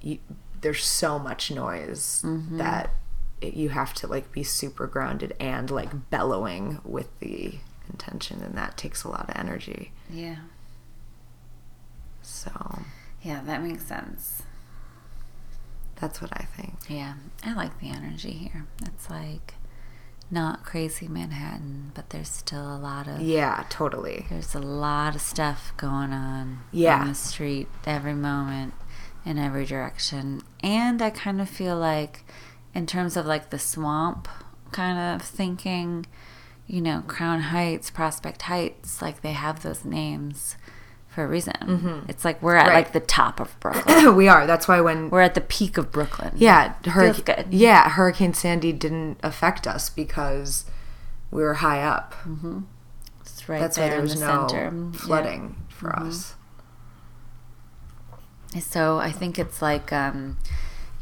you, 0.00 0.18
there's 0.60 0.84
so 0.84 1.18
much 1.18 1.50
noise 1.50 2.22
mm-hmm. 2.24 2.58
that 2.58 2.90
it, 3.40 3.54
you 3.54 3.70
have 3.70 3.94
to 3.94 4.06
like 4.06 4.30
be 4.32 4.42
super 4.42 4.86
grounded 4.86 5.34
and 5.40 5.70
like 5.70 6.10
bellowing 6.10 6.80
with 6.84 7.18
the 7.20 7.54
intention, 7.90 8.42
and 8.42 8.56
that 8.56 8.76
takes 8.76 9.04
a 9.04 9.08
lot 9.08 9.28
of 9.30 9.36
energy. 9.36 9.92
Yeah. 10.10 10.36
So 12.22 12.82
Yeah, 13.22 13.40
that 13.46 13.62
makes 13.62 13.84
sense. 13.86 14.42
that's 15.96 16.20
what 16.20 16.30
I 16.32 16.44
think. 16.44 16.74
Yeah, 16.88 17.14
I 17.44 17.54
like 17.54 17.80
the 17.80 17.88
energy 17.90 18.30
here. 18.32 18.66
It's 18.84 19.10
like 19.10 19.54
not 20.30 20.64
crazy 20.64 21.08
Manhattan, 21.08 21.92
but 21.94 22.10
there's 22.10 22.28
still 22.28 22.74
a 22.74 22.78
lot 22.78 23.08
of 23.08 23.20
Yeah, 23.20 23.64
totally. 23.70 24.26
there's 24.28 24.54
a 24.54 24.60
lot 24.60 25.14
of 25.14 25.20
stuff 25.22 25.72
going 25.76 26.12
on 26.12 26.60
Yeah. 26.70 27.00
on 27.00 27.08
the 27.08 27.14
street 27.14 27.68
every 27.86 28.14
moment 28.14 28.74
in 29.24 29.38
every 29.38 29.64
direction. 29.64 30.42
And 30.62 31.00
I 31.00 31.10
kind 31.10 31.40
of 31.40 31.48
feel 31.48 31.76
like 31.76 32.24
in 32.74 32.86
terms 32.86 33.16
of 33.16 33.24
like 33.26 33.50
the 33.50 33.58
swamp 33.58 34.28
kind 34.72 34.98
of 34.98 35.26
thinking, 35.26 36.04
you 36.66 36.82
know, 36.82 37.02
Crown 37.06 37.40
Heights, 37.40 37.90
Prospect 37.90 38.42
Heights, 38.42 39.00
like 39.00 39.22
they 39.22 39.32
have 39.32 39.62
those 39.62 39.84
names 39.84 40.56
for 41.18 41.24
a 41.24 41.28
reason. 41.28 42.04
It's 42.08 42.24
like 42.24 42.40
we're 42.40 42.54
at 42.54 42.66
Mm-hmm. 42.66 42.68
Right. 42.70 42.84
like 42.84 42.92
the 42.92 43.00
top 43.00 43.40
of 43.40 43.58
Brooklyn. 43.58 44.14
we 44.22 44.28
are. 44.28 44.46
That's 44.46 44.68
why 44.68 44.80
when 44.80 45.10
we're 45.10 45.22
at 45.22 45.34
the 45.34 45.40
peak 45.40 45.76
of 45.76 45.90
Brooklyn. 45.90 46.32
Yeah, 46.36 46.74
hurricane. 46.84 47.24
good. 47.24 47.46
Yeah, 47.52 47.88
Hurricane 47.88 48.34
Sandy 48.34 48.72
didn't 48.72 49.18
affect 49.24 49.66
us 49.66 49.90
because 49.90 50.64
we 51.32 51.42
were 51.42 51.54
high 51.54 51.82
up. 51.82 52.14
It's 53.22 53.48
right 53.48 53.60
That's 53.60 53.76
there 53.76 53.86
why 53.86 53.90
there 53.90 53.98
in 53.98 54.04
was 54.04 54.20
the 54.20 54.26
no 54.26 54.46
center. 54.48 54.64
Yeah. 54.72 54.92
flooding 55.00 55.56
for 55.68 55.90
us. 55.98 56.36
So 58.60 58.98
I 58.98 59.10
think 59.10 59.38
it's 59.38 59.60
like, 59.60 59.92
um, 59.92 60.38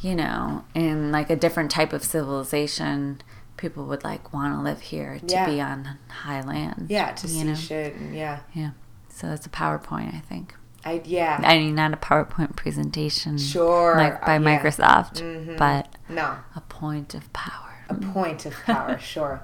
you 0.00 0.14
know, 0.14 0.64
in 0.74 1.12
like 1.12 1.28
a 1.30 1.36
different 1.36 1.70
type 1.70 1.92
of 1.92 2.02
civilization, 2.02 3.20
people 3.56 3.84
would 3.86 4.02
like 4.04 4.32
want 4.32 4.54
to 4.54 4.60
live 4.62 4.80
here 4.80 5.18
to 5.20 5.26
Yeah. 5.32 5.46
be 5.46 5.60
on 5.60 5.98
high 6.08 6.40
land. 6.42 6.86
Yeah, 6.88 7.12
to 7.12 7.28
see 7.28 7.44
know? 7.44 7.54
shit 7.54 7.94
and 7.94 8.14
yeah. 8.14 8.40
Yeah. 8.54 8.70
So 9.16 9.28
it's 9.30 9.46
a 9.46 9.48
PowerPoint, 9.48 10.14
I 10.14 10.18
think. 10.18 10.54
I 10.84 11.00
yeah. 11.06 11.40
I 11.42 11.56
mean, 11.56 11.74
not 11.74 11.94
a 11.94 11.96
PowerPoint 11.96 12.54
presentation, 12.54 13.38
Sure, 13.38 13.96
like 13.96 14.20
by 14.20 14.36
uh, 14.36 14.40
yeah. 14.40 14.60
Mm-hmm. 14.60 14.66
Microsoft, 14.66 15.56
but 15.56 15.88
no. 16.10 16.36
a 16.54 16.60
point 16.60 17.14
of 17.14 17.32
power. 17.32 17.78
A 17.88 17.94
point 17.94 18.44
of 18.44 18.52
power, 18.52 18.98
sure. 19.00 19.40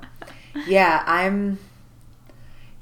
Yeah, 0.67 1.03
I'm 1.07 1.59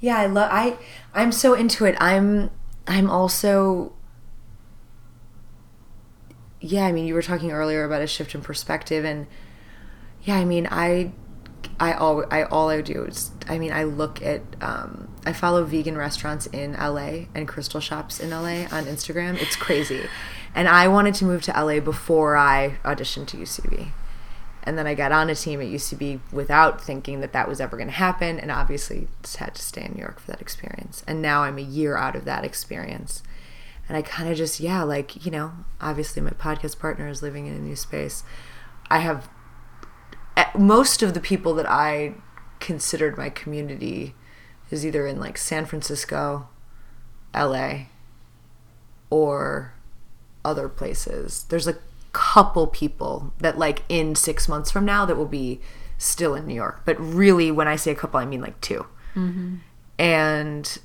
Yeah, 0.00 0.18
I 0.18 0.26
love 0.26 0.48
I 0.50 0.78
I'm 1.14 1.30
so 1.30 1.54
into 1.54 1.84
it. 1.84 1.94
I'm 2.00 2.50
I'm 2.88 3.08
also 3.08 3.92
Yeah, 6.58 6.86
I 6.86 6.90
mean, 6.90 7.06
you 7.06 7.14
were 7.14 7.22
talking 7.22 7.52
earlier 7.52 7.84
about 7.84 8.02
a 8.02 8.08
shift 8.08 8.34
in 8.34 8.40
perspective 8.40 9.04
and 9.04 9.28
yeah, 10.24 10.34
I 10.34 10.44
mean, 10.44 10.66
I 10.68 11.12
I 11.80 11.94
all 11.94 12.24
I 12.30 12.44
all 12.44 12.68
I 12.68 12.82
do 12.82 13.04
is 13.04 13.30
I 13.48 13.58
mean, 13.58 13.72
I 13.72 13.84
look 13.84 14.22
at 14.22 14.42
um 14.60 15.08
I 15.26 15.32
follow 15.32 15.64
vegan 15.64 15.96
restaurants 15.96 16.46
in 16.46 16.74
LA 16.74 17.26
and 17.34 17.48
crystal 17.48 17.80
shops 17.80 18.20
in 18.20 18.30
LA 18.30 18.66
on 18.70 18.84
Instagram. 18.84 19.40
It's 19.40 19.56
crazy. 19.56 20.02
And 20.54 20.68
I 20.68 20.88
wanted 20.88 21.14
to 21.16 21.24
move 21.24 21.42
to 21.42 21.52
LA 21.52 21.80
before 21.80 22.36
I 22.36 22.78
auditioned 22.84 23.28
to 23.28 23.36
UCB. 23.36 23.88
And 24.62 24.76
then 24.76 24.86
I 24.86 24.94
got 24.94 25.10
on 25.10 25.30
a 25.30 25.34
team 25.34 25.60
at 25.60 25.68
UCB 25.68 26.20
without 26.32 26.82
thinking 26.82 27.20
that 27.20 27.32
that 27.32 27.48
was 27.48 27.60
ever 27.60 27.76
going 27.76 27.88
to 27.88 27.94
happen. 27.94 28.38
And 28.38 28.50
obviously, 28.50 29.08
just 29.22 29.36
had 29.36 29.54
to 29.54 29.62
stay 29.62 29.84
in 29.84 29.92
New 29.94 30.00
York 30.00 30.20
for 30.20 30.30
that 30.32 30.40
experience. 30.40 31.02
And 31.06 31.22
now 31.22 31.44
I'm 31.44 31.56
a 31.56 31.62
year 31.62 31.96
out 31.96 32.14
of 32.14 32.26
that 32.26 32.44
experience. 32.44 33.22
And 33.88 33.96
I 33.96 34.02
kind 34.02 34.28
of 34.30 34.36
just, 34.36 34.60
yeah, 34.60 34.82
like, 34.82 35.24
you 35.24 35.32
know, 35.32 35.52
obviously 35.80 36.20
my 36.20 36.30
podcast 36.30 36.78
partner 36.78 37.08
is 37.08 37.22
living 37.22 37.46
in 37.46 37.54
a 37.54 37.58
new 37.58 37.74
space. 37.74 38.22
I 38.90 38.98
have 38.98 39.28
most 40.58 41.02
of 41.02 41.14
the 41.14 41.20
people 41.20 41.54
that 41.54 41.68
I 41.68 42.14
considered 42.58 43.16
my 43.16 43.30
community 43.30 44.14
is 44.70 44.86
either 44.86 45.06
in 45.06 45.18
like 45.18 45.36
San 45.38 45.66
Francisco, 45.66 46.48
LA, 47.34 47.86
or 49.08 49.74
other 50.44 50.68
places. 50.68 51.44
There's 51.48 51.66
a 51.66 51.78
couple 52.12 52.66
people 52.66 53.32
that 53.38 53.58
like 53.58 53.82
in 53.88 54.14
six 54.14 54.48
months 54.48 54.70
from 54.70 54.84
now 54.84 55.04
that 55.04 55.16
will 55.16 55.26
be 55.26 55.60
still 55.98 56.34
in 56.34 56.46
New 56.46 56.54
York. 56.54 56.82
But 56.84 56.98
really, 56.98 57.50
when 57.50 57.68
I 57.68 57.76
say 57.76 57.90
a 57.90 57.94
couple, 57.94 58.18
I 58.18 58.24
mean 58.24 58.40
like 58.40 58.60
2 58.60 58.86
mm-hmm. 59.14 59.56
And 59.98 60.78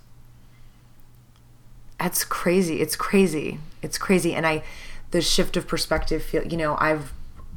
that's 2.00 2.26
crazy. 2.26 2.82
It's 2.82 2.96
crazy. 2.96 3.60
It's 3.82 3.98
crazy. 3.98 4.34
And 4.34 4.46
I, 4.46 4.64
the 5.12 5.22
shift 5.22 5.56
of 5.56 5.68
perspective 5.68 6.22
feel, 6.22 6.46
you 6.46 6.58
know, 6.58 6.76
I've 6.80 7.14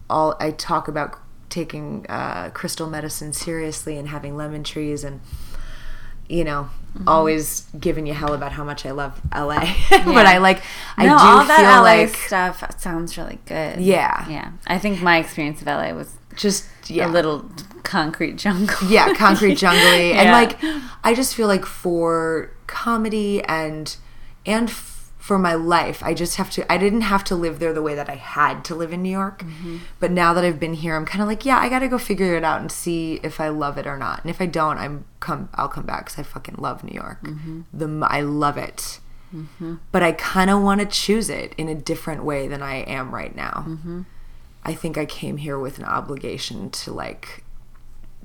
all, 0.08 0.36
I 0.38 0.52
talk 0.52 0.86
about 0.86 1.18
taking 1.48 2.06
uh, 2.08 2.50
crystal 2.50 2.88
medicine 2.88 3.32
seriously 3.32 3.96
and 3.96 4.08
having 4.08 4.36
lemon 4.36 4.64
trees 4.64 5.04
and, 5.04 5.20
you 6.28 6.44
know, 6.44 6.70
always 7.06 7.66
giving 7.78 8.06
you 8.06 8.14
hell 8.14 8.34
about 8.34 8.52
how 8.52 8.64
much 8.64 8.84
I 8.84 8.90
love 8.90 9.20
LA. 9.34 9.60
but 9.90 10.26
I 10.26 10.38
like, 10.38 10.62
I 10.96 11.06
no, 11.06 11.12
do 11.12 11.24
all 11.24 11.38
feel 11.40 11.48
that 11.48 11.76
LA 11.78 11.82
like 11.82 12.14
stuff 12.14 12.80
sounds 12.80 13.16
really 13.16 13.38
good. 13.46 13.80
Yeah. 13.80 14.28
Yeah. 14.28 14.52
I 14.66 14.78
think 14.78 15.00
my 15.00 15.18
experience 15.18 15.60
of 15.60 15.66
LA 15.66 15.92
was 15.92 16.16
just, 16.36 16.66
yeah. 16.90 17.06
a 17.06 17.10
little 17.10 17.50
concrete 17.88 18.36
jungle. 18.36 18.76
yeah, 18.88 19.14
concrete 19.14 19.54
jungly, 19.58 20.12
and 20.12 20.30
like 20.30 20.58
I 21.02 21.14
just 21.14 21.34
feel 21.34 21.48
like 21.48 21.64
for 21.64 22.50
comedy 22.66 23.42
and 23.44 23.96
and 24.46 24.70
for 25.28 25.38
my 25.38 25.52
life, 25.52 26.02
I 26.02 26.14
just 26.14 26.36
have 26.36 26.50
to. 26.52 26.72
I 26.72 26.78
didn't 26.78 27.02
have 27.02 27.22
to 27.24 27.34
live 27.34 27.58
there 27.58 27.74
the 27.74 27.82
way 27.82 27.94
that 27.94 28.08
I 28.08 28.14
had 28.14 28.64
to 28.64 28.74
live 28.74 28.94
in 28.94 29.02
New 29.02 29.10
York, 29.10 29.42
mm-hmm. 29.42 29.76
but 30.00 30.10
now 30.10 30.32
that 30.32 30.42
I've 30.42 30.58
been 30.58 30.72
here, 30.72 30.96
I'm 30.96 31.04
kind 31.04 31.20
of 31.20 31.28
like, 31.28 31.44
yeah, 31.44 31.58
I 31.58 31.68
got 31.68 31.80
to 31.80 31.88
go 31.88 31.98
figure 31.98 32.34
it 32.34 32.44
out 32.44 32.62
and 32.62 32.72
see 32.72 33.20
if 33.22 33.38
I 33.38 33.50
love 33.50 33.76
it 33.76 33.86
or 33.86 33.98
not. 33.98 34.22
And 34.22 34.30
if 34.30 34.40
I 34.40 34.46
don't, 34.46 34.78
I'm 34.78 35.04
come. 35.20 35.50
I'll 35.52 35.68
come 35.68 35.84
back 35.84 36.06
because 36.06 36.18
I 36.18 36.22
fucking 36.22 36.54
love 36.56 36.82
New 36.82 36.94
York. 36.94 37.22
Mm-hmm. 37.22 37.60
The 37.74 37.84
m- 37.84 38.04
I 38.04 38.22
love 38.22 38.56
it. 38.56 39.00
Mm-hmm. 39.34 39.74
But 39.92 40.02
I 40.02 40.12
kind 40.12 40.48
of 40.48 40.62
want 40.62 40.80
to 40.80 40.86
choose 40.86 41.28
it 41.28 41.52
in 41.58 41.68
a 41.68 41.74
different 41.74 42.24
way 42.24 42.48
than 42.48 42.62
I 42.62 42.76
am 42.76 43.14
right 43.14 43.36
now. 43.36 43.66
I 44.64 44.72
think 44.72 44.96
I 44.96 45.04
came 45.04 45.36
here 45.36 45.58
with 45.58 45.78
an 45.78 45.84
obligation 45.84 46.70
to 46.70 46.90
like 46.90 47.44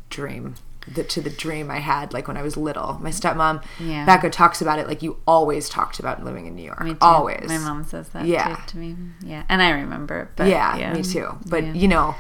dream 0.10 0.56
the, 0.88 1.04
to 1.04 1.22
the 1.22 1.30
dream 1.30 1.72
I 1.72 1.80
had 1.80 2.14
like 2.14 2.28
when 2.28 2.36
I 2.38 2.42
was 2.42 2.58
little. 2.58 2.98
My 3.02 3.10
stepmom 3.10 3.64
Yeah. 3.80 4.06
Becca 4.06 4.30
talks 4.30 4.62
about 4.62 4.80
it 4.80 4.88
like 4.88 5.02
you 5.02 5.18
always 5.26 5.70
talked 5.70 6.00
about 6.00 6.24
living 6.24 6.46
in 6.46 6.56
New 6.56 6.64
York. 6.64 6.98
Always. 7.02 7.48
My 7.48 7.58
mom 7.58 7.84
says 7.86 8.10
that 8.10 8.26
Yeah. 8.26 8.56
to 8.68 8.78
me. 8.78 8.96
Yeah. 9.24 9.44
And 9.50 9.62
I 9.62 9.70
remember 9.72 10.20
it. 10.22 10.28
But 10.36 10.48
yeah, 10.48 10.76
yeah, 10.78 10.94
me 10.94 11.04
too. 11.04 11.38
But 11.46 11.64
Yeah. 11.64 11.74
you 11.74 11.88
know, 11.88 12.16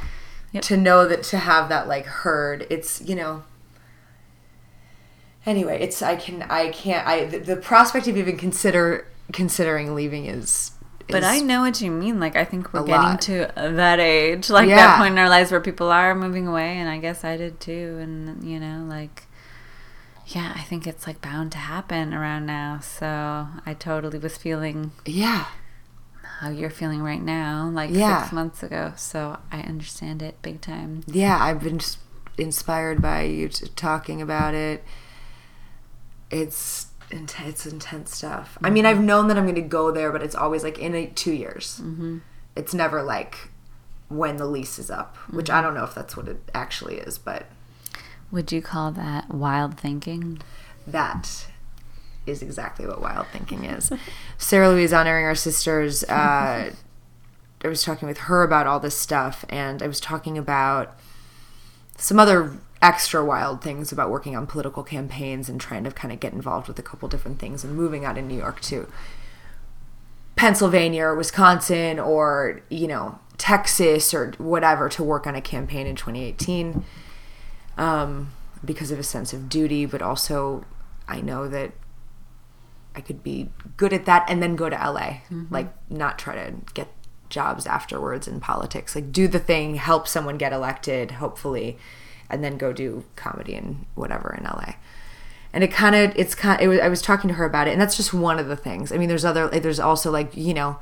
Yep. 0.53 0.63
to 0.65 0.77
know 0.77 1.07
that 1.07 1.23
to 1.23 1.37
have 1.39 1.67
that 1.69 1.87
like 1.87 2.05
heard, 2.05 2.67
it's 2.69 3.01
you 3.01 3.15
know. 3.15 3.43
Anyway, 5.45 5.77
it's 5.81 6.01
I 6.01 6.15
can 6.15 6.43
I 6.43 6.69
can't 6.69 7.05
I 7.07 7.25
the, 7.25 7.39
the 7.39 7.55
prospect 7.57 8.07
of 8.07 8.15
even 8.17 8.37
consider 8.37 9.07
considering 9.31 9.95
leaving 9.95 10.25
is. 10.25 10.71
But 11.09 11.23
I 11.23 11.39
know 11.39 11.61
what 11.61 11.81
you 11.81 11.91
mean. 11.91 12.19
Like, 12.19 12.35
I 12.35 12.45
think 12.45 12.73
we're 12.73 12.83
getting 12.85 13.01
lot. 13.01 13.21
to 13.23 13.51
that 13.55 13.99
age, 13.99 14.49
like 14.49 14.67
Yeah. 14.69 14.75
that 14.77 14.97
point 14.97 15.11
in 15.13 15.17
our 15.19 15.29
lives 15.29 15.51
where 15.51 15.59
people 15.61 15.89
are 15.91 16.15
moving 16.15 16.47
away, 16.47 16.77
and 16.77 16.89
I 16.89 16.97
guess 16.97 17.23
I 17.23 17.37
did 17.37 17.59
too. 17.59 17.99
And 18.01 18.43
you 18.43 18.59
know, 18.59 18.85
like, 18.87 19.23
yeah, 20.27 20.53
I 20.55 20.61
think 20.61 20.87
it's 20.87 21.05
like 21.05 21.21
bound 21.21 21.51
to 21.51 21.57
happen 21.57 22.13
around 22.13 22.45
now. 22.45 22.79
So 22.81 23.47
I 23.65 23.73
totally 23.77 24.17
was 24.17 24.37
feeling 24.37 24.91
Yeah. 25.05 25.45
how 26.39 26.49
you're 26.49 26.69
feeling 26.69 27.01
right 27.03 27.21
now, 27.21 27.69
like 27.73 27.89
Yeah. 27.91 28.21
six 28.21 28.31
months 28.33 28.63
ago. 28.63 28.93
So 28.95 29.37
I 29.51 29.59
understand 29.61 30.21
it 30.21 30.41
big 30.41 30.61
time. 30.61 31.03
yeah, 31.07 31.37
I've 31.39 31.61
been 31.61 31.79
inspired 32.37 33.01
by 33.01 33.23
you 33.23 33.49
t- 33.49 33.67
talking 33.75 34.21
about 34.21 34.53
it. 34.53 34.83
It's 36.31 36.87
int- 37.13 37.39
it's 37.41 37.65
intense 37.65 38.15
stuff. 38.17 38.57
I 38.63 38.69
mean, 38.69 38.85
I've 38.85 38.99
known 39.01 39.27
that 39.27 39.37
I'm 39.37 39.43
going 39.45 39.55
to 39.55 39.61
go 39.61 39.91
there, 39.91 40.11
but 40.11 40.21
it's 40.21 40.35
always 40.35 40.63
like 40.63 40.77
in 40.79 40.93
a, 40.95 41.07
two 41.07 41.31
years. 41.33 41.79
Mm-hmm. 41.81 42.17
It's 42.55 42.73
never 42.73 43.01
like 43.03 43.49
when 44.09 44.37
the 44.37 44.45
lease 44.45 44.77
is 44.77 44.91
up, 44.91 45.15
which 45.31 45.49
I 45.49 45.61
don't 45.61 45.73
know 45.73 45.83
if 45.83 45.95
that's 45.95 46.15
what 46.17 46.27
it 46.27 46.37
actually 46.53 46.97
is, 46.97 47.17
but 47.17 47.45
Would 48.31 48.51
you 48.51 48.61
call 48.61 48.91
that 48.91 49.29
wild 49.33 49.77
thinking? 49.79 50.41
that 50.85 51.47
is 52.25 52.41
exactly 52.41 52.85
what 52.85 53.01
wild 53.01 53.27
thinking 53.27 53.63
is. 53.65 53.91
Sarah 54.37 54.69
Louise 54.69 54.91
honoring 54.93 55.25
our 55.25 55.35
sisters. 55.35 56.03
Uh, 56.05 56.71
I 57.63 57.67
was 57.67 57.83
talking 57.83 58.07
with 58.07 58.17
her 58.19 58.43
about 58.43 58.67
all 58.67 58.79
this 58.79 58.97
stuff, 58.97 59.45
and 59.49 59.81
I 59.81 59.87
was 59.87 59.99
talking 59.99 60.37
about 60.37 60.97
some 61.97 62.19
other 62.19 62.51
extra 62.83 63.23
wild 63.23 63.61
things 63.61 63.93
about 63.93 64.11
working 64.11 64.35
on 64.35 64.45
political 64.45 64.83
campaigns 64.83 65.47
and 65.47 65.59
trying 65.59 65.85
to 65.85 65.91
kind 65.91 66.13
of 66.13 66.19
get 66.19 66.33
involved 66.33 66.67
with 66.67 66.77
a 66.77 66.83
couple 66.83 67.07
different 67.07 67.39
things 67.39 67.63
and 67.63 67.73
moving 67.73 68.03
out 68.03 68.17
in 68.17 68.27
New 68.27 68.37
York 68.37 68.59
to 68.59 68.87
Pennsylvania 70.35 71.05
or 71.05 71.15
Wisconsin 71.15 71.97
or, 71.97 72.61
you 72.69 72.87
know, 72.87 73.17
Texas 73.37 74.13
or 74.13 74.33
whatever 74.37 74.89
to 74.89 75.01
work 75.01 75.25
on 75.25 75.33
a 75.33 75.41
campaign 75.41 75.87
in 75.87 75.95
2018 75.95 76.83
um, 77.77 78.31
because 78.65 78.91
of 78.91 78.99
a 78.99 79.03
sense 79.03 79.31
of 79.31 79.47
duty, 79.47 79.85
but 79.85 80.01
also 80.01 80.65
I 81.07 81.21
know 81.21 81.47
that 81.47 81.71
I 82.95 82.99
could 83.01 83.23
be 83.23 83.49
good 83.77 83.93
at 83.93 84.05
that 84.05 84.25
and 84.27 84.43
then 84.43 84.57
go 84.57 84.69
to 84.69 84.75
LA. 84.75 85.19
Like, 85.49 85.73
not 85.89 86.19
try 86.19 86.35
to 86.35 86.53
get 86.73 86.89
jobs 87.29 87.65
afterwards 87.65 88.27
in 88.27 88.41
politics. 88.41 88.93
Like, 88.93 89.13
do 89.13 89.29
the 89.29 89.39
thing, 89.39 89.75
help 89.75 90.05
someone 90.07 90.37
get 90.37 90.51
elected, 90.51 91.11
hopefully, 91.11 91.77
and 92.33 92.43
then 92.43 92.57
go 92.57 92.73
do 92.73 93.05
comedy 93.15 93.55
and 93.55 93.85
whatever 93.95 94.33
in 94.33 94.43
LA. 94.43 94.73
And 95.53 95.63
it 95.63 95.71
kind 95.71 95.95
of, 95.95 96.13
it's 96.15 96.33
kind 96.33 96.59
it 96.61 96.67
was, 96.67 96.79
I 96.79 96.89
was 96.89 97.01
talking 97.01 97.27
to 97.27 97.35
her 97.35 97.45
about 97.45 97.67
it, 97.67 97.71
and 97.71 97.81
that's 97.81 97.95
just 97.95 98.13
one 98.13 98.39
of 98.39 98.47
the 98.47 98.55
things. 98.55 98.91
I 98.91 98.97
mean, 98.97 99.07
there's 99.07 99.23
other, 99.23 99.47
there's 99.47 99.79
also 99.79 100.09
like, 100.11 100.35
you 100.35 100.53
know, 100.53 100.79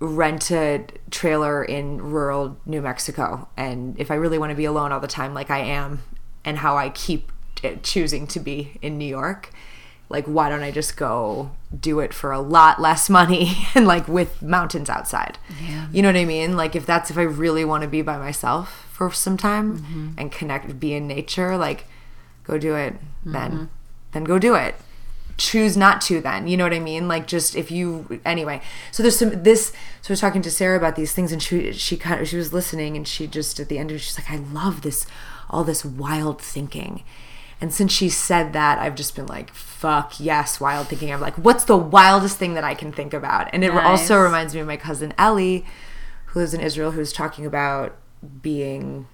rent 0.00 0.50
a 0.50 0.84
trailer 1.10 1.62
in 1.62 1.98
rural 2.00 2.56
New 2.66 2.80
Mexico. 2.80 3.48
And 3.56 3.98
if 4.00 4.10
I 4.10 4.14
really 4.14 4.38
want 4.38 4.50
to 4.50 4.56
be 4.56 4.64
alone 4.64 4.92
all 4.92 5.00
the 5.00 5.06
time, 5.06 5.34
like 5.34 5.50
I 5.50 5.58
am, 5.58 6.00
and 6.44 6.58
how 6.58 6.76
I 6.76 6.88
keep 6.88 7.30
uh, 7.62 7.74
choosing 7.82 8.26
to 8.28 8.40
be 8.40 8.78
in 8.82 8.98
New 8.98 9.06
York, 9.06 9.50
like 10.12 10.26
why 10.26 10.48
don't 10.48 10.62
I 10.62 10.70
just 10.70 10.96
go 10.96 11.50
do 11.78 11.98
it 11.98 12.12
for 12.12 12.30
a 12.30 12.40
lot 12.40 12.80
less 12.80 13.10
money 13.10 13.56
and 13.74 13.86
like 13.86 14.06
with 14.06 14.42
mountains 14.42 14.88
outside? 14.88 15.38
Yeah. 15.60 15.88
You 15.90 16.02
know 16.02 16.08
what 16.08 16.16
I 16.16 16.24
mean? 16.24 16.56
Like 16.56 16.76
if 16.76 16.86
that's 16.86 17.10
if 17.10 17.18
I 17.18 17.22
really 17.22 17.64
want 17.64 17.82
to 17.82 17.88
be 17.88 18.02
by 18.02 18.18
myself 18.18 18.86
for 18.92 19.10
some 19.10 19.36
time 19.36 19.78
mm-hmm. 19.78 20.10
and 20.18 20.30
connect, 20.30 20.78
be 20.78 20.94
in 20.94 21.08
nature, 21.08 21.56
like 21.56 21.86
go 22.44 22.58
do 22.58 22.76
it 22.76 22.94
then. 23.24 23.50
Mm-hmm. 23.50 23.64
Then 24.12 24.24
go 24.24 24.38
do 24.38 24.54
it 24.54 24.76
choose 25.38 25.76
not 25.76 26.00
to 26.00 26.20
then 26.20 26.46
you 26.46 26.56
know 26.56 26.64
what 26.64 26.74
i 26.74 26.78
mean 26.78 27.08
like 27.08 27.26
just 27.26 27.56
if 27.56 27.70
you 27.70 28.20
anyway 28.24 28.60
so 28.90 29.02
there's 29.02 29.18
some 29.18 29.42
this 29.42 29.72
so 30.02 30.10
i 30.10 30.12
was 30.12 30.20
talking 30.20 30.42
to 30.42 30.50
sarah 30.50 30.76
about 30.76 30.94
these 30.94 31.12
things 31.12 31.32
and 31.32 31.42
she 31.42 31.72
she 31.72 31.96
kind 31.96 32.20
of 32.20 32.28
she 32.28 32.36
was 32.36 32.52
listening 32.52 32.96
and 32.96 33.08
she 33.08 33.26
just 33.26 33.58
at 33.58 33.68
the 33.68 33.78
end 33.78 33.90
of 33.90 33.96
it 33.96 34.00
she's 34.00 34.18
like 34.18 34.30
i 34.30 34.36
love 34.36 34.82
this 34.82 35.06
all 35.48 35.64
this 35.64 35.84
wild 35.84 36.40
thinking 36.40 37.02
and 37.62 37.72
since 37.72 37.90
she 37.90 38.10
said 38.10 38.52
that 38.52 38.78
i've 38.78 38.94
just 38.94 39.16
been 39.16 39.26
like 39.26 39.54
fuck 39.54 40.20
yes 40.20 40.60
wild 40.60 40.88
thinking 40.88 41.10
i'm 41.10 41.20
like 41.20 41.38
what's 41.38 41.64
the 41.64 41.76
wildest 41.76 42.36
thing 42.36 42.52
that 42.52 42.64
i 42.64 42.74
can 42.74 42.92
think 42.92 43.14
about 43.14 43.48
and 43.54 43.64
it 43.64 43.72
also 43.72 44.20
reminds 44.20 44.54
me 44.54 44.60
of 44.60 44.66
my 44.66 44.76
cousin 44.76 45.14
ellie 45.16 45.64
who 46.26 46.40
lives 46.40 46.52
in 46.52 46.60
israel 46.60 46.90
who's 46.90 47.12
talking 47.12 47.46
about 47.46 47.96
being 48.42 49.06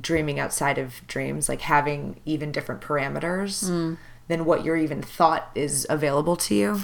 dreaming 0.00 0.40
outside 0.40 0.78
of 0.78 1.06
dreams, 1.06 1.48
like 1.48 1.62
having 1.62 2.20
even 2.24 2.52
different 2.52 2.80
parameters 2.80 3.68
hmm. 3.68 3.94
than 4.28 4.44
what 4.44 4.64
you're 4.64 4.76
even 4.76 5.02
thought 5.02 5.50
is 5.54 5.86
available 5.88 6.36
to 6.36 6.54
you. 6.54 6.80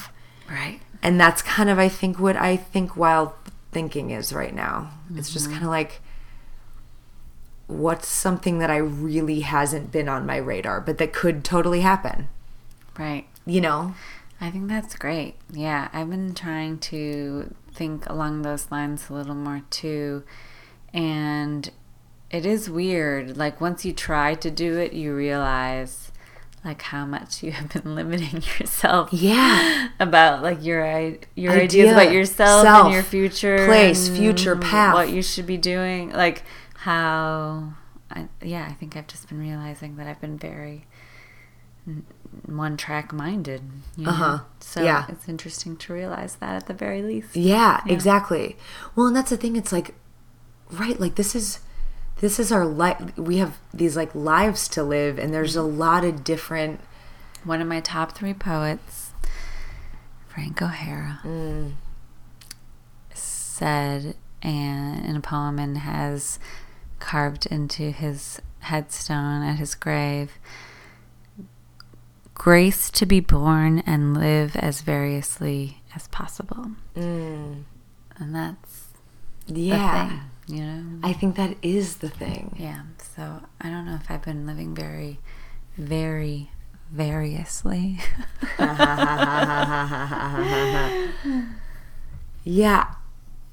Right. 0.48 0.80
And 1.02 1.20
that's 1.20 1.42
kind 1.42 1.70
of, 1.70 1.78
I 1.78 1.88
think, 1.88 2.18
what 2.18 2.36
I 2.36 2.56
think 2.56 2.96
wild 2.96 3.32
thinking 3.72 4.10
is 4.10 4.32
right 4.32 4.54
now. 4.54 4.92
It's 5.14 5.32
just 5.32 5.46
mm-hmm. 5.46 5.54
kind 5.54 5.64
of 5.64 5.70
like, 5.70 6.00
what's 7.70 8.08
something 8.08 8.58
that 8.58 8.70
I 8.70 8.76
really 8.76 9.40
hasn't 9.40 9.92
been 9.92 10.08
on 10.08 10.26
my 10.26 10.36
radar, 10.36 10.80
but 10.80 10.98
that 10.98 11.12
could 11.12 11.44
totally 11.44 11.80
happen, 11.80 12.28
Right. 12.98 13.26
you 13.46 13.60
know? 13.60 13.94
I 14.40 14.50
think 14.50 14.68
that's 14.68 14.94
great. 14.96 15.34
Yeah, 15.52 15.88
I've 15.92 16.08
been 16.10 16.34
trying 16.34 16.78
to 16.78 17.54
think 17.72 18.08
along 18.08 18.42
those 18.42 18.70
lines 18.70 19.08
a 19.10 19.12
little 19.14 19.34
more 19.34 19.62
too. 19.70 20.22
And 20.94 21.70
it 22.30 22.46
is 22.46 22.70
weird. 22.70 23.36
Like 23.36 23.60
once 23.60 23.84
you 23.84 23.92
try 23.92 24.34
to 24.34 24.50
do 24.50 24.78
it, 24.78 24.92
you 24.92 25.14
realize 25.14 26.10
like 26.64 26.82
how 26.82 27.04
much 27.06 27.42
you 27.42 27.52
have 27.52 27.68
been 27.70 27.94
limiting 28.00 28.42
yourself. 28.58 29.10
Yeah. 29.12 29.88
About 30.00 30.42
like 30.42 30.64
your 30.64 30.84
your 31.34 31.52
Idea, 31.52 31.64
ideas 31.64 31.92
about 31.92 32.12
yourself 32.12 32.62
self, 32.62 32.84
and 32.86 32.94
your 32.94 33.02
future 33.02 33.66
place, 33.66 34.08
future 34.08 34.56
path. 34.56 34.94
what 34.94 35.10
you 35.10 35.22
should 35.22 35.46
be 35.46 35.56
doing. 35.58 36.12
Like 36.12 36.42
how 36.80 37.74
I, 38.10 38.28
yeah, 38.42 38.66
I 38.68 38.72
think 38.72 38.96
I've 38.96 39.06
just 39.06 39.28
been 39.28 39.38
realizing 39.38 39.96
that 39.96 40.06
I've 40.06 40.20
been 40.20 40.38
very 40.38 40.86
one 42.46 42.76
track 42.76 43.12
minded. 43.12 43.62
You 43.96 44.04
know? 44.04 44.10
Uh-huh. 44.10 44.38
So 44.60 44.82
Yeah. 44.82 45.06
it's 45.08 45.28
interesting 45.28 45.76
to 45.78 45.92
realize 45.92 46.36
that 46.36 46.54
at 46.56 46.66
the 46.66 46.74
very 46.74 47.02
least. 47.02 47.36
Yeah, 47.36 47.80
exactly. 47.86 48.56
Well, 48.94 49.06
and 49.08 49.16
that's 49.16 49.30
the 49.30 49.36
thing. 49.36 49.56
It's 49.56 49.72
like, 49.72 49.94
right? 50.70 50.98
Like 51.00 51.14
this 51.16 51.34
is, 51.34 51.60
this 52.20 52.38
is 52.38 52.50
our 52.52 52.66
life. 52.66 53.16
We 53.18 53.38
have 53.38 53.58
these 53.72 53.96
like 53.96 54.14
lives 54.14 54.68
to 54.68 54.82
live, 54.82 55.18
and 55.18 55.32
there's 55.34 55.56
a 55.56 55.62
lot 55.62 56.04
of 56.04 56.22
different. 56.24 56.80
One 57.44 57.60
of 57.62 57.68
my 57.68 57.80
top 57.80 58.12
three 58.12 58.34
poets, 58.34 59.12
Frank 60.28 60.60
O'Hara, 60.60 61.20
Mm. 61.24 61.72
said 63.14 64.14
and 64.42 65.04
in 65.06 65.16
a 65.16 65.20
poem 65.20 65.58
and 65.58 65.78
has 65.78 66.38
carved 67.00 67.46
into 67.46 67.90
his 67.90 68.40
headstone 68.60 69.42
at 69.42 69.56
his 69.58 69.74
grave 69.74 70.32
grace 72.34 72.88
to 72.90 73.04
be 73.04 73.20
born 73.20 73.80
and 73.80 74.14
live 74.16 74.56
as 74.56 74.80
variously 74.82 75.82
as 75.94 76.08
possible. 76.08 76.70
Mm, 76.96 77.64
And 78.16 78.34
that's 78.34 78.88
yeah, 79.46 80.04
the 80.04 80.08
thing, 80.08 80.58
you 80.58 80.64
know? 80.64 81.00
I 81.02 81.12
think 81.12 81.36
that 81.36 81.56
is 81.62 81.96
the 81.96 82.08
thing. 82.08 82.54
Yeah, 82.58 82.82
so 83.14 83.42
I 83.60 83.68
don't 83.68 83.84
know 83.84 83.96
if 83.96 84.10
I've 84.10 84.22
been 84.22 84.46
living 84.46 84.74
very, 84.74 85.18
very 85.76 86.50
variously. 86.90 87.98
Yeah, 92.44 92.94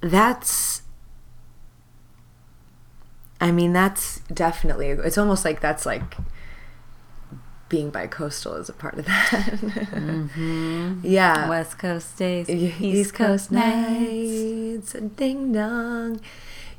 that's. 0.01 0.81
I 3.39 3.51
mean, 3.51 3.73
that's 3.73 4.19
definitely. 4.33 4.87
It's 4.89 5.17
almost 5.17 5.45
like 5.45 5.59
that's 5.61 5.85
like 5.85 6.15
being 7.69 7.91
bicoastal 7.91 8.59
is 8.59 8.69
a 8.69 8.73
part 8.73 8.97
of 8.97 9.05
that. 9.05 9.29
mm-hmm. 9.31 10.99
Yeah. 11.03 11.49
West 11.49 11.77
Coast 11.77 12.17
days, 12.17 12.47
Y- 12.47 12.73
East, 12.79 13.13
Coast, 13.13 13.51
nights. 13.51 14.93
nights, 14.93 15.15
ding 15.15 15.51
dong. 15.51 16.21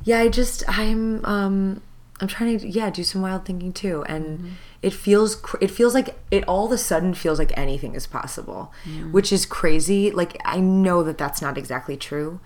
Yeah, 0.05 0.21
I 0.21 0.29
just 0.29 0.65
I'm 0.69 1.25
um 1.25 1.83
I'm 2.21 2.27
trying 2.29 2.59
to 2.59 2.67
yeah 2.69 2.91
do 2.91 3.05
some 3.05 3.23
wild 3.23 3.45
thinking 3.45 3.73
too, 3.73 4.03
and 4.09 4.53
it 4.83 4.93
feels 4.93 5.37
cr- 5.37 5.59
it 5.61 5.71
feels 5.71 5.93
like 5.95 6.19
it 6.31 6.43
all 6.49 6.67
of 6.67 6.73
a 6.73 6.79
sudden 6.79 7.13
feels 7.15 7.39
like 7.39 7.53
anything 7.57 7.95
is 7.95 8.07
possible, 8.07 8.73
which 9.11 9.33
is 9.33 9.45
crazy. 9.45 10.11
Like 10.11 10.41
I 10.45 10.59
know 10.61 11.03
that 11.03 11.19
that's 11.19 11.43
not 11.43 11.59
exactly 11.59 11.97
true, 11.97 12.41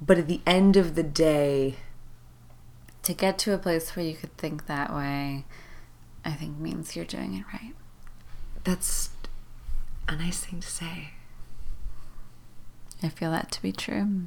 but 0.00 0.18
at 0.18 0.26
the 0.26 0.40
end 0.46 0.76
of 0.76 0.94
the 0.96 1.02
day, 1.04 1.76
To 3.04 3.14
get 3.14 3.38
to 3.40 3.54
a 3.54 3.58
place 3.58 3.96
where 3.96 4.04
you 4.04 4.14
could 4.14 4.36
think 4.36 4.66
that 4.66 4.94
way, 4.94 5.44
I 6.24 6.32
think 6.32 6.58
means 6.58 6.94
you're 6.94 7.04
doing 7.04 7.34
it 7.34 7.44
right. 7.52 7.74
that's 8.64 9.10
a 10.06 10.16
nice 10.16 10.40
thing 10.44 10.60
to 10.60 10.68
say. 10.68 11.10
I 13.02 13.08
feel 13.08 13.30
that 13.30 13.50
to 13.52 13.62
be 13.62 13.72
true. 13.72 14.26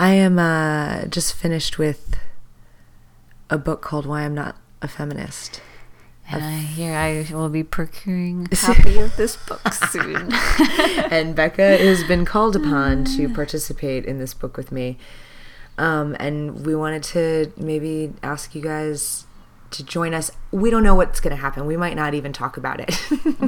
I 0.00 0.12
am 0.12 0.38
uh, 0.38 1.06
just 1.06 1.34
finished 1.34 1.78
with 1.78 2.16
a 3.50 3.58
book 3.58 3.82
called 3.82 4.06
Why 4.06 4.22
I'm 4.22 4.34
Not 4.34 4.56
a 4.80 4.88
Feminist. 4.88 5.60
And 6.30 6.44
I 6.44 6.58
hear 6.58 6.94
I 6.94 7.26
will 7.32 7.48
be 7.48 7.62
procuring 7.62 8.48
a 8.52 8.56
copy 8.56 8.98
of 9.00 9.16
this 9.16 9.36
book 9.36 9.72
soon. 9.72 10.30
and 11.10 11.34
Becca 11.34 11.78
has 11.78 12.04
been 12.04 12.24
called 12.24 12.54
upon 12.56 13.04
to 13.16 13.28
participate 13.28 14.04
in 14.04 14.18
this 14.18 14.34
book 14.34 14.56
with 14.56 14.70
me. 14.70 14.98
Um, 15.78 16.16
and 16.18 16.66
we 16.66 16.74
wanted 16.74 17.02
to 17.04 17.52
maybe 17.56 18.12
ask 18.22 18.54
you 18.54 18.60
guys 18.60 19.26
to 19.70 19.84
join 19.84 20.12
us. 20.12 20.30
We 20.50 20.70
don't 20.70 20.82
know 20.82 20.94
what's 20.94 21.20
going 21.20 21.34
to 21.34 21.40
happen. 21.40 21.66
We 21.66 21.76
might 21.76 21.96
not 21.96 22.14
even 22.14 22.32
talk 22.32 22.56
about 22.56 22.80
it. 22.80 22.98